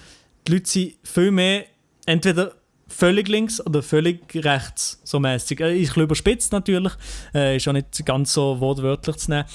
die 0.48 0.54
Leute 0.54 0.70
sind 0.70 0.94
viel 1.04 1.32
mehr 1.32 1.66
entweder 2.06 2.54
völlig 2.88 3.28
links 3.28 3.66
oder 3.66 3.82
völlig 3.82 4.22
rechts, 4.36 5.02
so 5.04 5.20
mäßig. 5.20 5.60
Äh, 5.60 5.74
Ich 5.74 5.96
überspitzt 5.98 6.52
natürlich, 6.52 6.94
äh, 7.34 7.58
ist 7.58 7.68
auch 7.68 7.74
nicht 7.74 8.06
ganz 8.06 8.34
so 8.34 8.60
wortwörtlich 8.60 9.18
zu 9.18 9.32
nehmen, 9.32 9.46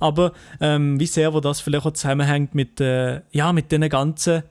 aber 0.00 0.32
ähm, 0.60 0.98
wie 0.98 1.06
sehr, 1.06 1.32
wo 1.32 1.40
das 1.40 1.60
vielleicht 1.60 1.86
auch 1.86 1.92
zusammenhängt 1.92 2.54
mit, 2.54 2.80
äh, 2.80 3.20
ja, 3.30 3.52
mit 3.52 3.72
den 3.72 3.88
ganzen 3.88 4.42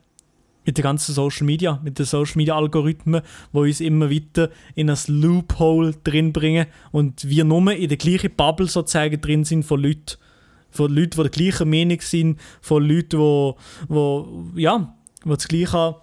mit 0.65 0.77
den 0.77 0.83
ganzen 0.83 1.15
Social 1.15 1.45
Media, 1.45 1.79
mit 1.83 1.97
den 1.97 2.05
Social 2.05 2.37
Media 2.37 2.55
Algorithmen, 2.55 3.21
die 3.53 3.57
uns 3.57 3.81
immer 3.81 4.11
weiter 4.11 4.51
in 4.75 4.89
ein 4.89 4.97
Loophole 5.07 5.95
drin 6.03 6.31
bringen 6.31 6.67
und 6.91 7.27
wir 7.27 7.43
nur 7.43 7.71
in 7.71 7.87
der 7.87 7.97
gleichen 7.97 8.35
Bubble 8.35 8.67
sozusagen 8.67 9.19
drin 9.19 9.45
sind 9.45 9.63
von 9.63 9.81
Leuten, 9.81 10.17
von 10.71 10.93
Leuten, 10.93 11.21
die 11.21 11.29
der 11.29 11.29
gleichen 11.29 11.69
Meinung 11.69 12.01
sind, 12.01 12.39
von 12.61 12.87
Leuten, 12.87 13.55
die, 13.89 14.55
die 14.55 14.61
ja, 14.61 14.95
die 15.23 15.29
das 15.29 15.47
Gleiche 15.47 15.95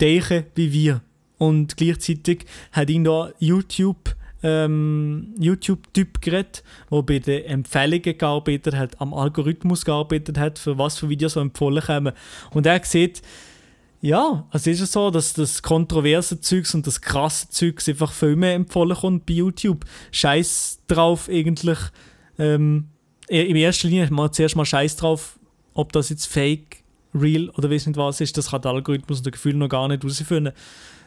denken 0.00 0.44
wie 0.54 0.72
wir. 0.72 1.02
Und 1.38 1.76
gleichzeitig 1.76 2.44
hat 2.72 2.90
ihn 2.90 3.04
da 3.04 3.30
YouTube 3.38 4.14
ähm, 4.42 5.34
YouTube-Typ 5.38 6.20
geredet, 6.20 6.62
der 6.90 7.02
bei 7.02 7.18
den 7.18 7.44
Empfehlungen 7.44 8.16
gearbeitet 8.16 8.74
hat, 8.74 9.00
am 9.00 9.12
Algorithmus 9.12 9.84
gearbeitet 9.84 10.38
hat, 10.38 10.58
für 10.58 10.78
was 10.78 10.98
für 10.98 11.08
Videos 11.08 11.36
empfohlen 11.36 11.82
kommen. 11.82 12.12
Und 12.52 12.66
er 12.66 12.82
sieht, 12.84 13.22
ja, 14.00 14.46
also 14.50 14.70
ist 14.70 14.80
es 14.80 14.92
so, 14.92 15.10
dass 15.10 15.34
das 15.34 15.62
kontroverse 15.62 16.40
Zeugs 16.40 16.74
und 16.74 16.86
das 16.86 17.02
krasse 17.02 17.50
Zeugs 17.50 17.88
einfach 17.88 18.12
viel 18.12 18.36
mehr 18.36 18.54
empfohlen 18.54 18.96
kommt 18.96 19.26
bei 19.26 19.34
YouTube. 19.34 19.84
Scheiß 20.10 20.80
drauf 20.88 21.28
eigentlich. 21.28 21.78
Ähm, 22.38 22.88
in 23.30 23.56
erster 23.56 23.88
Linie 23.88 24.10
mal 24.10 24.30
zuerst 24.32 24.56
mal 24.56 24.64
Scheiß 24.64 24.96
drauf, 24.96 25.38
ob 25.74 25.92
das 25.92 26.08
jetzt 26.08 26.26
fake, 26.26 26.82
real 27.14 27.48
oder 27.50 27.70
weiß 27.70 27.86
nicht 27.86 27.96
was 27.96 28.20
ist. 28.20 28.36
Das 28.36 28.50
kann 28.50 28.62
der 28.62 28.72
Algorithmus 28.72 29.18
und 29.18 29.26
der 29.26 29.32
Gefühl 29.32 29.54
noch 29.54 29.68
gar 29.68 29.88
nicht 29.88 30.02
herausfinden. 30.02 30.52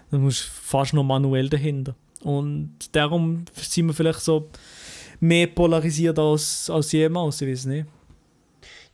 Da 0.10 0.18
musst 0.18 0.46
du 0.46 0.50
fast 0.50 0.94
noch 0.94 1.04
manuell 1.04 1.50
dahinter. 1.50 1.96
Und 2.22 2.78
darum 2.94 3.46
sind 3.56 3.88
wir 3.88 3.94
vielleicht 3.94 4.22
so 4.22 4.50
mehr 5.20 5.48
polarisiert 5.48 6.18
als, 6.18 6.70
als 6.70 6.92
jemals, 6.92 7.42
ich 7.42 7.50
weiß 7.50 7.66
nicht. 7.66 7.88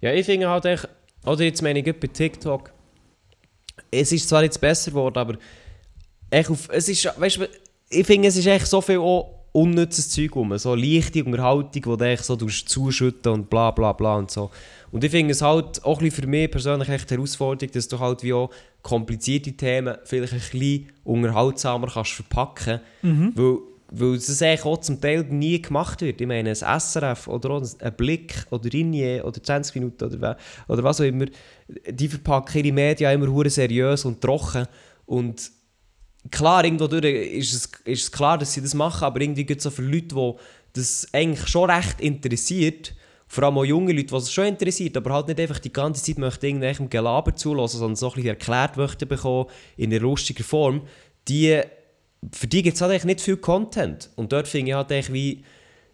Ja, 0.01 0.13
ich 0.13 0.25
finde 0.25 0.49
halt 0.49 0.65
echt, 0.65 0.87
oder 1.25 1.43
jetzt 1.43 1.61
meine 1.61 1.79
ich 1.79 1.99
bei 1.99 2.07
TikTok, 2.07 2.71
es 3.91 4.11
ist 4.11 4.29
zwar 4.29 4.43
jetzt 4.43 4.61
besser 4.61 4.91
geworden, 4.91 5.17
aber 5.17 5.37
echt 6.29 6.49
auf, 6.49 6.69
es 6.71 6.89
ist, 6.89 7.05
weißt 7.05 7.37
du, 7.37 7.49
ich 7.89 8.05
finde 8.05 8.27
es 8.27 8.37
ist 8.37 8.45
echt 8.45 8.67
so 8.67 8.81
viel 8.81 8.99
auch 8.99 9.38
unnützes 9.51 10.09
Zeug 10.09 10.35
rum, 10.35 10.57
so 10.57 10.75
leichte 10.75 11.23
Unterhaltung, 11.23 11.85
wo 11.85 11.95
du 11.95 12.15
so 12.17 12.35
zuschütten 12.35 13.31
und 13.31 13.49
bla 13.49 13.71
bla 13.71 13.93
bla 13.93 14.15
und 14.15 14.29
so. 14.29 14.51
Und 14.91 15.03
ich 15.03 15.11
finde 15.11 15.31
es 15.31 15.41
halt 15.41 15.83
auch 15.83 16.01
für 16.01 16.27
mich 16.27 16.51
persönlich 16.51 16.89
echt 16.89 17.09
die 17.09 17.15
Herausforderung, 17.15 17.71
dass 17.73 17.87
du 17.87 17.99
halt 17.99 18.23
wie 18.23 18.33
auch 18.33 18.49
komplizierte 18.81 19.53
Themen 19.53 19.97
vielleicht 20.03 20.33
ein 20.33 20.39
bisschen 20.39 20.89
unterhaltsamer 21.03 21.87
kannst 21.87 22.11
verpacken, 22.11 22.79
weil, 23.35 23.57
weil 23.91 24.15
es 24.15 24.41
eigentlich 24.41 24.65
auch 24.65 24.77
zum 24.77 25.01
Teil 25.01 25.23
nie 25.23 25.61
gemacht 25.61 26.01
wird. 26.01 26.21
Ich 26.21 26.27
meine, 26.27 26.49
ein 26.51 26.79
SRF 26.79 27.27
oder 27.27 27.51
auch 27.51 27.63
ein 27.79 27.93
Blick 27.95 28.45
oder 28.51 28.71
Rinnier 28.71 29.25
oder 29.25 29.41
20 29.41 29.75
Minuten 29.75 30.03
oder, 30.05 30.37
oder 30.67 30.83
was 30.83 31.01
auch 31.01 31.05
immer, 31.05 31.25
die 31.89 32.07
verpacken 32.07 32.63
ihre 32.63 32.73
Medien 32.73 33.11
immer 33.11 33.27
hure 33.27 33.49
seriös 33.49 34.05
und 34.05 34.21
trocken 34.21 34.67
und 35.05 35.51
klar, 36.31 36.63
irgendwo 36.63 36.85
ist 36.85 37.53
es, 37.53 37.69
ist 37.85 38.03
es 38.03 38.11
klar, 38.11 38.37
dass 38.37 38.53
sie 38.53 38.61
das 38.61 38.73
machen, 38.73 39.03
aber 39.03 39.21
irgendwie 39.21 39.45
gibt 39.45 39.59
es 39.59 39.63
so 39.63 39.71
für 39.71 39.81
Leute, 39.81 40.15
die 40.15 40.33
das 40.73 41.07
eigentlich 41.13 41.47
schon 41.47 41.69
recht 41.69 41.99
interessiert, 42.01 42.93
vor 43.27 43.43
allem 43.43 43.57
auch 43.59 43.65
junge 43.65 43.93
Leute, 43.93 44.07
die 44.07 44.15
es 44.15 44.31
schon 44.31 44.45
interessiert, 44.45 44.97
aber 44.97 45.13
halt 45.13 45.27
nicht 45.27 45.39
einfach 45.39 45.59
die 45.59 45.71
ganze 45.71 46.03
Zeit 46.03 46.17
möchten 46.17 46.47
irgendwelchem 46.47 46.89
Gelaber 46.89 47.35
zulassen, 47.35 47.77
sondern 47.77 47.95
so 47.95 48.07
ein 48.07 48.13
bisschen 48.15 48.29
erklärt 48.29 48.77
möchten 48.77 49.07
bekommen, 49.07 49.49
in 49.77 49.91
einer 49.91 50.01
lustiger 50.01 50.43
Form, 50.43 50.81
die, 51.27 51.61
für 52.31 52.47
die 52.47 52.63
gibt 52.63 52.75
es 52.75 52.81
halt 52.81 52.91
eigentlich 52.91 53.05
nicht 53.05 53.21
viel 53.21 53.37
Content. 53.37 54.09
Und 54.15 54.31
dort 54.31 54.47
finde 54.47 54.71
ich 54.71 54.75
halt 54.75 54.91
eigentlich 54.91 55.13
wie, 55.13 55.43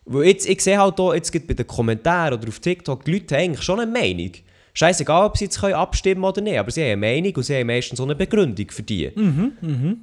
weil 0.05 0.27
jetzt, 0.27 0.47
ich 0.47 0.61
sehe 0.61 0.79
halt 0.79 0.99
auch, 0.99 1.13
jetzt 1.13 1.31
gibt 1.31 1.47
bei 1.47 1.55
den 1.55 1.67
Kommentaren 1.67 2.39
oder 2.39 2.47
auf 2.47 2.59
TikTok, 2.59 3.03
die 3.03 3.13
Leute 3.13 3.35
haben 3.35 3.43
eigentlich 3.43 3.63
schon 3.63 3.79
eine 3.81 3.91
Meinung. 3.91 4.31
Scheißegal, 4.77 5.27
ob 5.27 5.37
sie 5.37 5.45
jetzt 5.45 5.61
können 5.61 5.73
abstimmen 5.73 6.25
oder 6.25 6.41
nicht, 6.41 6.59
aber 6.59 6.69
sie 6.69 6.81
haben 6.81 7.01
eine 7.01 7.21
Meinung 7.21 7.33
und 7.37 7.43
sie 7.43 7.55
haben 7.55 7.67
meistens 7.67 7.95
so 7.97 8.03
eine 8.03 8.13
Begründung 8.13 8.69
für 8.69 8.83
die. 8.83 9.09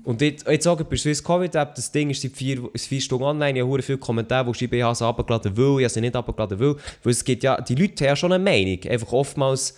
Und 0.02 0.20
jetzt, 0.22 0.48
jetzt 0.48 0.66
auch 0.66 0.82
bei 0.82 0.96
Swiss 0.96 1.22
Covid 1.22 1.54
App, 1.54 1.74
das 1.74 1.92
Ding 1.92 2.08
ist 2.08 2.22
seit 2.22 2.32
vier, 2.32 2.70
vier 2.74 3.00
Stunden 3.02 3.24
online, 3.24 3.58
ich 3.58 3.64
habe 3.66 3.82
viele 3.82 3.98
Kommentare, 3.98 4.46
wo 4.46 4.52
ich 4.52 4.82
habe 4.82 4.94
sie 4.94 5.04
abgeladen 5.04 5.54
will, 5.58 5.80
ich 5.80 5.84
habe 5.84 5.90
sie 5.90 6.00
nicht 6.00 6.16
abgeladen 6.16 6.58
will. 6.58 6.76
Weil 7.02 7.10
es 7.10 7.22
gibt 7.22 7.42
ja, 7.42 7.60
die 7.60 7.74
Leute 7.74 8.08
haben 8.08 8.16
schon 8.16 8.32
eine 8.32 8.42
Meinung. 8.42 8.78
Einfach 8.88 9.12
oftmals, 9.12 9.76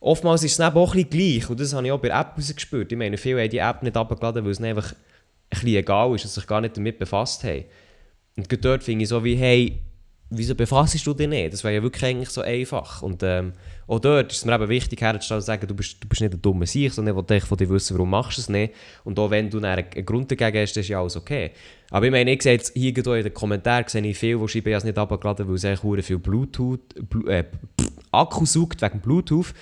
oftmals 0.00 0.42
ist 0.42 0.58
es 0.58 0.66
eben 0.66 0.76
auch 0.76 0.94
ein 0.96 1.08
gleich. 1.08 1.48
Und 1.48 1.60
das 1.60 1.72
habe 1.72 1.86
ich 1.86 1.92
auch 1.92 2.00
bei 2.00 2.08
der 2.08 2.18
App 2.18 2.36
rausgespürt. 2.36 2.90
Ich 2.90 2.98
meine, 2.98 3.16
viele 3.16 3.40
haben 3.40 3.50
die 3.50 3.58
App 3.58 3.84
nicht 3.84 3.96
abgeladen, 3.96 4.44
weil 4.44 4.50
es 4.50 4.58
ihnen 4.58 4.70
einfach 4.70 4.90
ein 4.92 4.96
bisschen 5.50 5.76
egal 5.76 6.12
ist, 6.12 6.24
dass 6.24 6.34
sie 6.34 6.40
sich 6.40 6.48
gar 6.48 6.60
nicht 6.60 6.76
damit 6.76 6.98
befasst 6.98 7.44
haben. 7.44 7.66
Und 8.36 8.64
dort 8.64 8.82
finde 8.82 9.04
ich 9.04 9.08
so 9.08 9.22
wie, 9.22 9.36
hey, 9.36 9.78
wieso 10.36 10.54
befasst 10.54 11.06
du 11.06 11.14
dich 11.14 11.28
nicht? 11.28 11.52
Das 11.52 11.64
wäre 11.64 11.74
ja 11.74 11.82
wirklich 11.82 12.04
eigentlich 12.04 12.30
so 12.30 12.40
einfach. 12.40 13.02
Und 13.02 13.22
ähm, 13.22 13.52
auch 13.86 13.98
dort 13.98 14.32
ist 14.32 14.38
es 14.38 14.44
mir 14.44 14.54
eben 14.54 14.68
wichtig, 14.68 15.00
herzustellen 15.00 15.38
und 15.38 15.42
zu 15.42 15.46
sagen, 15.46 15.66
du 15.66 15.74
bist, 15.74 16.02
du 16.02 16.08
bist 16.08 16.20
nicht 16.20 16.34
ein 16.34 16.42
dummer 16.42 16.66
Sieg, 16.66 16.92
sondern 16.92 17.18
ich 17.18 17.28
will 17.28 17.40
von 17.40 17.58
dir 17.58 17.68
wissen, 17.68 17.96
warum 17.96 18.10
machst 18.10 18.38
du 18.38 18.42
es 18.42 18.48
nicht. 18.48 18.74
Und 19.04 19.18
auch 19.18 19.30
wenn 19.30 19.50
du 19.50 19.60
einen 19.60 20.06
Grund 20.06 20.30
dagegen 20.30 20.62
hast, 20.62 20.76
ist 20.76 20.88
ja 20.88 21.00
alles 21.00 21.16
okay. 21.16 21.50
Aber 21.90 22.06
ich 22.06 22.12
meine, 22.12 22.32
ich 22.32 22.42
sehe 22.42 22.52
jetzt 22.52 22.72
hier 22.74 22.96
in 22.96 23.22
den 23.22 23.34
Kommentaren 23.34 23.84
sehe 23.88 24.02
ich 24.02 24.18
viel, 24.18 24.38
die 24.38 24.48
schreiben, 24.48 24.68
ich 24.68 24.76
es 24.76 24.84
nicht 24.84 24.98
abgeladen, 24.98 25.48
weil 25.48 25.54
es 25.54 25.64
eigentlich 25.64 26.06
viel 26.06 26.18
Bluetooth, 26.18 27.08
Blu 27.08 27.26
äh, 27.28 27.44
Akku 28.10 28.46
sucht 28.46 28.82
wegen 28.82 29.00
Bluetooth. 29.00 29.52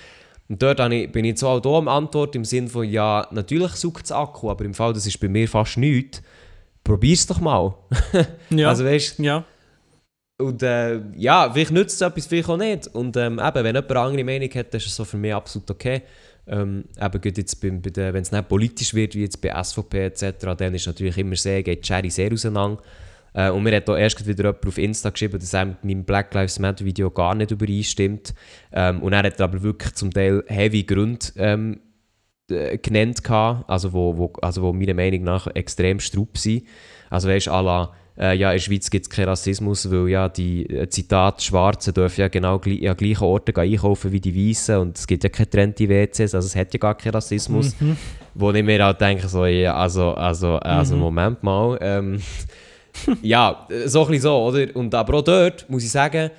Und 0.49 0.61
dort 0.61 0.77
bin 1.11 1.25
ich 1.25 1.39
so 1.39 1.47
auch 1.47 1.59
da 1.59 1.69
am 1.69 1.87
Antwort 1.87 2.35
im 2.35 2.45
Sinne 2.45 2.69
von, 2.69 2.87
ja, 2.87 3.27
natürlich 3.31 3.71
sucht 3.73 4.05
es 4.05 4.11
Akku, 4.11 4.49
aber 4.49 4.65
im 4.65 4.73
Fall, 4.73 4.93
das 4.93 5.05
ist 5.05 5.19
bei 5.19 5.27
mir 5.27 5.47
fast 5.47 5.77
nichts. 5.77 6.21
Probier's 6.83 7.25
doch 7.27 7.39
mal. 7.39 7.75
Ja. 8.49 8.69
Also 8.69 8.85
weißt 8.85 9.19
ja. 9.19 9.45
Und 10.43 10.63
äh, 10.63 10.99
ja, 11.15 11.49
vielleicht 11.51 11.71
nützt 11.71 12.01
es 12.01 12.07
etwas, 12.07 12.27
vielleicht 12.27 12.49
auch 12.49 12.57
nicht. 12.57 12.87
Und 12.87 13.17
ähm, 13.17 13.39
eben, 13.39 13.63
wenn 13.63 13.75
jemand 13.75 13.91
eine 13.91 13.99
andere 13.99 14.23
Meinung 14.23 14.49
hat, 14.49 14.73
ist 14.75 14.87
es 14.87 14.95
so 14.95 15.05
für 15.05 15.17
mich 15.17 15.33
absolut 15.33 15.69
okay. 15.71 16.01
Ähm, 16.45 16.85
eben 16.99 17.21
gerade 17.21 17.41
jetzt 17.41 17.61
beim, 17.61 17.81
bei 17.81 17.89
der, 17.89 18.13
wenn 18.13 18.21
es 18.21 18.31
nicht 18.31 18.47
politisch 18.49 18.93
wird, 18.93 19.15
wie 19.15 19.21
jetzt 19.21 19.41
bei 19.41 19.63
SVP 19.63 20.05
etc., 20.05 20.55
dann 20.57 20.73
ist 20.73 20.87
natürlich 20.87 21.17
immer 21.17 21.35
sehr, 21.35 21.63
geht 21.63 21.83
die 21.83 21.87
Schere 21.87 22.09
sehr 22.09 22.31
auseinander. 22.31 22.81
Äh, 23.33 23.49
und 23.49 23.63
mir 23.63 23.75
hat 23.75 23.89
auch 23.89 23.97
erst 23.97 24.25
wieder 24.27 24.43
jemand 24.43 24.67
auf 24.67 24.77
Insta 24.77 25.09
geschrieben, 25.09 25.39
dass 25.39 25.53
er 25.53 25.65
mit 25.65 25.83
meinem 25.83 26.03
Black 26.03 26.33
Lives 26.33 26.59
Matter 26.59 26.85
Video 26.85 27.09
gar 27.09 27.33
nicht 27.35 27.51
übereinstimmt. 27.51 28.33
Ähm, 28.71 29.01
und 29.01 29.13
er 29.13 29.23
hat 29.23 29.41
aber 29.41 29.63
wirklich 29.63 29.93
zum 29.95 30.11
Teil 30.11 30.43
heavy 30.47 30.83
Gründe 30.83 31.25
ähm, 31.37 31.79
äh, 32.49 32.77
genannt, 32.77 33.23
gehabt, 33.23 33.69
also 33.69 33.93
wo, 33.93 34.17
wo, 34.17 34.33
also 34.41 34.61
wo 34.61 34.73
meiner 34.73 34.93
Meinung 34.93 35.23
nach 35.23 35.47
extrem 35.47 35.99
strupp 35.99 36.37
sind. 36.37 36.63
Also 37.09 37.29
weißt 37.29 37.47
du, 37.47 37.51
äh, 38.17 38.35
ja, 38.35 38.51
in 38.51 38.57
der 38.57 38.61
Schweiz 38.61 38.89
gibt 38.89 39.05
es 39.05 39.09
keinen 39.09 39.29
Rassismus, 39.29 39.89
weil 39.89 40.09
ja 40.09 40.29
die, 40.29 40.69
äh, 40.69 40.87
Zitat, 40.87 41.41
Schwarzen 41.41 41.93
dürfen 41.93 42.21
ja 42.21 42.27
genau 42.27 42.59
gleich, 42.59 42.87
an 42.87 42.95
gleichen 42.95 43.23
Orten 43.23 43.55
einkaufen 43.55 44.11
wie 44.11 44.19
die 44.19 44.49
Weißen 44.49 44.77
und 44.77 44.97
es 44.97 45.07
gibt 45.07 45.23
ja 45.23 45.29
keine 45.29 45.47
getrennte 45.47 45.89
WCs, 45.89 46.35
also 46.35 46.45
es 46.45 46.55
hat 46.55 46.73
ja 46.73 46.79
gar 46.79 46.95
keinen 46.95 47.13
Rassismus. 47.13 47.75
Wo 48.35 48.51
ich 48.51 48.63
mir 48.63 48.83
halt 48.83 49.01
denke, 49.01 49.27
so, 49.27 49.45
ja, 49.45 49.75
also, 49.75 50.13
also, 50.13 50.57
also 50.57 50.95
Moment 50.95 51.41
mal, 51.43 51.77
ähm, 51.81 52.21
ja, 53.21 53.67
so 53.85 54.01
ein 54.01 54.07
bisschen 54.07 54.21
so, 54.21 54.43
oder? 54.43 54.75
Und 54.75 54.93
aber 54.93 55.15
auch 55.15 55.23
dort 55.23 55.69
muss 55.69 55.83
ich 55.83 55.91
sagen, 55.91 56.29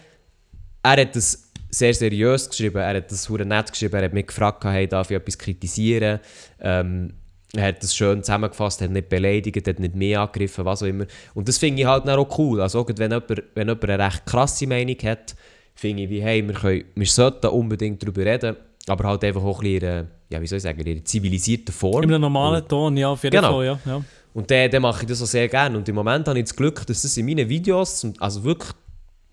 er 0.83 1.01
hat 1.01 1.17
das 1.17 1.51
sehr 1.71 1.95
seriös 1.95 2.49
geschrieben, 2.49 2.79
er 2.79 2.97
hat 2.97 3.11
das 3.11 3.25
sehr 3.25 3.45
nett 3.45 3.71
geschrieben, 3.71 3.95
er 3.95 4.05
hat 4.05 4.13
mich 4.13 4.27
gefragt, 4.27 4.65
hey, 4.65 4.87
darf 4.87 5.11
ich 5.11 5.17
etwas 5.17 5.39
kritisieren? 5.39 6.21
Ähm, 6.61 7.15
er 7.57 7.69
hat 7.69 7.83
das 7.83 7.95
schön 7.95 8.23
zusammengefasst, 8.23 8.81
hat 8.81 8.90
nicht 8.90 9.09
beleidigt, 9.09 9.67
hat 9.67 9.79
nicht 9.79 9.95
mehr 9.95 10.21
angegriffen, 10.21 10.64
was 10.64 10.83
auch 10.83 10.87
immer. 10.87 11.07
Und 11.35 11.49
das 11.49 11.59
finde 11.59 11.83
ich 11.83 11.87
halt 11.88 12.07
dann 12.07 12.19
auch 12.19 12.38
cool. 12.38 12.61
Also 12.61 12.87
wenn 12.97 13.11
jemand, 13.11 13.29
wenn 13.55 13.69
jemand 13.69 13.85
eine 13.85 14.05
recht 14.05 14.27
krasse 14.27 14.67
Meinung 14.67 14.97
hat, 15.05 15.35
finde 15.75 16.05
ich 16.05 16.11
wie, 16.11 16.23
hey, 16.23 16.47
wir, 16.47 16.55
können, 16.55 16.85
wir 16.95 17.07
sollten 17.07 17.47
unbedingt 17.49 18.03
darüber 18.03 18.25
reden, 18.25 18.57
aber 18.87 19.09
halt 19.09 19.25
einfach 19.25 19.43
auch 19.43 19.61
ein 19.61 19.64
bisschen, 19.73 19.88
einer, 19.88 20.07
ja, 20.31 20.40
wie 20.40 20.47
soll 20.47 20.57
ich 20.57 20.62
sagen, 20.62 20.81
in 20.81 20.93
einer 20.93 21.05
zivilisierten 21.05 21.73
Form. 21.73 22.03
In 22.03 22.11
einem 22.11 22.23
normalen 22.23 22.67
Ton, 22.67 22.97
ja, 22.97 23.09
auf 23.09 23.23
jeden 23.23 23.37
Genau. 23.37 23.53
Fall, 23.55 23.67
ja. 23.67 23.81
ja. 23.85 24.05
Und 24.35 24.51
dann, 24.51 24.71
dann 24.71 24.83
mache 24.83 25.03
ich 25.03 25.09
das 25.09 25.23
auch 25.23 25.27
sehr 25.27 25.49
gerne. 25.49 25.79
Und 25.79 25.88
im 25.88 25.95
Moment 25.95 26.27
habe 26.27 26.38
ich 26.38 26.45
das 26.47 26.57
Glück, 26.57 26.85
dass 26.87 27.03
das 27.03 27.17
in 27.17 27.27
meinen 27.27 27.49
Videos 27.49 28.07
also 28.19 28.43
wirklich 28.45 28.73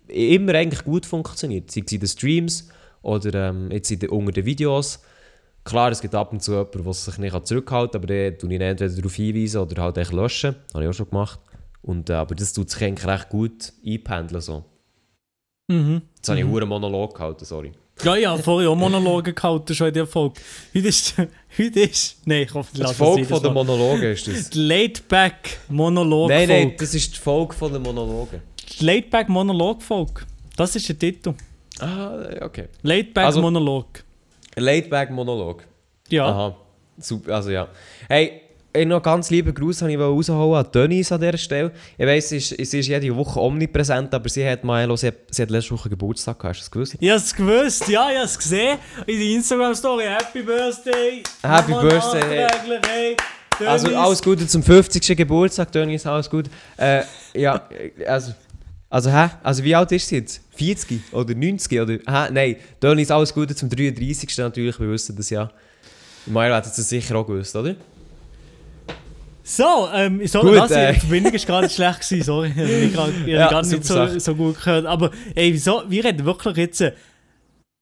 immer 0.07 0.53
eigentlich 0.53 0.83
gut 0.83 1.05
funktioniert. 1.05 1.71
Sei 1.71 1.81
es 1.85 1.91
in 1.91 1.99
den 1.99 2.07
Streams 2.07 2.69
oder 3.01 3.49
ähm, 3.49 3.71
jetzt 3.71 3.89
in 3.91 3.99
den, 3.99 4.09
unter 4.09 4.31
den 4.31 4.45
Videos. 4.45 4.99
Klar, 5.63 5.91
es 5.91 6.01
gibt 6.01 6.15
ab 6.15 6.31
und 6.33 6.41
zu 6.41 6.51
jemanden, 6.53 6.83
der 6.83 6.93
sich 6.93 7.17
nicht 7.17 7.47
zurückhalten 7.47 7.91
kann, 7.91 8.01
aber 8.01 8.07
dann 8.07 8.37
tue 8.39 8.53
ich 8.53 8.59
entweder 8.61 8.95
darauf 8.95 9.13
hinweisen 9.15 9.61
oder 9.61 9.81
halt 9.83 9.97
echt 9.97 10.11
löschen. 10.11 10.55
Habe 10.73 10.83
ich 10.83 10.89
auch 10.89 10.93
schon 10.93 11.09
gemacht. 11.09 11.39
Und, 11.83 12.09
äh, 12.09 12.13
aber 12.13 12.35
das 12.35 12.53
tut 12.53 12.69
sich 12.69 12.83
eigentlich 12.83 13.07
recht 13.07 13.29
gut 13.29 13.73
einpendeln. 13.85 14.41
So. 14.41 14.63
Mhm. 15.67 16.01
Jetzt 16.15 16.29
habe 16.29 16.39
ich 16.39 16.45
einen 16.45 16.67
Monolog 16.69 17.15
gehalten, 17.15 17.45
sorry. 17.45 17.71
Ja, 18.03 18.15
ja, 18.15 18.35
vorher 18.37 18.69
auch 18.71 18.75
Monologe 18.75 19.33
gehalten, 19.33 19.75
schon 19.75 19.87
in 19.89 19.93
der 19.93 20.07
Folge. 20.07 20.41
Heute 20.73 20.87
ist, 20.87 21.13
heute 21.57 21.79
ist, 21.81 22.17
nein, 22.25 22.43
ich 22.43 22.53
hoffe, 22.53 22.69
Das 22.73 22.81
lasse 22.81 22.95
Folge 22.95 23.25
von 23.25 23.43
den. 23.43 23.53
Monologen 23.53 24.03
ist 24.03 24.27
das. 24.27 24.49
Die 24.49 24.59
Laid-Back 24.59 25.59
Monolog 25.69 26.29
nein, 26.29 26.47
nein, 26.49 26.73
das 26.79 26.95
ist 26.95 27.13
die 27.15 27.19
Folge 27.19 27.53
von 27.53 27.71
den 27.71 27.81
Monologen. 27.83 28.41
Die 28.79 28.83
Laid-Back 28.85 29.29
Monolog 29.29 29.83
Folge. 29.83 30.21
Das 30.57 30.75
ist 30.75 30.89
der 30.89 30.97
Titel. 30.97 31.33
Ah, 31.79 32.17
okay. 32.41 32.69
Laid-Back 32.81 33.25
Also- 33.25 33.41
Monolog. 33.41 34.03
Laidback 34.55 35.11
Monolog. 35.11 35.63
Ja. 36.09 36.27
Aha, 36.27 36.55
super, 36.97 37.35
also 37.35 37.51
ja. 37.51 37.67
Hey, 38.07 38.41
ey, 38.73 38.85
noch 38.85 39.01
ganz 39.01 39.29
lieben 39.29 39.53
Gruß 39.53 39.81
habe 39.81 39.91
ich 39.91 39.99
rausholen 39.99 40.65
an 40.65 40.71
Denise 40.71 41.13
an 41.13 41.21
dieser 41.21 41.37
Stelle. 41.37 41.71
Ich 41.97 42.05
weiss, 42.05 42.29
sie 42.29 42.37
ist, 42.37 42.49
sie 42.49 42.79
ist 42.79 42.87
jede 42.87 43.15
Woche 43.15 43.39
omnipräsent, 43.39 44.13
aber 44.13 44.29
sie 44.29 44.47
hat, 44.47 44.63
Milo, 44.63 44.95
sie 44.95 45.07
hat, 45.07 45.15
sie 45.29 45.41
hat 45.41 45.49
letzte 45.49 45.71
Woche 45.71 45.89
Geburtstag 45.89 46.39
gehabt, 46.39 46.57
hast 46.57 46.59
du 46.59 46.63
das 46.63 46.71
gewusst? 46.71 46.97
Ich 46.99 47.09
hab's 47.09 47.35
gewusst, 47.35 47.87
ja, 47.87 48.09
ich 48.11 48.17
hab's 48.17 48.37
gesehen. 48.37 48.77
In 49.07 49.19
der 49.19 49.27
Instagram-Story. 49.27 50.03
Happy 50.05 50.41
Birthday. 50.41 51.23
Happy 51.43 51.71
Nochmal 51.71 51.89
Birthday, 51.89 52.47
hey. 52.47 52.77
hey. 52.87 53.67
Also 53.67 53.95
alles 53.95 54.21
Gute 54.21 54.47
zum 54.47 54.63
50. 54.63 55.15
Geburtstag, 55.15 55.71
Denise, 55.71 56.09
alles 56.09 56.29
gut. 56.29 56.45
Äh, 56.77 57.03
ja, 57.33 57.61
also... 58.07 58.33
Also, 58.91 59.09
hä? 59.09 59.29
Also, 59.41 59.63
wie 59.63 59.73
alt 59.73 59.91
ist 59.93 60.07
sie 60.09 60.17
jetzt? 60.17 60.41
40 60.55 61.13
oder 61.13 61.33
90 61.33 61.79
oder... 61.79 61.93
Hä? 61.93 62.31
Nein, 62.31 62.55
Denise, 62.83 63.15
alles 63.15 63.33
Gute 63.33 63.55
zum 63.55 63.69
33. 63.69 64.37
natürlich, 64.37 64.79
wir 64.79 64.89
wissen 64.91 65.15
das 65.15 65.29
ja. 65.29 65.49
Milo 66.25 66.53
hat 66.53 66.65
es 66.67 66.75
sicher 66.75 67.15
auch 67.15 67.25
gewusst, 67.25 67.55
oder? 67.55 67.73
So, 69.43 69.89
ähm, 69.93 70.25
sorry, 70.27 70.49
Gut, 70.51 70.57
das, 70.69 70.71
äh. 70.71 70.93
die 70.93 70.99
Verbindung 70.99 71.33
war 71.33 71.39
gerade 71.39 71.69
schlecht, 71.69 72.01
gewesen, 72.01 72.23
sorry. 72.23 72.49
Ich 72.55 72.95
habe 72.95 73.11
gerade- 73.11 73.31
Ja, 73.31 73.49
gar 73.49 73.61
nicht 73.65 73.83
so, 73.83 74.19
so 74.19 74.35
gut 74.35 74.57
gehört. 74.59 74.85
Aber 74.85 75.09
ey, 75.35 75.51
wieso? 75.53 75.83
Wir 75.89 76.03
reden 76.05 76.25
wirklich 76.25 76.57
jetzt 76.57 76.81
äh, 76.81 76.91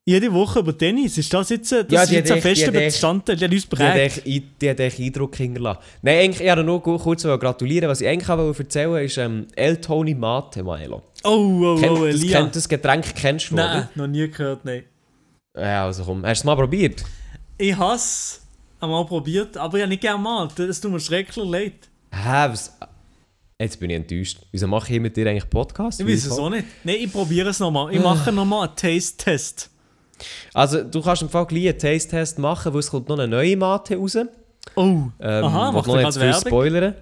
jede 0.10 0.34
Woche 0.34 0.60
über 0.60 0.78
Tennis. 0.78 1.18
Ist 1.18 1.34
das 1.34 1.50
jetzt, 1.50 1.72
das 1.72 1.86
Ja, 1.90 2.04
ist 2.04 2.12
jetzt 2.12 2.32
ein 2.32 2.42
fester 2.42 2.72
Bestandteil, 2.72 3.36
der 3.36 3.52
uns 3.52 3.66
prägt? 3.66 4.26
die 4.26 4.70
hat 4.70 4.80
echt 4.80 5.00
Eindruck 5.00 5.36
hinterlassen. 5.36 5.80
Nein, 6.02 6.18
eigentlich, 6.20 6.42
ich 6.42 6.48
wollte 6.48 6.64
nur 6.64 6.82
kurz 6.82 7.24
gratulieren. 7.24 7.90
Was 7.90 8.02
ich 8.02 8.08
eigentlich 8.08 8.30
auch 8.30 8.58
erzählen 8.60 8.90
wollte, 8.90 9.06
ist 9.06 9.18
ähm, 9.18 9.48
El 9.56 9.78
Toni 9.78 10.16
Mate, 10.16 10.64
Milo. 10.64 11.04
Oh, 11.24 11.30
oh, 11.30 11.76
Kennt, 11.80 11.98
oh, 11.98 12.06
das, 12.06 12.16
Elia. 12.16 12.40
kennt, 12.40 12.56
das 12.56 12.68
Getränk 12.70 13.16
kennst 13.16 13.52
du, 13.52 13.56
Nein, 13.56 13.78
oder? 13.78 13.90
noch 13.96 14.08
nie 14.08 14.28
gehört, 14.30 14.66
nein. 14.66 14.84
Ja, 15.58 15.86
also 15.86 16.04
komm, 16.04 16.24
hast 16.26 16.40
du 16.40 16.42
es 16.42 16.44
mal 16.46 16.56
probiert? 16.56 17.04
Ich 17.58 17.76
habe 17.76 17.96
es 17.96 18.42
einmal 18.80 19.06
probiert, 19.06 19.58
aber 19.58 19.78
ich 19.78 19.82
habe 19.84 19.90
nicht 19.90 20.02
gerne 20.02 20.22
mal. 20.22 20.48
Das 20.56 20.80
tut 20.80 20.92
mir 20.92 21.00
schrecklich 21.00 21.46
leid. 21.46 21.74
Hä, 22.12 22.50
was... 22.50 22.76
Jetzt 23.62 23.78
bin 23.78 23.90
ich 23.90 23.98
enttäuscht. 23.98 24.40
Wieso 24.54 24.68
mache 24.68 24.94
ich 24.94 25.02
mit 25.02 25.18
dir 25.18 25.28
eigentlich 25.30 25.50
Podcast? 25.50 26.00
Ich 26.00 26.08
weiß 26.08 26.28
es 26.28 26.40
auch 26.40 26.50
nicht. 26.50 26.64
Nein, 26.86 26.96
ich 27.02 27.12
probiere 27.12 27.50
es 27.50 27.60
nochmal. 27.60 27.94
Ich 27.94 28.00
mache 28.02 28.32
nochmal 28.32 28.68
einen 28.70 28.76
Taste-Test. 28.78 29.70
Also, 30.54 30.84
du 30.84 31.02
kannst 31.02 31.22
im 31.22 31.30
Fall 31.30 31.46
gleich 31.46 31.70
einen 31.70 31.78
Taste-Test 31.80 32.40
machen, 32.40 32.74
weil 32.74 32.80
es 32.80 32.90
kommt 32.92 33.10
noch 33.10 33.18
eine 33.18 33.28
neue 33.28 33.56
Mate 33.58 33.96
raus. 33.98 34.16
Ähm, 34.16 34.30
Oh, 34.76 35.08
Aha, 35.20 35.68
will 35.70 35.74
macht 35.74 35.88
noch 35.88 35.96
nicht 35.98 36.14
zu 36.14 36.20
viel 36.20 36.30
Werbung? 36.30 36.48
spoilern. 36.48 36.94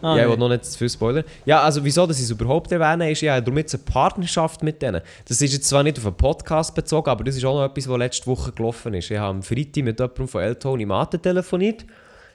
ah, 0.00 0.16
ja, 0.16 0.22
ich 0.24 0.30
will 0.30 0.36
noch 0.38 0.48
nicht 0.48 0.64
zu 0.64 0.78
viel 0.78 0.88
spoilern. 0.88 1.24
Ja, 1.44 1.60
also 1.62 1.84
wieso, 1.84 2.06
dass 2.06 2.18
ich 2.18 2.24
es 2.24 2.30
überhaupt 2.30 2.70
erwähne, 2.72 3.10
ist 3.10 3.20
ja 3.20 3.40
darum 3.40 3.58
jetzt 3.58 3.74
eine 3.74 3.82
Partnerschaft 3.82 4.62
mit 4.62 4.80
denen. 4.80 5.00
Das 5.28 5.42
ist 5.42 5.52
jetzt 5.52 5.68
zwar 5.68 5.82
nicht 5.82 5.98
auf 5.98 6.06
einen 6.06 6.16
Podcast 6.16 6.74
bezogen, 6.74 7.10
aber 7.10 7.24
das 7.24 7.36
ist 7.36 7.44
auch 7.44 7.54
noch 7.56 7.64
etwas, 7.64 7.88
was 7.88 7.98
letzte 7.98 8.26
Woche 8.26 8.52
gelaufen 8.52 8.94
ist. 8.94 9.10
Ich 9.10 9.18
habe 9.18 9.30
am 9.30 9.42
Freitag 9.42 9.82
mit 9.84 9.98
jemandem 9.98 10.28
von 10.28 10.40
El 10.42 10.54
Toni 10.56 10.86
Mate 10.86 11.18
telefoniert. 11.18 11.84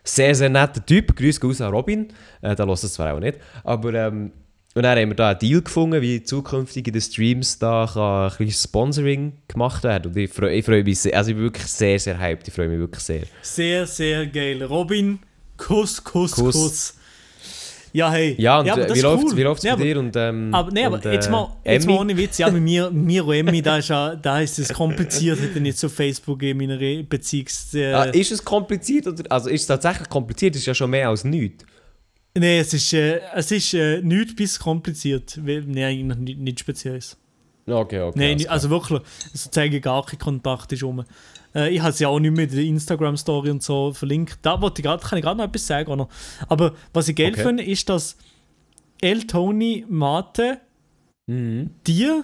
Sehr, 0.04 0.36
sehr 0.36 0.50
netter 0.50 0.86
Typ. 0.86 1.16
Grüß 1.16 1.42
aus 1.44 1.62
an 1.62 1.72
Robin. 1.74 2.10
Äh, 2.42 2.56
der 2.56 2.66
hört 2.68 2.84
es 2.84 2.94
zwar 2.94 3.14
auch 3.16 3.20
nicht. 3.20 3.40
Aber, 3.64 3.94
ähm, 3.94 4.32
und 4.76 4.84
dann 4.84 5.00
haben 5.00 5.10
wir 5.10 5.16
da 5.16 5.30
einen 5.30 5.40
Deal 5.40 5.62
gefunden, 5.62 6.02
wie 6.02 6.22
zukünftig 6.22 6.86
in 6.88 6.94
den 6.94 7.02
Streams 7.02 7.58
da 7.60 7.90
kann 7.92 8.32
ein 8.32 8.38
bisschen 8.46 8.68
Sponsoring 8.70 9.32
gemacht 9.48 9.84
werden. 9.86 10.12
Und 10.12 10.18
ich 10.18 10.30
freue, 10.30 10.54
ich 10.54 10.66
freue 10.66 10.84
mich 10.84 11.00
sehr, 11.00 11.18
also 11.18 11.30
ich 11.30 11.36
bin 11.38 11.46
wirklich 11.46 11.68
sehr, 11.68 11.98
sehr 11.98 12.20
hyped. 12.20 12.46
Ich 12.48 12.54
freue 12.54 12.68
mich 12.68 12.80
wirklich 12.80 13.02
sehr. 13.02 13.22
Sehr, 13.42 13.88
sehr 13.88 14.28
geil. 14.28 14.62
Robin, 14.64 15.20
Kuss, 15.56 16.04
Kuss, 16.04 16.34
Kuss. 16.34 16.54
Kuss. 16.54 16.94
Ja, 17.94 18.12
hey. 18.12 18.36
Ja, 18.38 18.60
und 18.60 18.70
aber 18.70 18.84
das 18.88 18.98
wie 18.98 19.02
läuft 19.02 19.28
es 19.28 19.34
cool. 19.34 19.40
läuft's 19.44 19.64
Ja, 19.64 19.78
bei 19.78 19.84
dir? 19.84 19.98
Und, 19.98 20.14
ähm, 20.18 20.54
Aber, 20.54 20.70
nee, 20.70 20.84
aber 20.84 20.96
und, 20.96 21.06
äh, 21.06 21.14
jetzt, 21.14 21.32
mal, 21.32 21.56
jetzt 21.64 21.88
mal 21.88 21.98
ohne 21.98 22.18
Witz, 22.18 22.38
ja, 22.38 22.52
mit 22.52 22.62
mir, 22.62 22.92
mir 22.92 23.26
und 23.26 23.34
Emmy, 23.34 23.62
da 23.62 23.78
ist, 23.78 23.88
ja, 23.88 24.14
da 24.14 24.42
ist 24.42 24.60
es 24.60 24.74
kompliziert, 24.74 25.40
hätte 25.40 25.62
nicht 25.62 25.78
so 25.78 25.88
Facebook 25.88 26.44
in 26.44 26.58
meiner 26.58 26.78
Beziehungs... 26.78 27.74
Äh, 27.74 27.94
Ah, 27.94 28.04
ist 28.04 28.34
es 28.34 28.44
kompliziert? 28.44 29.08
Oder, 29.08 29.24
also 29.32 29.48
ist 29.50 29.62
es 29.62 29.68
tatsächlich 29.68 30.10
kompliziert? 30.10 30.56
Das 30.56 30.60
ist 30.60 30.66
ja 30.66 30.76
schon 30.76 30.90
mehr 30.90 31.08
als 31.08 31.24
nichts. 31.24 31.64
Nein, 32.38 32.60
es 32.60 32.74
ist, 32.74 32.94
äh, 32.94 33.22
es 33.34 33.52
ist 33.52 33.74
äh, 33.74 34.02
nichts 34.02 34.36
bis 34.36 34.60
kompliziert. 34.60 35.40
Nein, 35.42 35.78
eigentlich 35.78 36.18
nicht, 36.20 36.40
nicht 36.40 36.60
spezielles. 36.60 37.18
Okay, 37.68 38.02
okay. 38.02 38.20
Nein, 38.20 38.38
klar. 38.38 38.52
also 38.52 38.70
wirklich, 38.70 39.02
sozusagen 39.34 39.82
gar 39.82 40.06
kein 40.06 40.20
Kontakt 40.20 40.72
ist 40.74 40.84
rum. 40.84 41.04
Äh, 41.56 41.74
ich 41.74 41.80
habe 41.80 41.92
es 41.92 42.00
ja 42.00 42.10
auch 42.10 42.20
nicht 42.20 42.36
mehr 42.36 42.46
in 42.46 42.52
der 42.52 42.64
Instagram-Story 42.64 43.50
und 43.50 43.64
so 43.64 43.94
verlinkt. 43.94 44.40
Da 44.42 44.62
wollte 44.62 44.82
ich 44.82 44.86
grad, 44.86 45.02
kann 45.04 45.18
ich 45.18 45.24
gerade 45.24 45.38
noch 45.38 45.46
etwas 45.46 45.66
sagen. 45.66 45.98
Noch. 45.98 46.10
Aber 46.50 46.76
was 46.94 47.08
ich 47.08 47.16
geil 47.16 47.32
Okay. 47.32 47.44
finde, 47.44 47.64
ist, 47.64 47.88
dass 47.90 48.18
El 49.02 49.26
Tony 49.26 49.86
Mate 49.90 50.60
Mhm. 51.28 51.72
dir 51.88 52.24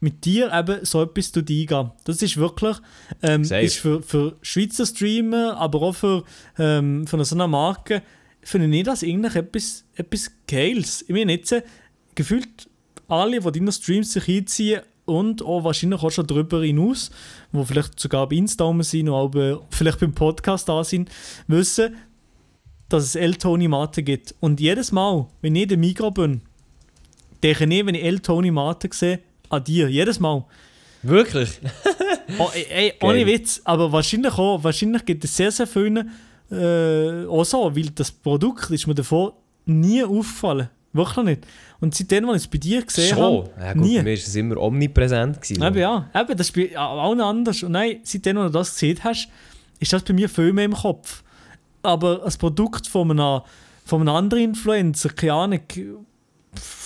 mit 0.00 0.24
dir 0.24 0.50
eben 0.52 0.84
so 0.84 1.02
etwas 1.02 1.30
tut 1.32 1.50
eingehen. 1.50 1.90
Das 2.04 2.22
ist 2.22 2.36
wirklich 2.38 2.76
ähm, 3.22 3.42
ist 3.42 3.76
für, 3.76 4.02
für 4.02 4.36
Schweizer 4.40 4.86
Streamer, 4.86 5.56
aber 5.58 5.82
auch 5.82 5.94
für, 5.94 6.24
ähm, 6.58 7.06
für 7.06 7.22
so 7.24 7.34
eine 7.36 7.46
Marke, 7.46 8.02
finde 8.42 8.76
ich 8.76 8.84
das 8.84 9.02
eigentlich 9.02 9.34
etwas, 9.34 9.84
etwas 9.94 10.30
Geiles. 10.46 11.02
Ich 11.02 11.14
meine 11.14 11.32
jetzt, 11.32 11.52
äh, 11.52 11.62
gefühlt 12.14 12.68
alle, 13.08 13.40
die 13.40 13.52
deine 13.52 13.72
Streams 13.72 14.12
sich 14.12 14.28
einziehen 14.28 14.82
und 15.04 15.42
auch 15.42 15.64
wahrscheinlich 15.64 16.02
auch 16.02 16.10
schon 16.10 16.26
darüber 16.26 16.62
hinaus, 16.62 17.10
wo 17.50 17.64
vielleicht 17.64 17.98
sogar 17.98 18.28
bei 18.28 18.36
Insta 18.36 18.64
rum 18.64 18.82
sind 18.82 19.06
bei, 19.32 19.56
vielleicht 19.70 20.00
beim 20.00 20.14
Podcast 20.14 20.68
da 20.68 20.82
sind, 20.84 21.10
wissen, 21.46 21.96
dass 22.88 23.04
es 23.04 23.14
El 23.14 23.34
Tony 23.36 23.68
Mate 23.68 24.02
gibt. 24.02 24.34
Und 24.40 24.60
jedes 24.60 24.92
Mal, 24.92 25.26
wenn 25.40 25.56
ich 25.56 25.62
in 25.62 25.68
der 25.68 25.78
Migros 25.78 26.14
bin, 26.14 26.42
denke 27.42 27.64
ich, 27.64 27.86
wenn 27.86 27.94
ich 27.94 28.04
El 28.04 28.20
Tony 28.20 28.50
Mate 28.50 28.88
sehe, 28.92 29.20
an 29.48 29.64
dir. 29.64 29.88
Jedes 29.88 30.18
Mal. 30.20 30.44
Wirklich? 31.02 31.60
Oh, 32.38 32.48
ey, 32.54 32.66
ey, 32.70 32.94
ohne. 33.02 33.26
Witz. 33.26 33.60
Aber 33.64 33.92
wahrscheinlich 33.92 34.32
auch, 34.34 34.64
wahrscheinlich 34.64 35.04
gibt 35.04 35.24
es 35.24 35.36
sehr, 35.36 35.50
sehr 35.50 35.66
viele 35.66 36.06
äh, 36.52 37.26
auch 37.26 37.44
so, 37.44 37.74
weil 37.74 37.90
das 37.94 38.10
Produkt 38.10 38.70
ist 38.70 38.86
mir 38.86 38.94
davor 38.94 39.34
nie 39.64 40.02
aufgefallen. 40.04 40.68
Wirklich 40.92 41.24
nicht. 41.24 41.46
Und 41.80 41.94
seitdem, 41.94 42.28
als 42.28 42.42
ich 42.42 42.46
es 42.46 42.50
bei 42.50 42.58
dir 42.58 42.82
gesehen 42.82 43.16
habe, 43.16 43.50
Ja, 43.58 43.72
gut, 43.72 43.82
nie. 43.82 43.96
Bei 43.96 44.02
mir 44.02 44.12
ist 44.12 44.28
es 44.28 44.34
immer 44.34 44.58
omnipräsent 44.58 45.40
gewesen. 45.40 45.62
Eben, 45.62 45.78
ja, 45.78 46.10
eben, 46.14 46.36
das 46.36 46.48
ist 46.48 46.54
bei 46.54 46.76
allen 46.76 47.20
anders. 47.20 47.62
Und 47.62 47.72
nein, 47.72 48.00
seitdem, 48.02 48.36
als 48.38 48.52
du 48.52 48.58
das 48.58 48.72
gesehen 48.74 48.98
hast, 49.02 49.28
ist 49.80 49.92
das 49.92 50.02
bei 50.02 50.12
mir 50.12 50.28
viel 50.28 50.52
mehr 50.52 50.66
im 50.66 50.74
Kopf. 50.74 51.22
Aber 51.82 52.24
ein 52.24 52.32
Produkt 52.38 52.86
von 52.86 53.10
einem, 53.10 53.40
von 53.86 54.02
einem 54.02 54.14
anderen 54.14 54.44
Influencer, 54.44 55.08
keine 55.10 55.32
Ahnung, 55.32 55.60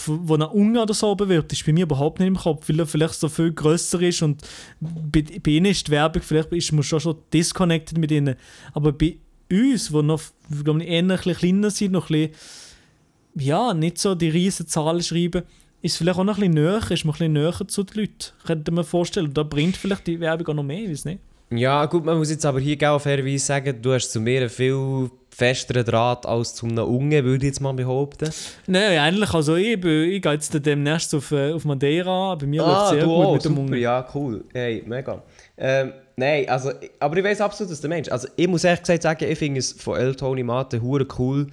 wo 0.07 0.35
ein 0.35 0.43
Unge 0.43 0.81
oder 0.81 0.95
so 0.95 1.15
bewirbt, 1.17 1.53
ist 1.53 1.67
bei 1.67 1.73
mir 1.73 1.83
überhaupt 1.83 2.21
nicht 2.21 2.29
im 2.29 2.37
Kopf, 2.37 2.69
weil 2.69 2.79
er 2.79 2.87
vielleicht 2.87 3.15
so 3.15 3.29
viel 3.29 3.53
grösser 3.53 4.01
ist 4.01 4.23
und 4.23 4.43
bei, 4.81 5.25
bei 5.43 5.51
ihnen 5.51 5.67
ist 5.67 5.89
die 5.89 5.91
Werbung, 5.91 6.23
vielleicht 6.23 6.53
ist 6.53 6.73
man 6.73 6.85
schon, 6.85 7.01
schon 7.01 7.17
disconnected 7.33 7.99
mit 7.99 8.13
ihnen. 8.13 8.37
Aber 8.73 8.93
bei 8.93 9.17
uns, 9.51 9.89
die 9.89 10.03
noch 10.03 10.21
glaub 10.65 10.81
ich, 10.81 10.89
eher 10.89 10.99
ein 11.01 11.09
bisschen 11.09 11.35
kleiner 11.37 11.71
sind, 11.71 11.93
noch 11.93 12.11
ein 12.11 12.31
bisschen, 12.31 13.47
ja, 13.47 13.75
nicht 13.75 13.99
so 13.99 14.15
die 14.15 14.29
riesen 14.31 14.67
Zahlen 14.67 15.03
schreiben, 15.03 15.43
ist 15.83 15.93
es 15.93 15.99
vielleicht 15.99 16.19
auch 16.19 16.25
noch 16.25 16.39
ein 16.39 16.53
bisschen 16.53 16.55
näher, 16.55 16.91
ist 16.91 17.05
man 17.05 17.15
ein 17.15 17.19
bisschen 17.19 17.33
näher 17.35 17.69
zu 17.69 17.83
den 17.85 18.01
Leuten, 18.01 18.33
könnte 18.47 18.71
man 18.73 18.85
vorstellen. 18.85 19.33
Da 19.35 19.43
bringt 19.43 19.77
vielleicht 19.77 20.07
die 20.07 20.19
Werbung 20.21 20.49
auch 20.49 20.55
noch 20.55 20.63
mehr, 20.63 20.89
weiß 20.91 21.05
nicht. 21.05 21.21
Ja, 21.51 21.85
gut, 21.87 22.05
man 22.05 22.19
muss 22.19 22.31
jetzt 22.31 22.45
aber 22.45 22.59
hier 22.59 22.77
auch 22.91 22.99
fairerweise 23.01 23.39
sagen, 23.45 23.81
du 23.81 23.93
hast 23.93 24.11
zu 24.11 24.21
mir 24.21 24.41
einen 24.41 24.51
viel 24.51 25.09
festeren 25.31 25.85
Draht 25.85 26.27
als 26.27 26.55
zu 26.57 26.67
einem 26.67 26.79
Unge, 26.85 27.23
würde 27.23 27.45
ich 27.47 27.51
jetzt 27.51 27.61
mal 27.61 27.73
behaupten. 27.73 28.31
Nein, 28.67 28.99
eigentlich, 28.99 29.33
also 29.33 29.55
ich, 29.55 29.79
bin, 29.81 30.11
ich 30.11 30.23
gehe 30.23 30.33
jetzt 30.33 30.53
demnächst 30.67 31.15
auf, 31.15 31.31
äh, 31.31 31.53
auf 31.53 31.65
Madeira, 31.65 32.35
bei 32.35 32.47
mir 32.47 32.63
läuft 32.63 32.75
Ah, 32.75 32.89
sehr 32.91 33.05
gut 33.05 33.13
auch, 33.27 33.33
mit 33.35 33.45
dem 33.45 33.53
super, 33.55 33.61
Unge. 33.61 33.79
ja, 33.79 34.09
cool. 34.15 34.45
Hey, 34.53 34.83
mega. 34.87 35.23
Ähm, 35.57 35.93
nein, 36.17 36.49
also, 36.49 36.73
aber 36.99 37.17
ich 37.17 37.25
weiß 37.25 37.41
absolut, 37.41 37.71
dass 37.71 37.81
der 37.81 37.91
Mensch, 37.91 38.09
also 38.09 38.29
ich 38.37 38.49
muss 38.49 38.65
ehrlich 38.65 38.81
gesagt 38.81 39.03
sagen, 39.03 39.25
ich 39.31 39.39
finde 39.39 39.61
es 39.61 39.73
von 39.73 39.99
El 39.99 40.15
Tony 40.15 40.43
Mate 40.43 40.81
hure 40.81 41.07
cool. 41.19 41.47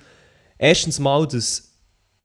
Erstens 0.58 1.00
mal, 1.00 1.28
dass 1.28 1.74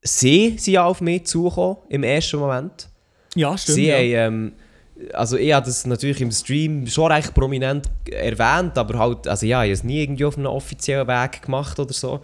sie 0.01 0.57
sind 0.57 0.73
ja 0.73 0.85
auf 0.85 1.01
mich 1.01 1.25
zugekommen, 1.25 1.77
im 1.89 2.03
ersten 2.03 2.37
Moment. 2.37 2.89
Ja, 3.35 3.57
stimmt. 3.57 3.75
Sie 3.75 3.87
ja. 3.87 3.97
haben, 3.97 4.13
ähm, 4.13 4.53
also 5.13 5.37
ich 5.37 5.53
habe 5.53 5.65
das 5.65 5.85
natürlich 5.85 6.21
im 6.21 6.31
Stream 6.31 6.87
schon 6.87 7.11
recht 7.11 7.33
prominent 7.33 7.87
erwähnt, 8.09 8.77
aber 8.77 8.97
halt, 8.99 9.27
also 9.27 9.45
ja, 9.45 9.63
ich 9.63 9.69
habe 9.69 9.73
es 9.73 9.83
nie 9.83 10.01
irgendwie 10.01 10.25
auf 10.25 10.37
einem 10.37 10.47
offiziellen 10.47 11.07
Weg 11.07 11.41
gemacht 11.41 11.79
oder 11.79 11.93
so. 11.93 12.21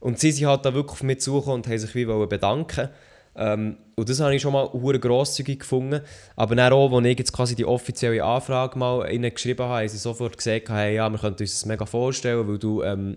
Und 0.00 0.18
sie 0.18 0.32
sind 0.32 0.46
halt 0.46 0.64
da 0.64 0.74
wirklich 0.74 0.92
auf 0.92 1.02
mich 1.02 1.20
zugekommen 1.20 1.60
und 1.60 1.66
haben 1.68 1.78
sich 1.78 1.94
wie 1.94 2.08
wollen 2.08 2.28
bedanken. 2.28 2.88
Ähm, 3.34 3.76
und 3.94 4.08
das 4.08 4.20
habe 4.20 4.34
ich 4.34 4.42
schon 4.42 4.52
mal 4.52 4.68
hure 4.72 4.98
grosszügig 4.98 5.60
gefunden. 5.60 6.00
Aber 6.36 6.54
dann 6.54 6.72
auch, 6.72 6.92
als 6.92 7.06
ich 7.06 7.18
jetzt 7.18 7.32
quasi 7.32 7.54
die 7.54 7.64
offizielle 7.64 8.22
Anfrage 8.22 8.78
mal 8.78 9.10
ihnen 9.10 9.32
geschrieben 9.32 9.62
habe, 9.64 9.80
haben 9.80 9.88
sie 9.88 9.98
sofort 9.98 10.36
gesagt, 10.36 10.68
hey, 10.68 10.96
ja, 10.96 11.08
wir 11.08 11.18
könnten 11.18 11.42
uns 11.42 11.52
das 11.52 11.66
mega 11.66 11.86
vorstellen, 11.86 12.46
weil 12.48 12.58
du, 12.58 12.82
ähm, 12.82 13.16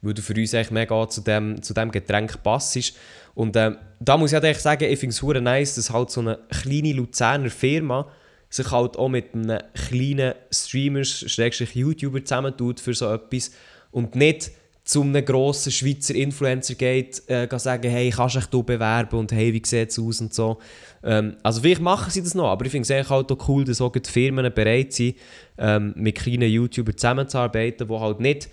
weil 0.00 0.14
du 0.14 0.22
für 0.22 0.34
uns 0.34 0.52
echt 0.52 0.70
mega 0.70 1.08
zu 1.08 1.20
dem, 1.20 1.62
zu 1.62 1.74
dem 1.74 1.90
Getränk 1.90 2.42
passest. 2.42 2.96
Und 3.34 3.56
ähm, 3.56 3.78
da 4.00 4.16
muss 4.16 4.32
ich 4.32 4.40
halt 4.40 4.60
sagen, 4.60 4.84
ich 4.84 4.98
finde 4.98 5.14
es 5.14 5.22
hure 5.22 5.40
nice, 5.40 5.76
dass 5.76 5.90
halt 5.90 6.10
so 6.10 6.20
eine 6.20 6.38
kleine 6.50 6.92
Luzerner 6.92 7.50
Firma 7.50 8.08
sich 8.50 8.70
halt 8.70 8.98
auch 8.98 9.08
mit 9.08 9.34
einem 9.34 9.60
kleinen 9.74 10.34
Streamer, 10.52 11.02
YouTuber 11.02 12.24
zusammentut 12.24 12.80
für 12.80 12.92
so 12.92 13.10
etwas 13.12 13.52
und 13.90 14.14
nicht 14.14 14.50
zu 14.84 15.02
einem 15.02 15.24
grossen 15.24 15.70
Schweizer 15.70 16.14
Influencer 16.14 16.74
geht, 16.74 17.22
äh, 17.28 17.46
kann 17.46 17.58
sagen, 17.58 17.88
hey, 17.88 18.10
kannst 18.10 18.34
du 18.34 18.40
dich 18.40 18.48
hier 18.50 18.62
bewerben 18.62 19.18
und 19.18 19.32
hey, 19.32 19.52
wie 19.52 19.62
sieht 19.64 19.90
es 19.90 19.98
aus 19.98 20.20
und 20.20 20.34
so. 20.34 20.58
Ähm, 21.04 21.36
also 21.42 21.60
vielleicht 21.60 21.80
machen 21.80 22.10
sie 22.10 22.22
das 22.22 22.34
noch, 22.34 22.48
aber 22.48 22.64
ich 22.64 22.72
finde 22.72 22.82
es 22.82 22.90
eigentlich 22.90 23.10
halt 23.10 23.30
auch 23.30 23.48
cool, 23.48 23.64
dass 23.64 23.80
auch 23.80 23.92
die 23.92 24.10
Firmen 24.10 24.52
bereit 24.52 24.92
sind, 24.92 25.16
ähm, 25.58 25.94
mit 25.96 26.16
kleinen 26.16 26.50
YouTubern 26.50 26.96
zusammenzuarbeiten, 26.96 27.86
die 27.86 27.94
halt 27.94 28.20
nicht 28.20 28.48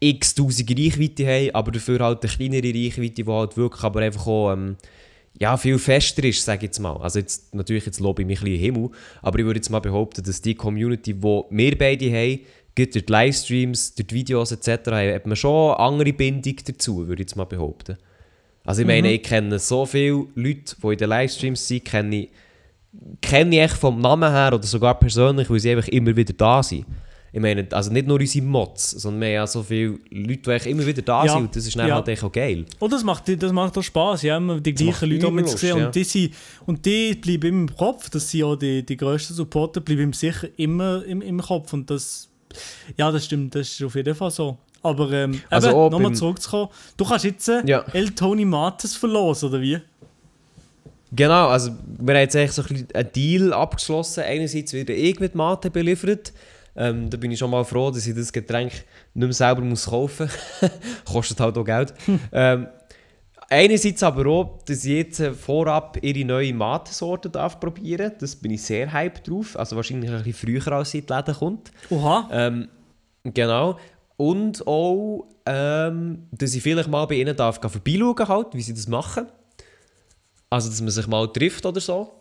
x 0.00 0.34
tausend 0.34 0.70
Reichweite 0.70 1.26
haben, 1.26 1.50
aber 1.54 1.72
dafür 1.72 2.00
halt 2.00 2.22
eine 2.22 2.32
kleinere 2.32 2.74
Reichweite, 2.74 3.22
die 3.22 3.26
halt 3.26 3.56
wirklich 3.56 3.82
aber 3.82 4.00
einfach 4.00 4.26
auch 4.26 4.52
ähm, 4.52 4.76
ja, 5.40 5.56
viel 5.56 5.78
fester 5.78 6.24
ist, 6.24 6.44
sage 6.44 6.58
ich 6.58 6.62
jetzt 6.64 6.80
mal. 6.80 6.96
Also 6.96 7.20
jetzt, 7.20 7.54
natürlich, 7.54 7.86
jetzt 7.86 8.00
lobe 8.00 8.22
ich 8.22 8.26
mich 8.26 8.40
ein 8.40 8.44
bisschen 8.44 8.60
Himmel, 8.60 8.90
aber 9.22 9.38
ich 9.38 9.44
würde 9.44 9.58
jetzt 9.58 9.70
mal 9.70 9.78
behaupten, 9.78 10.24
dass 10.24 10.42
die 10.42 10.54
Community, 10.54 11.14
die 11.14 11.22
wir 11.22 11.78
beide 11.78 12.12
haben, 12.12 12.40
geht 12.78 12.94
durch 12.94 13.06
die 13.06 13.12
Livestreams, 13.12 13.94
durch 13.94 14.06
die 14.06 14.14
Videos 14.14 14.52
etc., 14.52 14.90
hat 14.90 15.26
man 15.26 15.36
schon 15.36 15.72
eine 15.72 15.80
andere 15.80 16.12
Bindung 16.12 16.56
dazu, 16.64 17.08
würde 17.08 17.22
ich 17.22 17.28
jetzt 17.28 17.36
mal 17.36 17.44
behaupten. 17.44 17.96
Also 18.64 18.82
ich 18.82 18.86
meine, 18.86 19.12
ich 19.12 19.22
kenne 19.22 19.58
so 19.58 19.84
viele 19.84 20.26
Leute, 20.34 20.76
die 20.80 20.86
in 20.86 20.98
den 20.98 21.08
Livestreams 21.08 21.66
sind, 21.66 21.84
kenne 21.84 22.16
ich, 22.16 22.30
kenne 23.20 23.56
ich 23.56 23.62
echt 23.62 23.76
vom 23.76 24.00
Namen 24.00 24.30
her 24.30 24.52
oder 24.54 24.66
sogar 24.66 24.98
persönlich, 24.98 25.50
weil 25.50 25.58
sie 25.58 25.70
einfach 25.72 25.88
immer 25.88 26.14
wieder 26.14 26.34
da 26.34 26.62
sind. 26.62 26.86
Ich 27.32 27.40
meine, 27.40 27.66
also 27.72 27.92
nicht 27.92 28.06
nur 28.06 28.18
unsere 28.18 28.44
Mods, 28.44 28.92
sondern 28.92 29.20
wir 29.20 29.28
haben 29.28 29.34
ja 29.34 29.46
so 29.46 29.62
viele 29.62 29.98
Leute, 30.10 30.58
die 30.58 30.70
immer 30.70 30.86
wieder 30.86 31.02
da 31.02 31.24
Ja, 31.24 31.32
sind 31.32 31.42
und 31.42 31.56
das 31.56 31.66
ist 31.66 31.76
dann 31.76 31.88
ja. 31.88 31.96
halt 31.96 32.08
echt 32.08 32.22
auch 32.22 32.32
geil. 32.32 32.64
Und 32.78 32.92
das 32.92 33.04
macht, 33.04 33.42
das 33.42 33.52
macht 33.52 33.76
auch 33.76 33.82
Spaß, 33.82 34.22
ja, 34.22 34.36
immer 34.36 34.60
die 34.60 34.72
gleichen 34.72 35.10
Leute 35.10 35.26
übel 35.26 35.30
mitzusehen. 35.32 35.72
Lust, 35.72 35.80
ja. 35.80 35.86
Und, 35.86 35.94
die 35.94 36.04
sind, 36.04 36.34
und 36.66 36.86
die 36.86 37.14
bleiben 37.14 37.48
immer 37.48 37.60
im 37.70 37.76
Kopf, 37.76 38.08
dass 38.08 38.30
sie 38.30 38.44
auch 38.44 38.56
die, 38.56 38.84
die 38.84 38.96
grössten 38.96 39.34
Supporter 39.34 39.80
bleiben 39.80 40.12
sicher 40.12 40.48
immer 40.56 41.04
im, 41.04 41.20
im 41.20 41.40
Kopf. 41.40 41.72
Und 41.74 41.90
das, 41.90 42.27
ja, 42.96 43.10
das 43.10 43.24
stimmt, 43.24 43.54
das 43.54 43.68
ist 43.68 43.82
auf 43.82 43.94
jeden 43.94 44.14
Fall 44.14 44.30
so. 44.30 44.58
Aber 44.82 45.10
ähm, 45.12 45.40
Also 45.50 45.68
eben, 45.68 45.76
auch 45.76 45.90
nochmal 45.90 46.14
zurückzukommen, 46.14 46.68
du 46.96 47.04
kannst 47.04 47.24
jetzt 47.24 47.48
äh, 47.48 47.62
Ja. 47.66 47.84
El 47.92 48.10
Tony 48.10 48.44
Mates 48.44 48.96
verlosen, 48.96 49.48
oder 49.48 49.60
wie? 49.60 49.80
Genau, 51.12 51.48
also 51.48 51.70
wir 51.98 52.14
haben 52.14 52.20
jetzt 52.20 52.36
eigentlich 52.36 52.52
so 52.52 52.62
ein 52.62 52.68
bisschen 52.68 52.94
einen 52.94 53.12
Deal 53.12 53.52
abgeschlossen. 53.52 54.24
Einerseits 54.24 54.72
werde 54.74 54.92
ich 54.92 55.18
mit 55.20 55.34
Mate 55.34 55.70
beliefert. 55.70 56.32
Ähm, 56.76 57.08
da 57.10 57.16
bin 57.16 57.32
ich 57.32 57.38
schon 57.38 57.50
mal 57.50 57.64
froh, 57.64 57.90
dass 57.90 58.06
ich 58.06 58.14
das 58.14 58.32
Getränk 58.32 58.72
nicht 58.72 58.84
mehr 59.14 59.32
selber 59.32 59.62
muss 59.62 59.86
kaufen 59.86 60.28
muss. 60.60 60.70
Kostet 61.12 61.40
halt 61.40 61.56
auch 61.56 61.64
Geld. 61.64 61.94
ähm, 62.32 62.68
einerseits 63.48 64.02
aber 64.02 64.26
auch, 64.26 64.58
dass 64.64 64.84
ich 64.84 64.92
jetzt 64.92 65.20
äh, 65.20 65.32
vorab 65.32 65.98
ihre 66.02 66.24
neue 66.24 66.52
Mate-Sorte 66.54 67.30
darf 67.30 67.58
probieren 67.60 68.12
Das 68.18 68.36
bin 68.36 68.52
ich 68.52 68.62
sehr 68.62 68.92
hyped 68.92 69.28
drauf. 69.28 69.56
Also 69.58 69.76
wahrscheinlich 69.76 70.10
ein 70.10 70.22
bisschen 70.22 70.34
früher, 70.62 70.72
als 70.72 70.90
sie 70.90 70.98
in 70.98 71.06
die 71.06 71.12
Läden 71.12 71.34
kommt. 71.34 71.70
Oha. 71.90 72.28
Ähm, 72.30 72.68
genau. 73.24 73.78
Und 74.16 74.66
auch, 74.66 75.26
ähm, 75.46 76.26
dass 76.32 76.54
ich 76.54 76.62
vielleicht 76.62 76.88
mal 76.88 77.06
bei 77.06 77.14
ihnen 77.16 77.36
darf 77.36 77.60
vorbeischauen, 77.60 78.28
halt, 78.28 78.46
wie 78.52 78.62
sie 78.62 78.74
das 78.74 78.88
machen. 78.88 79.26
Also, 80.50 80.68
dass 80.70 80.80
man 80.80 80.90
sich 80.90 81.06
mal 81.06 81.26
trifft 81.28 81.64
oder 81.66 81.80
so. 81.80 82.12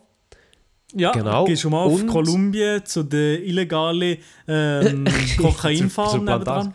Ja, 0.93 1.11
genau. 1.11 1.43
gehst 1.45 1.63
schon 1.63 1.71
mal 1.71 1.84
auf 1.84 1.93
Und- 2.01 2.07
Kolumbien 2.07 2.86
zu 2.86 3.03
der 3.03 3.43
illegalen 3.43 4.17
ähm, 4.47 5.05
Kokainfarm 5.38 6.09
Zur- 6.09 6.17
zur 6.19 6.25
Plantage. 6.25 6.67
nebendran. 6.67 6.73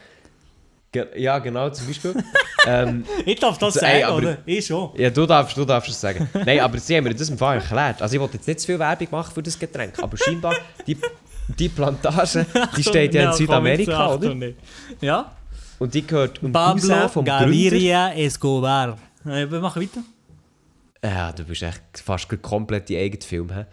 Ge 0.92 1.06
ja, 1.16 1.38
genau, 1.38 1.70
zum 1.70 1.86
Beispiel. 1.86 2.14
ähm, 2.66 3.04
Ich 3.24 3.40
darf 3.40 3.56
das 3.56 3.74
So, 3.74 3.80
sagen, 3.80 3.92
ey, 3.94 4.02
aber- 4.04 4.16
oder? 4.18 4.38
Ich 4.44 4.66
schon. 4.66 4.90
ja, 4.96 5.08
du 5.10 5.24
darfst, 5.26 5.56
du 5.56 5.64
darfst 5.64 5.90
es 5.90 6.00
sagen. 6.00 6.28
Nein, 6.44 6.60
aber 6.60 6.78
sie 6.78 6.96
haben 6.96 7.04
mir 7.04 7.14
das 7.14 7.30
im 7.30 7.38
Fall 7.38 7.56
erklärt. 7.56 8.02
Also, 8.02 8.14
ich 8.14 8.20
wollte 8.20 8.34
jetzt 8.36 8.46
nicht 8.46 8.60
zu 8.60 8.66
viel 8.66 8.78
Werbung 8.78 9.08
machen 9.10 9.32
für 9.32 9.42
das 9.42 9.58
Getränk, 9.58 9.98
aber 10.02 10.16
scheinbar, 10.18 10.54
die, 10.86 10.98
die 11.58 11.68
Plantage, 11.70 12.44
die 12.76 12.82
steht 12.84 13.14
ja 13.14 13.30
in 13.30 13.36
Südamerika, 13.36 14.14
oder? 14.14 14.34
Ja. 15.00 15.32
Und 15.78 15.94
die 15.94 16.06
gehört 16.06 16.40
dem 16.42 16.52
Pablo 16.52 17.08
vom 17.08 17.24
Gründer. 17.24 17.46
Gaviria 17.46 18.12
Escobar. 18.12 18.98
Äh, 19.24 19.50
wir 19.50 19.60
machen 19.60 19.82
weiter. 19.82 20.02
Ja, 21.04 21.32
du 21.32 21.42
bist 21.44 21.62
echt 21.62 21.82
fast 22.04 22.28
komplett 22.42 22.88
die 22.88 22.96
eigene 22.98 23.22
Film. 23.22 23.50
He? 23.52 23.64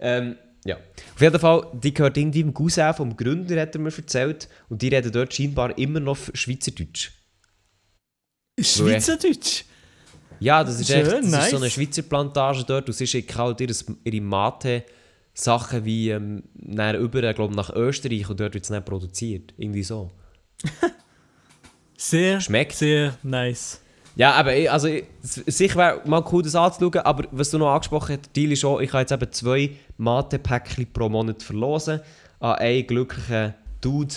Ähm, 0.00 0.36
ja. 0.64 0.76
Auf 1.14 1.20
jeden 1.20 1.38
Fall, 1.38 1.66
die 1.72 1.92
gehört 1.92 2.16
irgendwie 2.16 2.40
im 2.40 2.54
Cousin 2.54 2.94
vom 2.94 3.16
Gründer, 3.16 3.60
hat 3.60 3.74
er 3.74 3.80
mir 3.80 3.96
erzählt. 3.96 4.48
Und 4.68 4.82
die 4.82 4.88
reden 4.88 5.12
dort 5.12 5.34
scheinbar 5.34 5.76
immer 5.76 6.00
noch 6.00 6.18
Schweizerdeutsch. 6.34 7.10
Schweizerdeutsch. 8.60 9.64
Ja, 10.40 10.64
das 10.64 10.80
ist, 10.80 10.88
Schön, 10.88 11.00
echt, 11.00 11.12
das 11.12 11.24
ist 11.24 11.30
nice. 11.30 11.50
so 11.50 11.56
eine 11.56 11.70
Schweizer 11.70 12.02
Plantage 12.02 12.64
dort 12.64 12.88
und 12.88 12.94
sie 12.94 13.06
schicken 13.06 13.38
halt 13.38 13.60
ihre, 13.60 13.74
ihre 14.02 14.20
Mate-Sachen 14.20 15.84
wie 15.84 16.10
ähm, 16.10 16.42
nach 16.54 16.94
über, 16.94 17.22
ich 17.22 17.36
glaube, 17.36 17.54
nach 17.54 17.70
Österreich 17.70 18.28
und 18.28 18.40
dort 18.40 18.54
wird 18.54 18.64
es 18.64 18.70
nicht 18.70 18.84
produziert. 18.84 19.54
Irgendwie 19.56 19.84
so. 19.84 20.10
Sehr, 21.96 22.40
Schmeckt. 22.40 22.72
sehr 22.72 23.16
nice. 23.22 23.80
Ja, 24.14 24.32
aber 24.32 24.54
ich- 24.54 24.70
also, 24.70 24.88
sicher 25.22 25.76
wäre 25.76 26.00
mal 26.04 26.22
cool, 26.32 26.42
das 26.42 26.54
anzuschauen, 26.54 26.98
aber 27.04 27.24
was 27.30 27.50
du 27.50 27.58
noch 27.58 27.72
angesprochen 27.72 28.18
hast, 28.18 28.36
Deal 28.36 28.52
ist 28.52 28.64
auch, 28.64 28.80
ich 28.80 28.90
kann 28.90 29.00
jetzt 29.00 29.12
eben 29.12 29.32
zwei 29.32 29.70
Mate-Päckchen 29.96 30.92
pro 30.92 31.08
Monat 31.08 31.42
verlosen 31.42 32.00
an 32.40 32.56
einen 32.56 32.86
glücklichen 32.86 33.54
Dude 33.80 34.14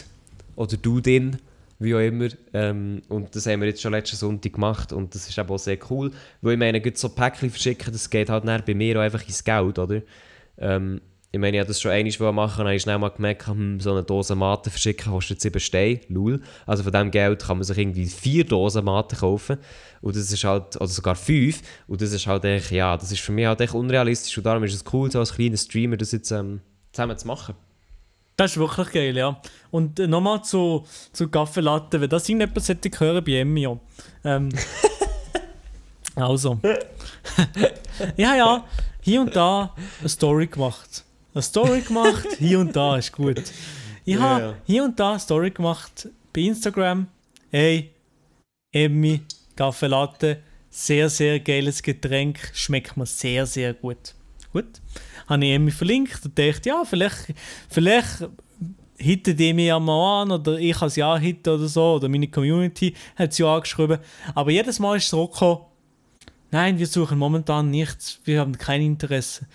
oder 0.55 0.75
Dudin, 0.77 1.37
wie 1.79 1.95
auch 1.95 1.99
immer. 1.99 2.27
Ähm, 2.53 3.01
und 3.07 3.35
das 3.35 3.45
haben 3.45 3.61
wir 3.61 3.67
jetzt 3.69 3.81
schon 3.81 3.91
letzten 3.93 4.17
Sonntag 4.17 4.53
gemacht 4.53 4.91
und 4.91 5.15
das 5.15 5.29
ist 5.29 5.37
eben 5.37 5.49
auch 5.49 5.57
sehr 5.59 5.77
cool, 5.89 6.11
weil 6.41 6.53
ich 6.53 6.59
meine, 6.59 6.81
so 6.95 7.09
Päckchen 7.09 7.49
verschicken, 7.49 7.93
das 7.93 8.09
geht 8.09 8.29
halt 8.29 8.45
dann 8.47 8.63
bei 8.65 8.73
mir 8.73 8.97
auch 8.99 9.03
einfach 9.03 9.25
ins 9.25 9.43
Geld, 9.43 9.79
oder? 9.79 10.01
Ähm, 10.57 11.01
ich 11.35 11.41
meine, 11.41 11.57
ich 11.57 11.59
habe 11.59 11.67
das 11.67 11.81
schon 11.81 11.91
einmal 11.91 12.31
machen, 12.31 12.59
dann 12.59 12.67
habe 12.67 12.75
ich 12.75 12.81
schnell 12.81 12.97
mal 12.97 13.09
gemerkt, 13.09 13.45
hm, 13.45 13.81
so 13.81 13.91
eine 13.91 14.03
Dose 14.03 14.35
Mate 14.35 14.69
verschicken 14.69 15.11
kostet 15.11 15.41
7 15.41 15.59
Steine, 15.59 15.99
lul. 16.07 16.41
Also 16.65 16.83
von 16.83 16.93
diesem 16.93 17.11
Geld 17.11 17.43
kann 17.43 17.57
man 17.57 17.65
sich 17.65 17.77
irgendwie 17.77 18.05
vier 18.05 18.45
Dosen 18.45 18.85
Mate 18.85 19.17
kaufen. 19.17 19.57
Und 20.01 20.15
das 20.15 20.31
ist 20.31 20.43
halt, 20.45 20.77
oder 20.77 20.87
sogar 20.87 21.15
fünf. 21.15 21.61
Und 21.87 22.01
das 22.01 22.13
ist 22.13 22.25
halt 22.25 22.45
echt, 22.45 22.71
ja, 22.71 22.95
das 22.95 23.11
ist 23.11 23.19
für 23.19 23.33
mich 23.33 23.47
halt 23.47 23.59
echt 23.59 23.73
unrealistisch. 23.73 24.37
Und 24.37 24.45
darum 24.45 24.63
ist 24.63 24.75
es 24.75 24.85
cool, 24.93 25.11
so 25.11 25.19
als 25.19 25.33
kleiner 25.33 25.57
Streamer 25.57 25.97
das 25.97 26.13
jetzt 26.13 26.31
ähm, 26.31 26.61
zusammen 26.93 27.17
zu 27.17 27.27
machen. 27.27 27.55
Das 28.37 28.51
ist 28.51 28.57
wirklich 28.57 28.91
geil, 28.93 29.17
ja. 29.17 29.41
Und 29.71 29.99
äh, 29.99 30.07
nochmal 30.07 30.41
zu, 30.41 30.85
zu 31.11 31.27
Kaffeelatte, 31.27 31.99
wenn 31.99 32.09
das 32.09 32.29
irgendjemand 32.29 32.63
sollte 32.63 32.89
hören 32.97 33.23
bei 33.25 33.39
Emmy, 33.39 33.63
ja. 33.63 33.77
Ähm, 34.23 34.49
also. 36.15 36.59
ja, 38.15 38.35
ja, 38.35 38.65
hier 39.01 39.19
und 39.19 39.35
da 39.35 39.75
eine 39.99 40.07
Story 40.07 40.47
gemacht. 40.47 41.03
Eine 41.35 41.41
Story 41.41 41.81
gemacht, 41.81 42.25
hier 42.39 42.61
und 42.61 42.73
da 42.73 42.95
ist 42.95 43.11
gut. 43.11 43.43
Ich 44.05 44.15
Ja, 44.15 44.21
habe 44.21 44.41
ja. 44.41 44.55
hier 44.65 44.83
und 44.85 44.97
da 44.97 45.09
eine 45.11 45.19
Story 45.19 45.51
gemacht 45.51 46.07
bei 46.31 46.41
Instagram. 46.43 47.07
Hey, 47.51 47.91
Emmy, 48.71 49.19
Kaffeelatte, 49.53 50.41
sehr, 50.69 51.09
sehr 51.09 51.41
geiles 51.41 51.83
Getränk, 51.83 52.39
schmeckt 52.53 52.95
mir 52.95 53.05
sehr, 53.05 53.45
sehr 53.45 53.73
gut. 53.73 54.15
Gut. 54.53 54.79
Habe 55.27 55.43
ich 55.43 55.51
Emmy 55.51 55.71
verlinkt 55.71 56.23
und 56.23 56.39
dachte, 56.39 56.69
ja, 56.69 56.85
vielleicht, 56.85 57.33
vielleicht 57.69 58.29
hittet 58.97 59.37
die 59.37 59.51
mich 59.51 59.67
ja 59.67 59.77
mal 59.77 60.21
an 60.21 60.31
oder 60.31 60.57
ich 60.57 60.77
kann 60.77 60.89
sie 60.89 61.03
anhitten 61.03 61.49
oder 61.49 61.67
so 61.67 61.95
oder 61.95 62.07
meine 62.07 62.29
Community 62.29 62.93
hat 63.17 63.33
sie 63.33 63.43
angeschrieben. 63.43 63.99
Aber 64.35 64.51
jedes 64.51 64.79
Mal 64.79 64.95
ist 64.95 65.03
es 65.03 65.09
zurückgekommen, 65.09 65.65
nein, 66.51 66.79
wir 66.79 66.87
suchen 66.87 67.17
momentan 67.17 67.71
nichts, 67.71 68.21
wir 68.23 68.39
haben 68.39 68.57
kein 68.57 68.81
Interesse. 68.81 69.47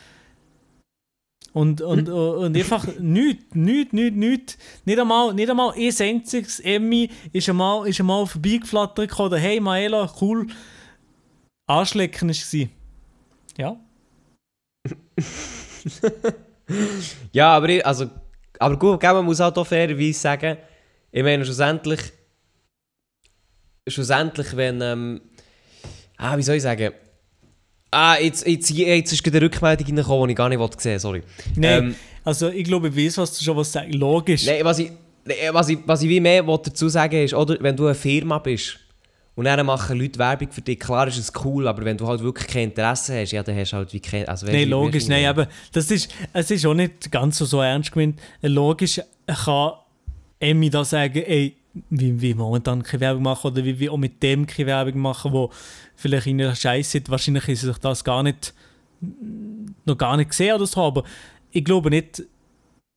Und, 1.53 1.81
und, 1.81 2.09
und 2.09 2.57
einfach 2.57 2.87
nichts, 2.99 3.45
nichts, 3.55 3.93
nichts, 3.93 4.17
nichts. 4.17 4.59
Nicht 4.85 4.99
einmal, 5.01 5.35
nicht 5.35 5.51
einmal 5.51 5.73
ein 5.75 5.95
einziges 6.01 6.61
Emmy 6.61 7.11
ist 7.33 7.49
einmal, 7.49 7.89
ist 7.89 7.99
einmal 7.99 8.27
vorbeigeflattert 8.27 9.19
oder 9.19 9.37
hey 9.37 9.59
Maela, 9.59 10.13
cool. 10.21 10.47
Anschlecken 11.67 12.29
war 12.29 12.35
es. 12.35 12.57
Ja. 13.57 13.77
Ja, 17.33 17.57
aber, 17.57 17.69
ich, 17.69 17.85
also, 17.85 18.09
aber 18.59 18.79
gut, 18.79 19.03
man 19.03 19.25
muss 19.25 19.41
auch 19.41 19.67
fairerweise 19.67 20.19
sagen, 20.19 20.57
ich 21.11 21.23
meine, 21.23 21.45
schlussendlich, 21.45 22.01
schlussendlich, 23.89 24.57
wenn, 24.57 24.81
ähm, 24.81 25.21
ah, 26.17 26.37
wie 26.37 26.43
soll 26.43 26.57
ich 26.57 26.63
sagen, 26.63 26.93
ah, 27.91 28.17
jetzt, 28.21 28.47
jetzt, 28.47 28.71
jetzt 28.71 29.13
ist 29.13 29.23
gerade 29.25 29.39
eine 29.39 29.47
Rückmeldung 29.47 29.87
reingekommen, 29.87 30.29
die 30.29 30.33
ich 30.33 30.37
gar 30.37 30.49
nicht 30.49 30.59
wollte 30.59 30.81
sehen 30.81 30.99
sorry. 30.99 31.23
Nein, 31.57 31.85
Ähm, 31.85 31.95
also 32.25 32.49
ich 32.49 32.65
glaube, 32.65 32.89
ich 32.89 32.97
weiß, 32.97 33.19
was 33.19 33.37
du 33.39 33.45
schon 33.45 33.57
was 33.57 33.73
sagst. 33.73 33.95
Logisch. 33.95 34.47
Nein, 34.47 34.65
was 34.65 34.79
ich, 34.79 34.91
was 35.53 35.69
ich, 35.69 35.79
was 35.87 36.03
ich 36.03 36.09
wie 36.09 36.21
mehr 36.21 36.43
dazu 36.43 36.89
sagen 36.89 37.23
ist, 37.23 37.35
oder, 37.35 37.57
wenn 37.61 37.77
du 37.77 37.87
eine 37.87 37.95
Firma 37.95 38.39
bist 38.39 38.79
und 39.37 39.45
dann 39.45 39.65
machen 39.65 39.99
Leute 39.99 40.19
Werbung 40.19 40.51
für 40.51 40.61
dich, 40.61 40.79
klar 40.79 41.07
ist 41.09 41.17
es 41.19 41.33
cool, 41.45 41.67
aber 41.69 41.85
wenn 41.85 41.97
du 41.97 42.07
halt 42.07 42.21
wirklich 42.23 42.47
kein 42.47 42.65
Interesse 42.65 43.21
hast, 43.21 43.33
ja, 43.33 43.43
dann 43.43 43.57
hast 43.57 43.73
du 43.73 43.77
halt 43.77 43.93
wie 43.93 44.01
kein... 44.01 44.27
Also, 44.29 44.47
Nein, 44.47 44.55
wie- 44.57 44.65
logisch, 44.65 45.07
nein, 45.09 45.23
wie- 45.23 45.27
aber 45.27 45.49
das 45.73 45.91
ist, 45.91 46.11
es 46.33 46.51
ist 46.51 46.67
auch 46.67 46.75
nicht 46.75 47.11
ganz 47.11 47.39
so, 47.39 47.45
so 47.45 47.61
ernst 47.63 47.93
gemeint. 47.93 48.21
Logisch 48.43 49.01
kann 49.27 49.73
Emmy 50.41 50.69
da 50.71 50.85
sagen, 50.85 51.23
ey, 51.27 51.55
wie, 51.89 52.21
wie 52.21 52.35
momentan 52.35 52.83
keine 52.83 53.01
Werbung 53.03 53.23
machen 53.23 53.53
oder 53.53 53.65
wie 53.65 53.79
wir 53.79 53.93
auch 53.93 53.97
mit 53.97 54.21
dem 54.23 54.47
keine 54.47 54.67
Werbung 54.67 54.99
machen, 55.01 55.33
wo 55.33 55.51
vielleicht 56.01 56.27
ihnen 56.27 56.55
scheiße 56.55 56.99
ist. 56.99 57.11
Wahrscheinlich 57.11 57.49
ist 57.49 57.63
sich 57.63 57.79
das 57.79 58.05
gar 58.05 58.23
nicht, 58.23 58.55
noch 59.85 59.99
gar 59.99 60.17
nicht 60.17 60.31
gesehen 60.31 60.55
oder 60.55 60.67
so, 60.67 60.83
aber 60.83 61.05
ich 61.53 61.65
glaube 61.65 61.91
nicht, 61.91 62.23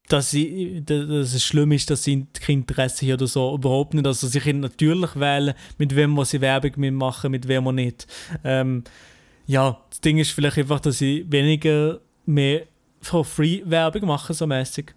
dass, 0.10 0.32
sie, 0.32 0.84
dass 0.86 1.34
es 1.34 1.43
schlimm 1.43 1.72
ist, 1.72 1.89
dass 1.89 2.04
sie 2.04 2.26
kein 2.34 2.60
Interesse 2.60 3.06
haben 3.06 3.14
oder 3.14 3.28
so. 3.28 3.56
Überhaupt 3.56 3.93
nicht. 3.93 4.06
Also 4.06 4.28
sie 4.28 4.39
können 4.39 4.60
natürlich 4.60 5.16
wählen, 5.16 5.54
mit 5.78 5.95
wem 5.95 6.24
sie 6.26 6.41
Werbung 6.41 6.72
mitmachen, 6.78 7.32
mit 7.32 7.47
wem 7.47 7.68
auch 7.68 7.72
nicht. 7.72 8.08
Ähm, 8.43 8.84
ja, 9.47 9.80
das 9.89 10.01
Ding 10.01 10.18
ist 10.18 10.32
vielleicht 10.32 10.58
einfach, 10.58 10.80
dass 10.80 10.97
sie 10.97 11.26
weniger 11.30 11.99
mehr 12.26 12.64
for 13.01 13.26
free 13.26 13.62
Werbung 13.66 14.08
machen, 14.08 14.34
so 14.34 14.47
mäßig. 14.47 14.93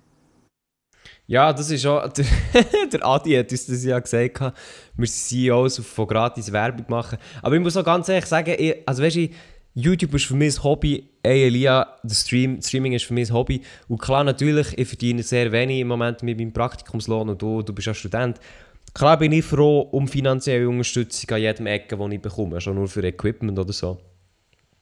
Ja, 1.26 1.52
das 1.52 1.70
ist 1.70 1.84
auch. 1.86 2.08
Der, 2.08 2.24
der 2.92 3.04
Adi 3.04 3.32
hat 3.34 3.50
uns 3.50 3.66
das 3.66 3.84
ja 3.84 3.98
gesagt, 3.98 4.40
wir 4.96 5.06
sind 5.06 5.28
CEOs, 5.28 5.78
von 5.78 6.06
gratis 6.06 6.52
Werbung 6.52 6.86
machen. 6.88 7.18
Aber 7.42 7.54
ich 7.56 7.60
muss 7.60 7.76
auch 7.76 7.84
ganz 7.84 8.08
ehrlich 8.08 8.26
sagen, 8.26 8.54
ich, 8.56 8.76
also 8.86 9.02
weißt 9.02 9.16
du, 9.16 9.28
YouTube 9.74 10.14
ist 10.14 10.24
für 10.24 10.34
mich 10.34 10.56
ein 10.56 10.64
Hobby. 10.64 11.10
Elia, 11.22 11.98
der 12.02 12.14
Stream, 12.14 12.62
Streaming 12.62 12.92
ist 12.92 13.04
für 13.04 13.14
mich 13.14 13.28
ein 13.28 13.34
Hobby. 13.34 13.60
Und 13.88 14.00
klar, 14.00 14.22
natürlich, 14.24 14.78
ich 14.78 14.88
verdiene 14.88 15.22
sehr 15.22 15.50
wenig 15.50 15.80
im 15.80 15.88
Moment 15.88 16.22
mit 16.22 16.38
meinem 16.38 16.52
Praktikumslohn 16.52 17.28
und 17.28 17.42
du, 17.42 17.62
du 17.62 17.74
bist 17.74 17.86
ja 17.86 17.94
Student. 17.94 18.38
Klar 18.94 19.18
bin 19.18 19.32
ich 19.32 19.44
froh 19.44 19.80
um 19.80 20.08
finanzielle 20.08 20.68
Unterstützung 20.68 21.28
an 21.30 21.42
jedem 21.42 21.66
Ecke, 21.66 21.96
die 21.96 22.14
ich 22.14 22.22
bekomme, 22.22 22.60
schon 22.60 22.76
nur 22.76 22.88
für 22.88 23.02
Equipment 23.02 23.58
oder 23.58 23.72
so. 23.72 23.98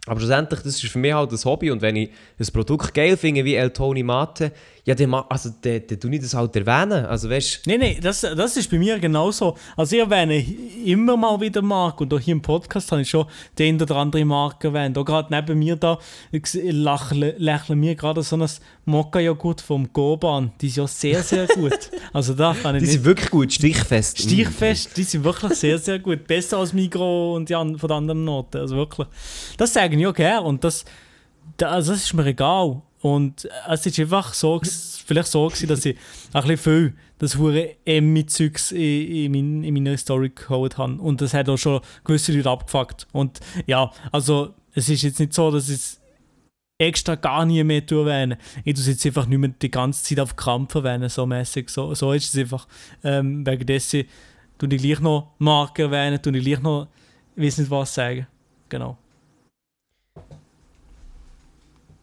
Aber 0.06 0.20
schlussendlich, 0.20 0.60
das 0.60 0.74
ist 0.74 0.84
für 0.84 0.98
mich 0.98 1.14
halt 1.14 1.32
ein 1.32 1.44
Hobby 1.44 1.70
und 1.70 1.80
wenn 1.80 1.96
ich 1.96 2.10
ein 2.38 2.46
Produkt 2.52 2.92
geil 2.92 3.16
finde, 3.16 3.42
wie 3.44 3.54
El 3.54 3.70
Tony 3.70 4.02
Mate, 4.02 4.52
ja, 4.84 4.94
dann, 4.94 5.14
also, 5.14 5.50
dann, 5.62 6.12
ich 6.12 6.20
das 6.20 6.34
halt 6.34 6.54
erwähnen. 6.56 7.06
Also 7.06 7.30
weißt 7.30 7.66
Nein, 7.66 7.80
nein, 7.80 7.96
das, 8.02 8.20
das 8.20 8.56
ist 8.58 8.70
bei 8.70 8.78
mir 8.78 8.98
genauso. 8.98 9.56
Also 9.78 9.96
ich 9.96 10.02
erwähne 10.02 10.44
immer 10.84 11.16
mal 11.16 11.40
wieder 11.40 11.62
Marken 11.62 12.02
und 12.02 12.12
auch 12.12 12.20
hier 12.20 12.32
im 12.32 12.42
Podcast 12.42 12.92
habe 12.92 13.00
ich 13.00 13.08
schon 13.08 13.24
den 13.58 13.80
oder 13.80 13.96
andere 13.96 14.26
Marke 14.26 14.68
erwähnt. 14.68 14.98
Auch 14.98 15.06
gerade 15.06 15.34
neben 15.34 15.58
mir 15.58 15.76
da 15.76 15.98
lächle, 16.30 17.34
lächeln 17.38 17.80
mir 17.80 17.94
gerade 17.94 18.22
so 18.22 18.36
ein 18.36 18.46
Mokka-Joghurt 18.84 19.60
vom 19.60 19.92
Goban. 19.92 20.52
Die 20.60 20.68
ist 20.68 20.76
ja 20.76 20.86
sehr, 20.86 21.22
sehr 21.22 21.46
gut. 21.46 21.90
Also 22.12 22.32
da 22.32 22.54
kann 22.54 22.76
ich 22.76 22.82
die 22.82 22.90
sind 22.90 23.04
wirklich 23.04 23.30
gut, 23.30 23.52
stichfest. 23.52 24.20
Stichfest, 24.20 24.96
die 24.96 25.02
sind 25.02 25.24
wirklich 25.24 25.54
sehr, 25.54 25.78
sehr 25.78 25.98
gut. 25.98 26.28
Besser 26.28 26.58
als 26.58 26.72
Migro 26.72 27.34
und 27.34 27.48
die 27.48 27.56
an, 27.56 27.76
von 27.76 27.88
den 27.88 27.96
anderen 27.96 28.24
Noten. 28.24 28.58
Also 28.58 28.76
wirklich. 28.76 29.08
Das 29.56 29.72
sage 29.72 29.96
ich 29.96 30.06
auch 30.06 30.14
gerne 30.14 30.46
und 30.46 30.62
das, 30.62 30.84
da, 31.56 31.70
also 31.70 31.92
das 31.92 32.04
ist 32.04 32.14
mir 32.14 32.26
egal. 32.26 32.82
Und 33.00 33.48
es 33.68 33.84
ist 33.84 33.98
einfach 33.98 34.32
so, 34.32 34.60
vielleicht 35.06 35.28
so 35.28 35.46
gewesen, 35.48 35.68
dass 35.68 35.84
ich 35.84 35.96
ein 36.32 36.42
bisschen 36.42 36.56
viel 36.56 36.94
das 37.18 37.36
hure 37.36 37.76
Emmy-Zeugs 37.84 38.72
in, 38.72 38.80
in, 38.80 39.32
mein, 39.32 39.64
in 39.64 39.74
meiner 39.74 39.96
Story 39.96 40.30
geholt 40.34 40.78
habe. 40.78 40.94
Und 40.94 41.20
das 41.20 41.34
hat 41.34 41.48
auch 41.48 41.56
schon 41.56 41.80
gewisse 42.04 42.32
Leute 42.32 42.50
abgefuckt. 42.50 43.06
Und 43.12 43.40
ja, 43.66 43.90
also 44.12 44.54
es 44.74 44.88
ist 44.88 45.02
jetzt 45.02 45.20
nicht 45.20 45.34
so, 45.34 45.50
dass 45.50 45.68
es 45.68 46.00
extra 46.78 47.14
gar 47.14 47.44
nie 47.44 47.62
mehr 47.62 47.82
erwähnen. 47.88 48.36
Ich 48.64 48.74
tue 48.74 48.84
jetzt 48.84 49.06
einfach 49.06 49.26
nicht 49.26 49.38
mehr 49.38 49.50
die 49.50 49.70
ganze 49.70 50.02
Zeit 50.02 50.20
auf 50.20 50.36
Krampf 50.36 50.74
erwähnen, 50.74 51.08
so 51.08 51.26
mäßig. 51.26 51.68
So, 51.70 51.94
so 51.94 52.12
ist 52.12 52.34
es 52.34 52.40
einfach. 52.40 52.66
Ähm, 53.02 53.46
wegen 53.46 53.66
dessen 53.66 54.04
tue 54.58 54.74
ich 54.74 54.82
gleich 54.82 55.00
noch 55.00 55.32
Marken 55.38 55.82
erwähnen, 55.82 56.20
tue 56.20 56.36
ich 56.36 56.44
gleich 56.44 56.60
noch, 56.60 56.88
ich 57.36 57.44
weiß 57.44 57.58
nicht 57.58 57.70
was 57.70 57.94
sagen. 57.94 58.26
Genau. 58.68 58.96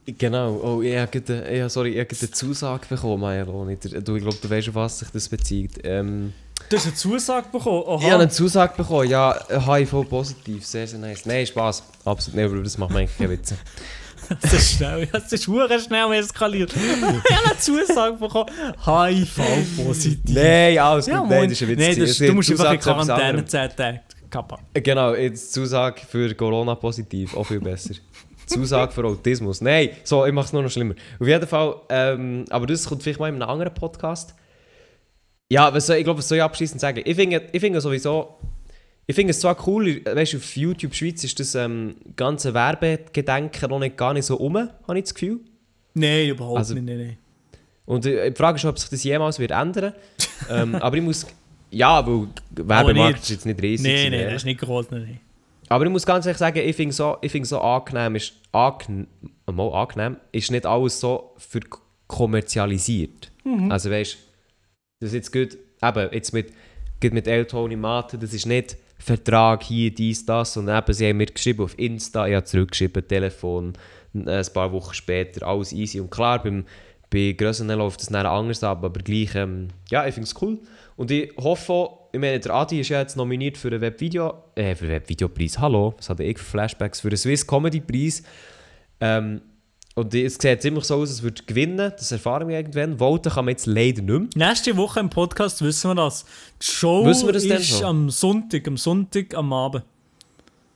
Genau, 0.05 0.59
oh, 0.63 0.81
ich 0.81 0.97
habe 0.97 1.21
gerade, 1.21 1.55
ja, 1.55 1.69
sorry, 1.69 1.91
ich 1.91 1.99
habe 1.99 2.09
eine 2.19 2.31
Zusage 2.31 2.87
bekommen, 2.89 3.21
Majeroni. 3.21 3.77
Du, 3.77 4.15
ich 4.15 4.23
glaube, 4.23 4.37
du 4.41 4.49
weißt, 4.49 4.69
auf 4.69 4.75
was 4.75 4.99
sich 4.99 5.09
das 5.09 5.29
bezieht. 5.29 5.79
Ähm, 5.83 6.33
Du 6.69 6.77
hast 6.77 6.85
eine 6.85 6.95
Zusage 6.95 7.47
bekommen? 7.51 7.83
Aha. 7.87 7.97
ich 7.97 8.11
habe 8.11 8.23
eine 8.23 8.29
Zusage 8.29 8.73
bekommen, 8.77 9.09
ja, 9.09 9.35
HIV 9.49 10.07
positiv, 10.09 10.65
sehr, 10.65 10.87
sehr 10.87 10.99
nice. 10.99 11.25
Nein, 11.25 11.45
Spaß, 11.45 11.83
absolut 12.05 12.35
nicht, 12.35 12.45
aber 12.51 12.63
das 12.63 12.77
macht 12.77 12.91
mir 12.91 12.99
eigentlich 12.99 13.17
keine 13.17 13.29
Witze. 13.31 13.57
Das 14.41 14.53
ist 14.53 14.77
schnell, 14.77 15.05
das 15.11 15.31
ist 15.31 15.47
hure 15.47 15.79
schnell 15.79 16.11
eskaliert. 16.13 16.73
ich 16.75 17.35
habe 17.35 17.49
eine 17.49 17.57
Zusage 17.57 18.17
bekommen, 18.17 18.49
HIV-positiv. 18.85 20.35
Nein, 20.35 20.77
alles 20.77 21.05
gut, 21.05 21.13
Ja, 21.13 21.19
nein, 21.21 21.29
moin. 21.29 21.49
das 21.49 21.53
ist 21.53 21.61
ein 21.63 21.67
Witz. 21.69 21.79
Nein, 21.79 21.99
das, 21.99 22.17
du 22.17 22.33
musst 22.33 22.51
einfach 22.51 22.73
in 22.73 22.79
Quarantäne 22.79 23.23
anderem. 23.23 23.47
10 23.47 23.69
Tage. 23.75 24.01
Kappa. 24.29 24.59
Genau, 24.73 25.13
jetzt 25.13 25.53
Zusage 25.53 26.01
für 26.09 26.33
Corona 26.35 26.75
positiv, 26.75 27.35
auch 27.35 27.43
viel 27.43 27.59
besser. 27.59 27.95
Zusage 28.45 28.91
für 28.91 29.05
Autismus. 29.05 29.61
Nein, 29.61 29.89
so, 30.03 30.25
ich 30.25 30.33
mache 30.33 30.45
es 30.45 30.53
nur 30.53 30.63
noch 30.63 30.71
schlimmer. 30.71 30.95
Auf 31.19 31.27
jeden 31.27 31.47
Fall, 31.47 31.75
ähm, 31.89 32.45
aber 32.49 32.65
das 32.67 32.85
kommt 32.85 33.03
vielleicht 33.03 33.19
mal 33.19 33.29
in 33.29 33.35
einem 33.35 33.49
anderen 33.49 33.73
Podcast. 33.73 34.33
Ja, 35.49 35.73
was 35.73 35.87
soll, 35.87 35.97
ich 35.97 36.05
glaube, 36.05 36.19
was 36.19 36.27
soll 36.29 36.37
ich 36.37 36.43
abschließend 36.43 36.79
sagen? 36.79 37.01
Ich 37.03 37.15
finde, 37.15 37.41
ich 37.51 37.59
finde 37.59 37.81
sowieso, 37.81 38.37
ich 39.07 39.15
finde 39.15 39.31
es 39.31 39.39
zwar 39.39 39.57
cool, 39.67 40.01
weißt 40.05 40.33
du, 40.33 40.37
auf 40.37 40.55
YouTube 40.55 40.95
Schweiz 40.95 41.23
ist 41.23 41.39
das 41.39 41.55
ähm, 41.55 41.95
ganze 42.15 42.53
Werbegedenken 42.53 43.69
noch 43.69 43.79
nicht 43.79 43.97
gar 43.97 44.13
nicht 44.13 44.25
so 44.25 44.37
um, 44.37 44.55
habe 44.57 44.97
ich 44.97 45.03
das 45.03 45.13
Gefühl. 45.13 45.39
Nein, 45.93 46.29
überhaupt 46.29 46.59
Also- 46.59 46.73
nicht. 46.73 46.85
Nein, 46.85 46.97
nein. 46.97 47.17
Und 47.85 48.05
äh, 48.05 48.29
die 48.31 48.35
Frage 48.37 48.57
ist, 48.57 48.65
ob 48.65 48.77
sich 48.79 48.89
das 48.89 49.03
jemals 49.03 49.39
wird 49.39 49.51
ändern 49.51 49.93
ähm, 50.49 50.75
Aber 50.75 50.95
ich 50.95 51.03
muss. 51.03 51.25
Ja, 51.71 52.05
weil 52.05 52.27
Werbemarkt 52.51 53.21
ist 53.23 53.29
jetzt 53.29 53.45
nicht 53.45 53.61
riesig. 53.61 53.87
Nein, 53.91 54.11
nein, 54.11 54.25
das 54.25 54.35
ist 54.35 54.45
nicht 54.45 54.59
groß. 54.59 54.91
Nein, 54.91 55.03
nein. 55.03 55.19
Aber 55.69 55.85
ich 55.85 55.89
muss 55.91 56.05
ganz 56.05 56.25
ehrlich 56.25 56.37
sagen, 56.37 56.59
ich 56.59 56.75
finde 56.75 56.93
so, 56.93 57.17
ich 57.21 57.31
find 57.31 57.47
so 57.47 57.59
angenehm, 57.61 58.15
ist, 58.17 58.33
angenehm, 58.51 59.07
mal 59.51 59.69
angenehm, 59.73 60.17
ist 60.33 60.51
nicht 60.51 60.65
alles 60.65 60.99
so 60.99 61.33
für 61.37 61.61
kommerzialisiert. 62.07 63.31
Also 63.69 63.89
weißt 63.89 64.13
du, 64.13 64.17
das 64.99 65.07
ist 65.09 65.13
jetzt 65.13 65.31
gut, 65.31 65.57
eben, 65.81 66.13
jetzt 66.13 66.33
mit, 66.33 66.51
gut 67.01 67.13
mit 67.13 67.25
El 67.27 67.45
Tony 67.45 67.75
Mate, 67.75 68.17
das 68.17 68.33
ist 68.33 68.45
nicht 68.45 68.75
Vertrag 69.01 69.63
hier, 69.63 69.93
dies, 69.93 70.25
das, 70.25 70.57
und 70.57 70.69
eben, 70.69 70.93
sie 70.93 71.09
haben 71.09 71.17
mir 71.17 71.25
geschrieben 71.25 71.63
auf 71.63 71.77
Insta, 71.77 72.27
ich 72.27 72.35
habe 72.35 72.45
zurückgeschrieben, 72.45 73.07
Telefon, 73.07 73.73
ein 74.13 74.45
paar 74.53 74.71
Wochen 74.71 74.93
später, 74.93 75.47
alles 75.47 75.73
easy. 75.73 75.99
Und 75.99 76.11
klar, 76.11 76.41
beim, 76.41 76.65
bei 77.09 77.33
Grösseren 77.37 77.77
läuft 77.77 78.01
das 78.01 78.07
dann 78.07 78.25
anders 78.25 78.63
ab, 78.63 78.83
aber 78.83 79.01
gleich, 79.01 79.35
ähm, 79.35 79.69
ja, 79.89 80.05
ich 80.07 80.13
finde 80.13 80.27
es 80.27 80.41
cool. 80.41 80.59
Und 80.95 81.11
ich 81.11 81.35
hoffe 81.37 81.73
auch, 81.73 82.09
ich 82.13 82.19
meine, 82.19 82.39
der 82.39 82.53
Adi 82.53 82.81
ist 82.81 82.89
ja 82.89 82.99
jetzt 82.99 83.17
nominiert 83.17 83.57
für 83.57 83.69
den 83.69 83.81
Webvideo, 83.81 84.33
äh, 84.55 84.75
für 84.75 84.85
den 84.85 84.95
Webvideopreis, 84.95 85.59
hallo, 85.59 85.93
was 85.97 86.09
hatte 86.09 86.23
ich 86.23 86.37
für 86.37 86.45
Flashbacks, 86.45 87.01
für 87.01 87.09
den 87.09 87.17
Swiss 87.17 87.45
Comedy 87.45 87.79
Preis. 87.79 88.23
Ähm, 88.99 89.41
und 89.95 90.13
es 90.13 90.35
sieht 90.35 90.61
ziemlich 90.61 90.85
so 90.85 90.95
aus, 90.95 91.09
als 91.09 91.21
würde 91.21 91.43
gewinnen, 91.43 91.91
das 91.97 92.11
erfahren 92.11 92.47
wir 92.47 92.57
irgendwann. 92.57 92.97
Voten 92.99 93.29
kann 93.29 93.45
man 93.45 93.53
jetzt 93.53 93.65
leider 93.65 94.01
nicht 94.01 94.35
mehr. 94.35 94.49
Nächste 94.49 94.75
Woche 94.77 94.99
im 95.01 95.09
Podcast 95.09 95.61
wissen 95.61 95.91
wir 95.91 95.95
das. 95.95 96.25
Die 96.61 96.65
Show 96.65 97.05
wir 97.05 97.33
das 97.33 97.43
ist 97.43 97.83
am 97.83 98.09
Sonntag, 98.09 98.67
am 98.67 98.77
Sonntag 98.77 99.35
am 99.35 99.51
Abend. 99.51 99.83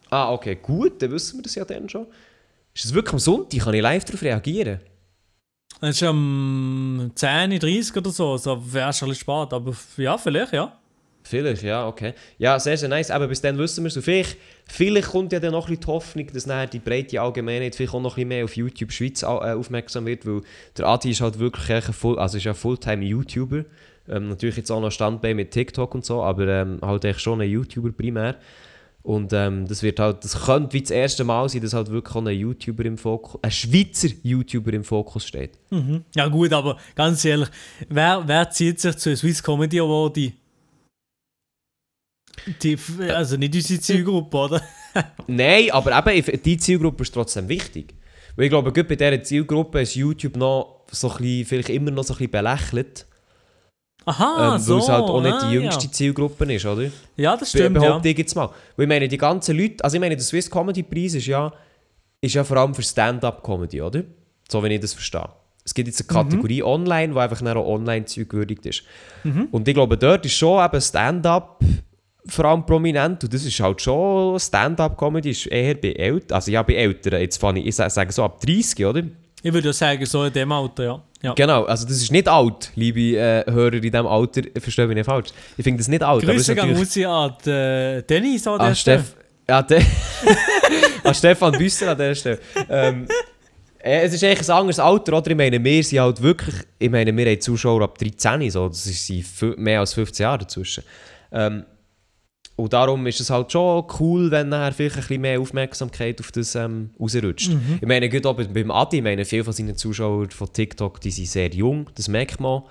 Ah, 0.09 0.33
okay, 0.33 0.57
gut, 0.61 1.01
dann 1.01 1.11
wissen 1.11 1.39
wir 1.39 1.43
das 1.43 1.55
ja 1.55 1.65
dann 1.65 1.87
schon. 1.87 2.07
Ist 2.73 2.85
es 2.85 2.93
wirklich 2.93 3.13
am 3.13 3.19
Sonntag? 3.19 3.61
Kann 3.61 3.73
ich 3.73 3.81
live 3.81 4.03
darauf 4.03 4.21
reagieren? 4.21 4.81
Es 5.81 5.97
ist 5.97 6.03
am 6.03 7.11
10.30 7.15 7.91
Uhr 7.91 7.97
oder 7.97 8.11
so, 8.11 8.31
also 8.33 8.73
wäre 8.73 8.93
schon 8.93 9.07
ein 9.07 9.11
bisschen 9.11 9.21
spät, 9.21 9.53
aber 9.53 9.73
ja, 9.97 10.17
vielleicht, 10.17 10.53
ja. 10.53 10.77
Vielleicht, 11.27 11.63
ja, 11.63 11.87
okay. 11.87 12.13
Ja, 12.37 12.59
sehr, 12.59 12.77
sehr 12.77 12.87
nice. 12.87 13.09
Aber 13.09 13.27
bis 13.27 13.41
dann 13.41 13.57
wissen 13.57 13.83
wir 13.83 13.87
es. 13.87 14.03
Vielleicht, 14.03 14.37
vielleicht 14.67 15.07
kommt 15.09 15.33
ja 15.33 15.39
dann 15.39 15.53
noch 15.53 15.67
die 15.67 15.79
Hoffnung, 15.87 16.27
dass 16.31 16.45
nachher 16.45 16.67
die 16.67 16.79
breite 16.79 17.19
Allgemeinheit 17.19 17.75
vielleicht 17.75 17.95
auch 17.95 18.01
noch 18.01 18.17
ein 18.17 18.27
mehr 18.27 18.45
auf 18.45 18.55
YouTube 18.55 18.91
Schweiz 18.91 19.23
äh, 19.23 19.25
aufmerksam 19.25 20.05
wird, 20.05 20.25
weil 20.27 20.41
der 20.77 20.85
Adi 20.85 21.09
ist 21.09 21.21
halt 21.21 21.39
wirklich 21.39 21.87
ein 21.87 21.93
Full, 21.93 22.19
also 22.19 22.37
ist 22.37 22.43
ja 22.43 22.53
Fulltime-YouTuber. 22.53 23.65
Ähm, 24.07 24.29
natürlich 24.29 24.57
jetzt 24.57 24.71
auch 24.71 24.79
noch 24.79 24.91
Standbein 24.91 25.35
mit 25.35 25.49
TikTok 25.49 25.95
und 25.95 26.05
so, 26.05 26.21
aber 26.21 26.47
ähm, 26.47 26.77
halt 26.83 27.03
echt 27.05 27.21
schon 27.21 27.41
ein 27.41 27.49
YouTuber 27.49 27.91
primär. 27.91 28.35
Und 29.01 29.33
ähm, 29.33 29.67
das 29.67 29.81
wird 29.81 29.99
halt, 29.99 30.23
das 30.23 30.45
könnte 30.45 30.73
wie 30.73 30.81
das 30.81 30.91
erste 30.91 31.23
Mal 31.23 31.49
sein, 31.49 31.61
dass 31.61 31.73
halt 31.73 31.89
wirklich 31.89 32.15
ein 32.15 32.27
YouTuber 32.27 32.85
im 32.85 32.97
Fokus, 32.99 33.39
ein 33.43 33.51
Schweizer 33.51 34.09
YouTuber 34.21 34.73
im 34.73 34.83
Fokus 34.83 35.25
steht. 35.25 35.57
Ja 36.15 36.27
gut, 36.27 36.53
aber 36.53 36.77
ganz 36.93 37.25
ehrlich, 37.25 37.49
wer, 37.89 38.23
wer 38.27 38.49
zieht 38.51 38.79
sich 38.79 38.95
zu 38.97 39.15
Swiss 39.15 39.41
Comedy 39.41 39.79
Award 39.79 40.17
ein? 40.17 40.33
Die, 42.61 42.77
also 43.09 43.37
nicht 43.37 43.55
unsere 43.55 43.79
Zielgruppe, 43.79 44.37
oder? 44.37 44.61
Nein, 45.27 45.71
aber 45.71 46.15
eben, 46.15 46.41
die 46.43 46.57
Zielgruppe 46.57 47.03
ist 47.03 47.13
trotzdem 47.13 47.47
wichtig. 47.49 47.95
Weil 48.35 48.45
ich 48.45 48.51
glaube, 48.51 48.71
gerade 48.71 48.87
bei 48.87 48.95
dieser 48.95 49.23
Zielgruppe 49.23 49.81
ist 49.81 49.95
YouTube 49.95 50.35
noch 50.35 50.81
so 50.91 51.09
ein 51.09 51.17
bisschen, 51.17 51.45
vielleicht 51.45 51.69
immer 51.69 51.91
noch 51.91 52.03
so 52.03 52.13
ein 52.13 52.17
bisschen 52.17 52.31
belächelt. 52.31 53.05
Aha, 54.05 54.55
ähm, 54.55 54.61
so. 54.61 54.73
weil 54.73 54.81
es 54.81 54.89
halt 54.89 55.03
auch 55.03 55.21
nicht 55.21 55.33
ah, 55.33 55.49
die 55.49 55.55
jüngste 55.55 55.85
Ja, 55.85 55.91
Zielgruppe 55.91 56.53
ist, 56.53 56.65
oder? 56.65 56.91
ja 57.17 57.35
das 57.35 57.51
Be 57.51 57.57
stimmt, 57.57 57.77
ja. 57.77 57.81
behaupte 57.81 58.09
ich 58.09 58.17
jetzt 58.17 58.35
mal. 58.35 58.49
Weil 58.75 58.83
ich 58.83 58.89
meine, 58.89 59.07
die 59.07 59.17
ganzen 59.17 59.57
Leute, 59.57 59.83
also 59.83 59.95
ich 59.95 60.01
meine, 60.01 60.15
der 60.15 60.23
Swiss 60.23 60.49
Comedy 60.49 60.83
Preis 60.83 61.15
ist 61.15 61.25
ja, 61.25 61.51
ist 62.21 62.35
ja 62.35 62.43
vor 62.43 62.57
allem 62.57 62.75
für 62.75 62.83
Stand-Up-Comedy, 62.83 63.81
oder? 63.81 64.03
So, 64.49 64.61
wenn 64.61 64.71
ich 64.71 64.79
das 64.79 64.93
verstehe. 64.93 65.29
Es 65.63 65.73
gibt 65.73 65.87
jetzt 65.87 66.07
eine 66.07 66.23
Kategorie 66.23 66.61
online, 66.61 67.13
die 67.13 67.19
einfach 67.19 67.41
auch 67.41 67.65
Online-Zeug 67.65 68.29
gewürdigt 68.29 68.67
ist. 68.67 68.83
Und 69.51 69.67
ich 69.67 69.73
glaube, 69.73 69.97
dort 69.97 70.23
ist 70.23 70.35
schon 70.35 70.63
eben 70.63 70.79
Stand-Up 70.79 71.59
vor 72.27 72.45
allem 72.45 72.65
prominent 72.65 73.23
und 73.23 73.33
das 73.33 73.43
ist 73.45 73.59
halt 73.59 73.81
schon 73.81 74.39
Stand-Up-Comedy 74.39 75.29
ist 75.31 75.47
eher 75.47 75.75
bei 75.75 75.91
Älteren, 75.93 76.35
also 76.35 76.51
ja 76.51 76.63
bei 76.63 76.73
Älteren, 76.75 77.21
jetzt 77.21 77.37
fange 77.37 77.59
ich, 77.59 77.67
ich 77.67 77.75
sa- 77.75 77.89
sage 77.89 78.11
so 78.11 78.23
ab 78.23 78.39
30, 78.41 78.85
oder? 78.85 79.03
Ich 79.43 79.53
würde 79.53 79.67
ja 79.67 79.73
sagen, 79.73 80.03
so 80.07 80.23
in 80.23 80.33
dem 80.33 80.51
Alter, 80.51 80.83
ja. 80.83 81.01
ja. 81.21 81.33
Genau, 81.33 81.65
also 81.65 81.85
das 81.85 81.97
ist 81.97 82.11
nicht 82.11 82.27
alt, 82.27 82.71
liebe 82.75 83.17
äh, 83.17 83.43
Hörer 83.51 83.73
in 83.73 83.81
diesem 83.83 84.07
Alter, 84.07 84.41
verstehe 84.59 84.87
mich 84.87 84.95
nicht 84.95 85.05
falsch. 85.05 85.29
Ich 85.55 85.63
finde 85.63 85.77
das 85.77 85.87
nicht 85.87 86.01
alt, 86.01 86.23
Grüße 86.23 86.55
gehen 86.55 86.75
raus 86.75 86.97
an 87.45 87.51
äh, 87.53 88.01
Dennis 88.03 88.47
an 88.47 88.59
Ah, 88.59 88.67
der 88.69 88.75
Stelle. 88.75 89.03
Ja, 89.47 89.61
de, 89.61 89.79
ah, 91.03 91.13
Stefan 91.13 91.51
Büsser 91.53 91.91
an 91.91 91.97
dieser 91.97 92.15
Stelle. 92.15 92.39
Ähm, 92.67 93.07
äh, 93.77 94.01
es 94.01 94.13
ist 94.13 94.23
eigentlich 94.23 94.49
ein 94.49 94.55
anderes 94.55 94.79
Alter, 94.79 95.13
oder? 95.15 95.29
Ich 95.29 95.37
meine, 95.37 95.63
wir 95.63 95.83
sind 95.83 95.99
halt 95.99 96.19
wirklich, 96.23 96.55
ich 96.79 96.89
meine, 96.89 97.15
wir 97.15 97.25
haben 97.27 97.39
Zuschauer 97.39 97.83
ab 97.83 97.97
13, 97.99 98.49
so, 98.49 98.67
das 98.67 98.83
sind 98.83 99.57
mehr 99.59 99.79
als 99.81 99.93
15 99.93 100.23
Jahre 100.23 100.39
dazwischen. 100.39 100.83
Ähm, 101.31 101.65
und 102.57 102.71
darum 102.71 103.05
ist 103.05 103.19
es 103.19 103.29
halt 103.29 103.51
schon 103.51 103.83
cool, 103.99 104.31
wenn 104.31 104.49
nachher 104.49 104.71
vielleicht 104.71 104.95
ein 104.95 105.01
bisschen 105.01 105.21
mehr 105.21 105.39
Aufmerksamkeit 105.41 106.21
auf 106.21 106.31
das 106.31 106.55
ähm, 106.55 106.91
rausrutscht. 106.99 107.51
Ich 107.81 107.87
meine, 107.87 108.07
gut 108.09 108.25
auch 108.25 108.35
beim 108.35 108.71
Adi, 108.71 108.97
ich 108.97 109.03
meine, 109.03 109.25
viele 109.25 109.43
von 109.43 109.53
seinen 109.53 109.75
Zuschauern 109.75 110.31
von 110.31 110.51
TikTok, 110.51 111.01
die 111.01 111.11
sind 111.11 111.27
sehr 111.27 111.49
jung, 111.49 111.89
das 111.95 112.07
merkt 112.07 112.39
man. 112.39 112.63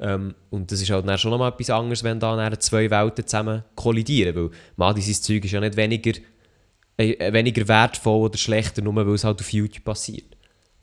Ähm, 0.00 0.34
und 0.50 0.72
das 0.72 0.80
ist 0.80 0.90
halt 0.90 1.06
dann 1.06 1.18
schon 1.18 1.30
nochmal 1.30 1.52
etwas 1.52 1.70
anderes, 1.70 2.02
wenn 2.02 2.18
da 2.18 2.58
zwei 2.58 2.90
Welten 2.90 3.26
zusammen 3.26 3.62
kollidieren. 3.76 4.34
Weil 4.34 4.50
Madi, 4.76 5.02
sein 5.02 5.14
Zeug 5.14 5.44
ist 5.44 5.52
ja 5.52 5.60
nicht 5.60 5.76
weniger, 5.76 6.18
äh, 6.96 7.32
weniger 7.32 7.66
wertvoll 7.68 8.22
oder 8.26 8.38
schlechter, 8.38 8.82
nur 8.82 8.94
weil 8.94 9.08
es 9.14 9.24
halt 9.24 9.40
auf 9.40 9.52
YouTube 9.52 9.84
passiert. 9.84 10.36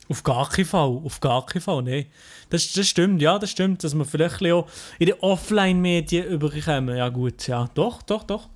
Auf 0.07 0.21
gar 0.23 0.47
keinen 0.49 0.65
Fall, 0.65 1.01
auf 1.03 1.19
gar 1.19 1.45
keinen 1.47 1.61
Fall, 1.61 1.81
nein. 1.81 2.05
Das, 2.51 2.71
das 2.73 2.87
stimmt, 2.87 3.21
ja, 3.21 3.39
das 3.39 3.49
stimmt, 3.49 3.83
dass 3.83 3.95
wir 3.95 4.05
vielleicht 4.05 4.43
auch 4.51 4.67
in 4.99 5.07
den 5.07 5.15
Offline-Medien 5.19 6.27
überkommen. 6.27 6.95
Ja 6.95 7.09
gut, 7.09 7.47
ja, 7.47 7.67
doch, 7.73 8.03
doch, 8.03 8.23
doch. 8.23 8.49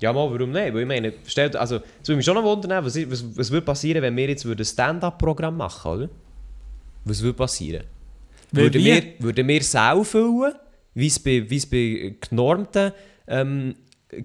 Ja, 0.00 0.12
mal, 0.12 0.30
warum 0.30 0.50
nicht? 0.50 0.74
Weil 0.74 0.80
ich 0.82 0.86
meine, 0.86 1.12
stellt, 1.26 1.56
also, 1.56 1.76
es 1.76 2.08
würde 2.08 2.16
mich 2.16 2.26
schon 2.26 2.34
noch 2.34 2.42
wundern, 2.42 2.84
was, 2.84 2.96
was, 3.10 3.24
was 3.36 3.50
würde 3.50 3.64
passieren, 3.64 4.02
wenn 4.02 4.14
wir 4.16 4.28
jetzt 4.28 4.44
ein 4.44 4.64
Stand-Up-Programm 4.64 5.56
machen 5.56 5.90
oder? 5.92 6.08
Was 7.04 7.22
würde 7.22 7.36
passieren? 7.38 7.84
Weil 8.50 8.64
Würden 8.64 8.84
wir- 8.84 8.94
wir, 9.02 9.12
würden 9.20 9.48
wir 9.48 9.62
Sau 9.62 10.04
füllen, 10.04 10.52
wie 10.94 11.06
es 11.06 11.18
bei, 11.18 11.48
wie 11.48 11.56
es 11.56 11.66
bei 11.66 12.14
genormten 12.28 12.92
ähm, 13.26 13.74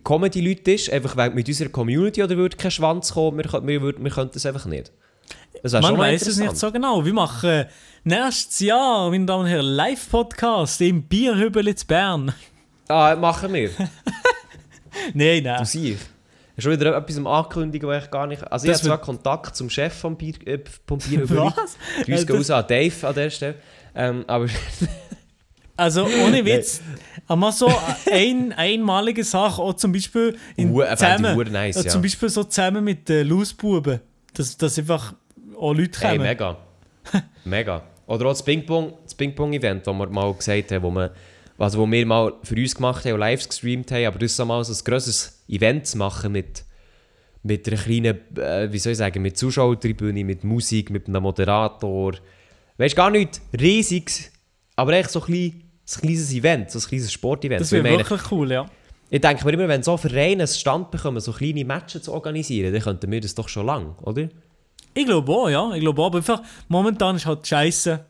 Comedy-Leuten 0.04 0.72
ist, 0.72 0.92
einfach 0.92 1.16
weil 1.16 1.30
mit 1.30 1.48
unserer 1.48 1.70
Community, 1.70 2.22
oder 2.22 2.36
würde 2.36 2.58
kein 2.58 2.72
Schwanz 2.72 3.14
kommen, 3.14 3.38
wir, 3.38 3.68
wir, 3.68 3.82
würden- 3.82 4.04
wir 4.04 4.12
könnten 4.12 4.38
es 4.38 4.46
einfach 4.46 4.66
nicht? 4.66 4.92
Man 5.64 5.98
weiß 5.98 6.28
es 6.28 6.38
nicht 6.38 6.58
so 6.58 6.72
genau. 6.72 7.04
Wir 7.06 7.14
machen 7.14 7.50
äh, 7.50 7.68
nächstes 8.04 8.60
Jahr, 8.60 9.10
meine 9.10 9.26
Damen 9.26 9.44
und 9.44 9.48
Herren, 9.50 9.66
Live-Podcast 9.66 10.82
im 10.82 11.04
Bierhübel 11.04 11.68
in 11.68 11.76
Bern. 11.88 12.34
Ah, 12.90 13.18
machen 13.18 13.52
wir. 13.54 13.70
nein, 15.14 15.44
Du 15.44 15.50
nein. 15.50 15.66
siehst. 15.66 16.08
Schon 16.58 16.72
wieder 16.72 16.96
etwas 16.96 17.18
am 17.18 17.28
Ankündigen, 17.28 17.90
was 17.90 18.06
ich 18.06 18.10
gar 18.10 18.26
nicht... 18.28 18.50
Also 18.50 18.66
ich 18.66 18.72
Das 18.72 18.80
habe 18.84 18.88
zwar 18.88 18.98
Kontakt 19.02 19.58
zum 19.58 19.70
Chef 19.70 19.94
vom 19.94 20.16
Bier, 20.16 20.36
äh, 20.48 20.60
vom 20.88 20.98
Bierhübeli. 20.98 21.40
Was? 21.56 21.78
Grüß 22.06 22.24
Äh, 22.24 22.32
raus 22.34 22.50
an 22.50 22.66
Dave 22.66 23.08
an 23.08 23.14
der 23.14 23.30
Stelle. 23.30 23.56
Ähm, 23.94 24.24
aber 24.26 24.48
Also 25.76 26.06
ohne 26.26 26.44
Witz, 26.46 26.82
einmal 27.28 27.52
so 27.52 27.70
eine 28.12 28.58
einmalige 28.58 29.24
Sache, 29.26 29.62
auch 29.62 29.74
zum 29.74 29.92
Beispiel 29.92 30.38
in 30.56 30.74
äh, 30.80 30.96
zusammen, 30.96 31.40
ich 31.40 31.52
nice, 31.52 31.76
äh, 31.76 31.84
ja. 31.84 31.90
zum 31.90 32.02
Beispiel 32.02 32.30
so 32.30 32.46
zusammen 32.46 32.84
mit 32.86 33.08
den 33.10 33.28
Lausbuben, 33.28 34.00
dass, 34.34 34.56
dass 34.58 34.80
einfach 34.80 35.14
auch 35.58 35.74
Leute 35.74 36.00
hey, 36.02 36.18
kommen. 36.18 36.28
mega. 36.28 36.58
mega. 37.46 37.84
Oder 38.06 38.26
auch 38.26 38.30
das 38.30 38.44
Ping-Pong- 38.44 38.94
das 39.04 39.16
Ping-Pong-Event, 39.16 39.86
das 39.86 39.94
wir 39.94 40.08
mal 40.08 40.34
gesagt 40.34 40.72
haben, 40.72 40.84
wo, 40.84 40.92
wir, 40.92 41.12
also 41.58 41.80
wo 41.80 41.92
wir 41.92 42.06
mal 42.06 42.34
für 42.44 42.56
uns 42.56 42.76
gemacht 42.76 43.06
haben 43.06 43.14
und 43.14 43.20
live 43.20 43.48
gestreamt 43.48 43.92
haben, 43.92 44.06
aber 44.06 44.20
das 44.20 44.36
so 44.36 44.46
mal 44.46 44.64
so 44.64 44.74
ein 44.74 44.84
grosses 44.84 45.44
Event 45.50 45.88
zu 45.88 45.98
machen 45.98 46.32
mit, 46.32 46.64
mit 47.44 47.68
einer 47.68 47.78
kleinen, 47.78 48.38
äh, 48.38 48.72
wie 48.72 48.80
soll 48.80 48.94
ich 48.94 48.98
sagen, 48.98 49.22
mit 49.22 49.38
Zuschauertribüne, 49.38 50.24
mit 50.24 50.44
Musik, 50.44 50.90
mit 50.90 51.08
einem 51.08 51.24
Moderator. 51.24 52.14
Weißt 52.78 52.94
du, 52.94 52.98
gar 52.98 53.10
nicht 53.10 53.42
riesiges, 53.60 54.32
aber 54.76 54.94
echt 54.94 55.10
so 55.10 55.20
ein, 55.20 55.26
klein, 55.26 55.64
ein 55.64 56.02
kleines 56.02 56.34
Event, 56.34 56.72
so 56.72 56.80
ein 56.80 56.86
kleines 56.86 57.12
Sportevent. 57.12 57.60
Das 57.60 57.72
wäre 57.72 57.84
wirklich 57.84 58.32
cool, 58.32 58.52
ja. 58.52 58.66
Ich 59.10 59.22
denke 59.22 59.46
mir 59.46 59.54
immer, 59.54 59.68
wenn 59.70 59.84
so 59.84 59.96
Vereine 59.96 60.44
einen 60.44 60.48
Stand 60.48 60.92
bekommen, 60.92 61.20
so 61.22 61.32
kleine 61.32 61.64
Matches 61.64 62.04
zu 62.04 62.14
organisieren, 62.14 62.74
dann 62.74 62.82
könnten 62.82 63.10
wir 63.10 63.22
das 63.22 63.36
doch 63.36 63.48
schon 63.48 63.66
lang, 63.66 63.96
oder? 64.02 64.28
Ich 64.98 65.06
glaube 65.06 65.32
auch, 65.32 65.48
ja. 65.48 65.72
Ich 65.74 65.82
glaube 65.82 66.02
auch, 66.02 66.08
aber 66.08 66.18
einfach, 66.18 66.42
momentan 66.68 67.16
ist 67.16 67.26
halt 67.28 67.46
scheiße. 67.46 68.04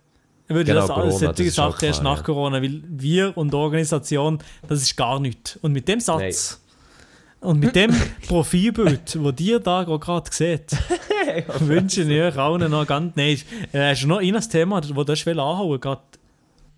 Ich 0.48 0.56
würde 0.56 0.72
Genau, 0.72 0.88
das 0.88 0.90
alles, 0.90 1.20
solche 1.20 1.52
Sachen 1.52 1.86
erst 1.86 2.02
nach. 2.02 2.24
Corona, 2.24 2.62
weil 2.62 2.82
wir 2.88 3.38
und 3.38 3.52
die 3.52 3.58
Organisation, 3.58 4.40
das 4.66 4.82
ist 4.82 4.96
gar 4.96 5.20
nichts. 5.20 5.58
Und 5.58 5.74
mit 5.74 5.86
dem 5.90 6.00
Satz 6.00 6.62
und 7.42 7.60
mit 7.60 7.76
dem 7.76 7.94
Profilbild, 8.28 9.18
das 9.22 9.40
ihr 9.42 9.60
da 9.60 9.84
gerade 9.84 10.32
seht, 10.32 10.72
wünsche 11.60 12.04
ich 12.04 12.22
euch 12.22 12.38
allen 12.38 12.72
noch 12.72 12.88
ganz... 12.88 13.18
Nein, 13.18 13.38
äh, 13.74 13.92
hast 13.92 14.04
du 14.04 14.08
noch 14.08 14.20
ein 14.20 14.40
Thema, 14.50 14.80
das 14.80 14.90
du 14.90 15.32
anhauen 15.32 15.80
gerade? 15.82 16.02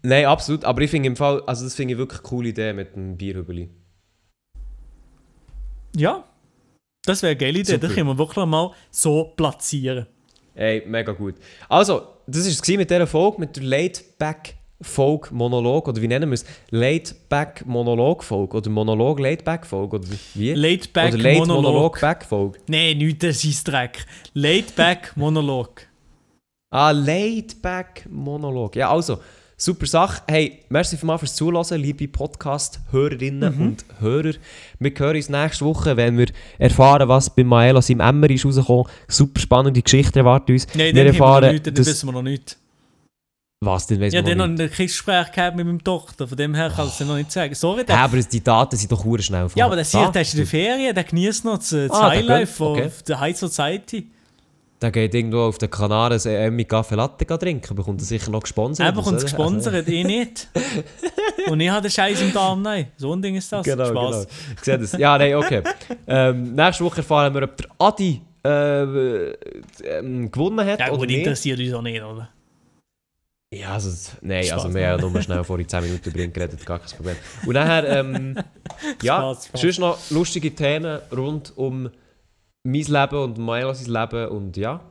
Nein, 0.02 0.26
absolut. 0.26 0.66
Aber 0.66 0.82
ich 0.82 0.90
finde 0.90 1.08
im 1.08 1.16
Fall, 1.16 1.44
also 1.46 1.66
das 1.66 1.76
finde 1.76 1.94
ich 1.94 1.98
wirklich 2.00 2.22
eine 2.22 2.28
coole 2.28 2.50
Idee 2.50 2.74
mit 2.74 2.96
dem 2.96 3.16
Bierhübeli. 3.16 3.70
Ja, 5.96 6.24
das 7.06 7.24
wäre 7.24 7.32
eine 7.32 7.38
geile 7.38 7.60
Idee. 7.60 7.74
Super. 7.74 7.88
Das 7.88 7.96
können 7.96 8.08
wir 8.08 8.18
wirklich 8.18 8.46
mal 8.46 8.72
so 8.92 9.34
platzieren. 9.36 10.08
Ey, 10.56 10.84
mega 10.86 11.12
gut. 11.14 11.36
Also, 11.70 12.02
das 12.28 12.44
war 12.44 12.52
es 12.52 12.68
mit 12.68 12.92
dieser 12.92 13.08
Folge, 13.08 13.40
mit 13.40 13.56
der 13.56 13.64
Laid-Back-Folge-Monolog, 13.64 15.88
oder 15.88 16.02
wie 16.02 16.08
nennen 16.08 16.30
wir 16.30 16.34
es? 16.34 16.44
Laid-Back-Monolog-Folge, 16.72 18.58
oder 18.58 18.70
Monolog-Laid-Back-Folge, 18.70 19.96
oder 19.98 20.08
wie? 20.34 20.54
Laid 20.54 20.92
Back 20.92 21.14
oder 21.14 21.24
Monolog. 21.24 22.02
Laid-Monolog-Back-Folge. 22.02 22.60
Nein, 22.68 22.98
nicht 22.98 23.24
das 23.24 23.46
ist 23.46 23.66
Dreck. 23.68 24.06
Laid 24.34 24.76
Back 24.76 25.14
Monolog. 25.16 25.84
Ah, 26.72 26.92
Laid-Back-Monolog. 26.92 28.76
Ja, 28.76 28.92
also, 28.92 29.20
super 29.62 29.86
Sache. 29.86 30.22
Hey, 30.28 30.60
merci 30.70 30.98
vielmals 30.98 31.20
fürs 31.20 31.36
Zuhören, 31.36 31.80
liebe 31.82 32.08
Podcast-Hörerinnen 32.08 33.56
Mhm. 33.56 33.62
und 33.62 33.86
Hörer. 34.00 34.34
Wir 34.80 34.92
hören 34.98 35.16
uns 35.18 35.30
nächste 35.30 35.66
Woche, 35.66 35.98
wenn 35.98 36.18
wir 36.18 36.28
erfahren, 36.58 37.08
was 37.10 37.30
bei 37.30 37.44
Maelo 37.44 37.82
seinem 37.82 38.00
Emmer 38.00 38.30
ist 38.30 38.46
rausgekommen. 38.46 38.86
Super 39.08 39.40
spannende 39.42 39.82
Geschichte 39.82 40.20
erwartet 40.20 40.50
uns. 40.52 40.68
Nein, 40.74 40.96
wir 40.96 41.04
wir 41.04 41.06
erfahren, 41.08 41.60
dann 41.62 41.74
dass- 41.74 41.88
wissen 41.88 42.08
wir 42.08 42.14
noch 42.14 42.22
nicht. 42.22 42.58
Was 43.62 43.88
denn, 43.88 44.00
weiss 44.00 44.14
Ja, 44.14 44.22
dann 44.22 44.38
noch 44.38 44.48
nicht. 44.48 44.62
ein 44.62 44.70
Gespräch 44.88 45.34
gehabt 45.34 45.58
mit 45.58 45.66
meinem 45.66 45.84
Tochter, 45.84 46.26
von 46.26 46.38
dem 46.38 46.56
her 46.56 46.72
kann 46.74 46.88
ich 46.88 46.98
es 46.98 47.06
noch 47.06 47.18
nicht 47.18 47.30
sagen. 47.30 47.54
Sorry, 47.54 47.84
der, 47.84 47.94
Ja, 47.94 48.06
aber 48.06 48.16
die 48.18 48.42
Daten 48.42 48.78
sind 48.78 48.90
doch 48.90 49.04
schnell 49.20 49.48
ja, 49.54 49.66
aber 49.66 49.76
der 49.76 49.84
vorhanden. 49.84 50.08
sieht, 50.08 50.16
der 50.16 50.22
ist 50.22 50.34
in 50.34 50.38
der 50.38 50.48
Ferien, 50.48 50.96
der 50.96 51.04
genießt 51.04 51.44
noch 51.44 51.58
das, 51.58 51.70
das 51.72 51.92
Ah, 51.92 52.12
Highlife 52.12 52.64
okay. 52.64 52.90
der 53.06 53.20
High 53.20 53.38
Society. 53.38 54.08
Der 54.82 54.92
geht 54.92 55.14
irgendwo 55.14 55.40
auf 55.40 55.58
den 55.58 55.70
Kanaren 55.70 56.18
ein 56.18 56.36
Emmy 56.36 56.64
Kaffee 56.64 56.96
Latte 56.96 57.26
trinken, 57.38 57.76
bekommt 57.76 58.02
er 58.02 58.06
sicher 58.06 58.32
noch 58.32 58.42
gesponsert. 58.42 58.86
Er 58.86 58.94
bekommt 58.94 59.18
es 59.18 59.24
gesponsert, 59.24 59.88
ich 59.88 60.06
nicht. 60.06 60.48
Und 61.48 61.60
ich 61.60 61.70
habe 61.70 61.82
den 61.82 61.92
Scheiß 61.92 62.22
im 62.22 62.32
Darm, 62.32 62.62
nein. 62.62 62.88
So 62.96 63.14
ein 63.14 63.22
Ding 63.22 63.36
ist 63.36 63.52
das. 63.52 63.66
Genau, 63.66 63.86
Spaß. 63.86 63.94
genau. 63.94 64.26
Ich 64.56 64.64
sehe 64.64 64.78
das. 64.78 64.92
Ja, 64.94 65.18
nein, 65.18 65.36
okay. 65.36 65.64
ähm, 66.08 66.56
nächste 66.56 66.86
Woche 66.86 66.98
erfahren 66.98 67.34
wir, 67.34 67.44
ob 67.44 67.58
der 67.58 67.68
Adi 67.78 68.22
äh, 68.46 69.32
ähm, 70.00 70.32
gewonnen 70.32 70.66
hat 70.66 70.80
Ja, 70.80 70.92
oder 70.92 71.00
gut, 71.00 71.12
interessiert 71.12 71.60
uns 71.60 71.74
auch 71.74 71.82
nicht, 71.82 72.02
oder? 72.02 72.30
Ja, 73.54 73.74
also, 73.74 73.90
nein, 74.22 74.44
Spaß, 74.44 74.66
also 74.66 74.76
wir 74.76 74.88
haben 74.88 75.00
ja 75.02 75.10
nur 75.10 75.22
schnell 75.22 75.44
vor 75.44 75.60
10 75.60 75.84
Minuten 75.84 76.14
drin 76.14 76.32
geredet, 76.32 76.66
gar 76.66 76.80
kein 76.80 76.90
Problem. 76.96 77.16
Und 77.46 77.54
nachher, 77.54 78.00
ähm, 78.00 78.38
ja, 79.02 79.18
Spaß, 79.18 79.48
Spaß. 79.48 79.62
sonst 79.62 79.80
noch 79.80 80.12
lustige 80.12 80.54
Themen 80.54 81.00
rund 81.12 81.52
um 81.58 81.90
mein 82.64 82.84
Leben 82.84 83.16
und 83.16 83.38
Milos 83.38 83.88
Leben 83.88 84.28
und 84.30 84.58
ja. 84.58 84.82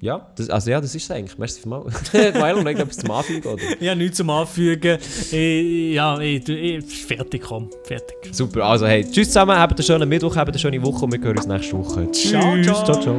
Ja, 0.00 0.32
das, 0.36 0.50
also 0.50 0.70
ja, 0.70 0.80
das 0.80 0.94
ist 0.94 1.04
es 1.04 1.10
eigentlich. 1.10 1.38
Merci 1.38 1.60
vielmals. 1.62 2.12
Milo, 2.12 2.62
noch 2.62 2.66
etwas 2.66 2.98
zum 2.98 3.10
Anfügen, 3.12 3.48
oder? 3.48 3.62
Ja, 3.80 3.94
nichts 3.94 4.18
zum 4.18 4.28
Anfügen. 4.28 4.98
Ich, 5.30 5.94
ja, 5.94 6.18
ich, 6.20 6.46
ich, 6.46 7.06
fertig, 7.06 7.42
komm. 7.42 7.70
Fertig. 7.84 8.16
Super, 8.32 8.64
also 8.64 8.86
hey, 8.86 9.04
tschüss 9.08 9.28
zusammen, 9.28 9.56
habt 9.56 9.78
einen 9.78 9.84
schönen 9.84 10.08
Mittwoch, 10.08 10.36
habt 10.36 10.50
eine 10.50 10.58
schöne 10.58 10.82
Woche 10.82 11.04
und 11.04 11.12
wir 11.12 11.20
hören 11.20 11.36
uns 11.38 11.46
nächste 11.46 11.78
Woche. 11.78 12.10
Tschüss, 12.10 12.32
Ciao, 12.32 12.62
ciao. 12.62 13.00
ciao. 13.00 13.18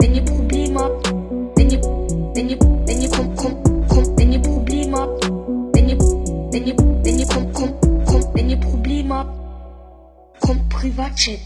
Wenn 0.00 0.14
ihr 0.14 0.24
Probleme 0.24 0.80
habt, 0.80 1.08
wenn 1.56 1.70
ihr, 1.70 1.80
wenn 1.82 2.48
ihr, 2.48 2.58
wenn 2.58 3.02
ihr 3.02 3.10
kommt, 3.10 3.36
kommt, 3.36 3.88
kommt, 3.88 4.18
wenn 4.18 4.32
ihr 4.32 4.40
Probleme 4.42 4.96
habt, 4.98 5.24
wenn 5.74 5.88
ihr, 5.88 5.98
wenn 5.98 6.66
ihr, 6.66 6.76
wenn 6.76 7.18
ihr 7.18 7.26
kommt, 7.26 7.52
kommt, 7.54 8.06
kommt, 8.06 8.34
wenn 8.34 8.48
ihr 8.48 8.56
Probleme 8.56 9.14
habt, 9.14 10.40
kommt 10.40 10.68
Privatchat. 10.70 11.38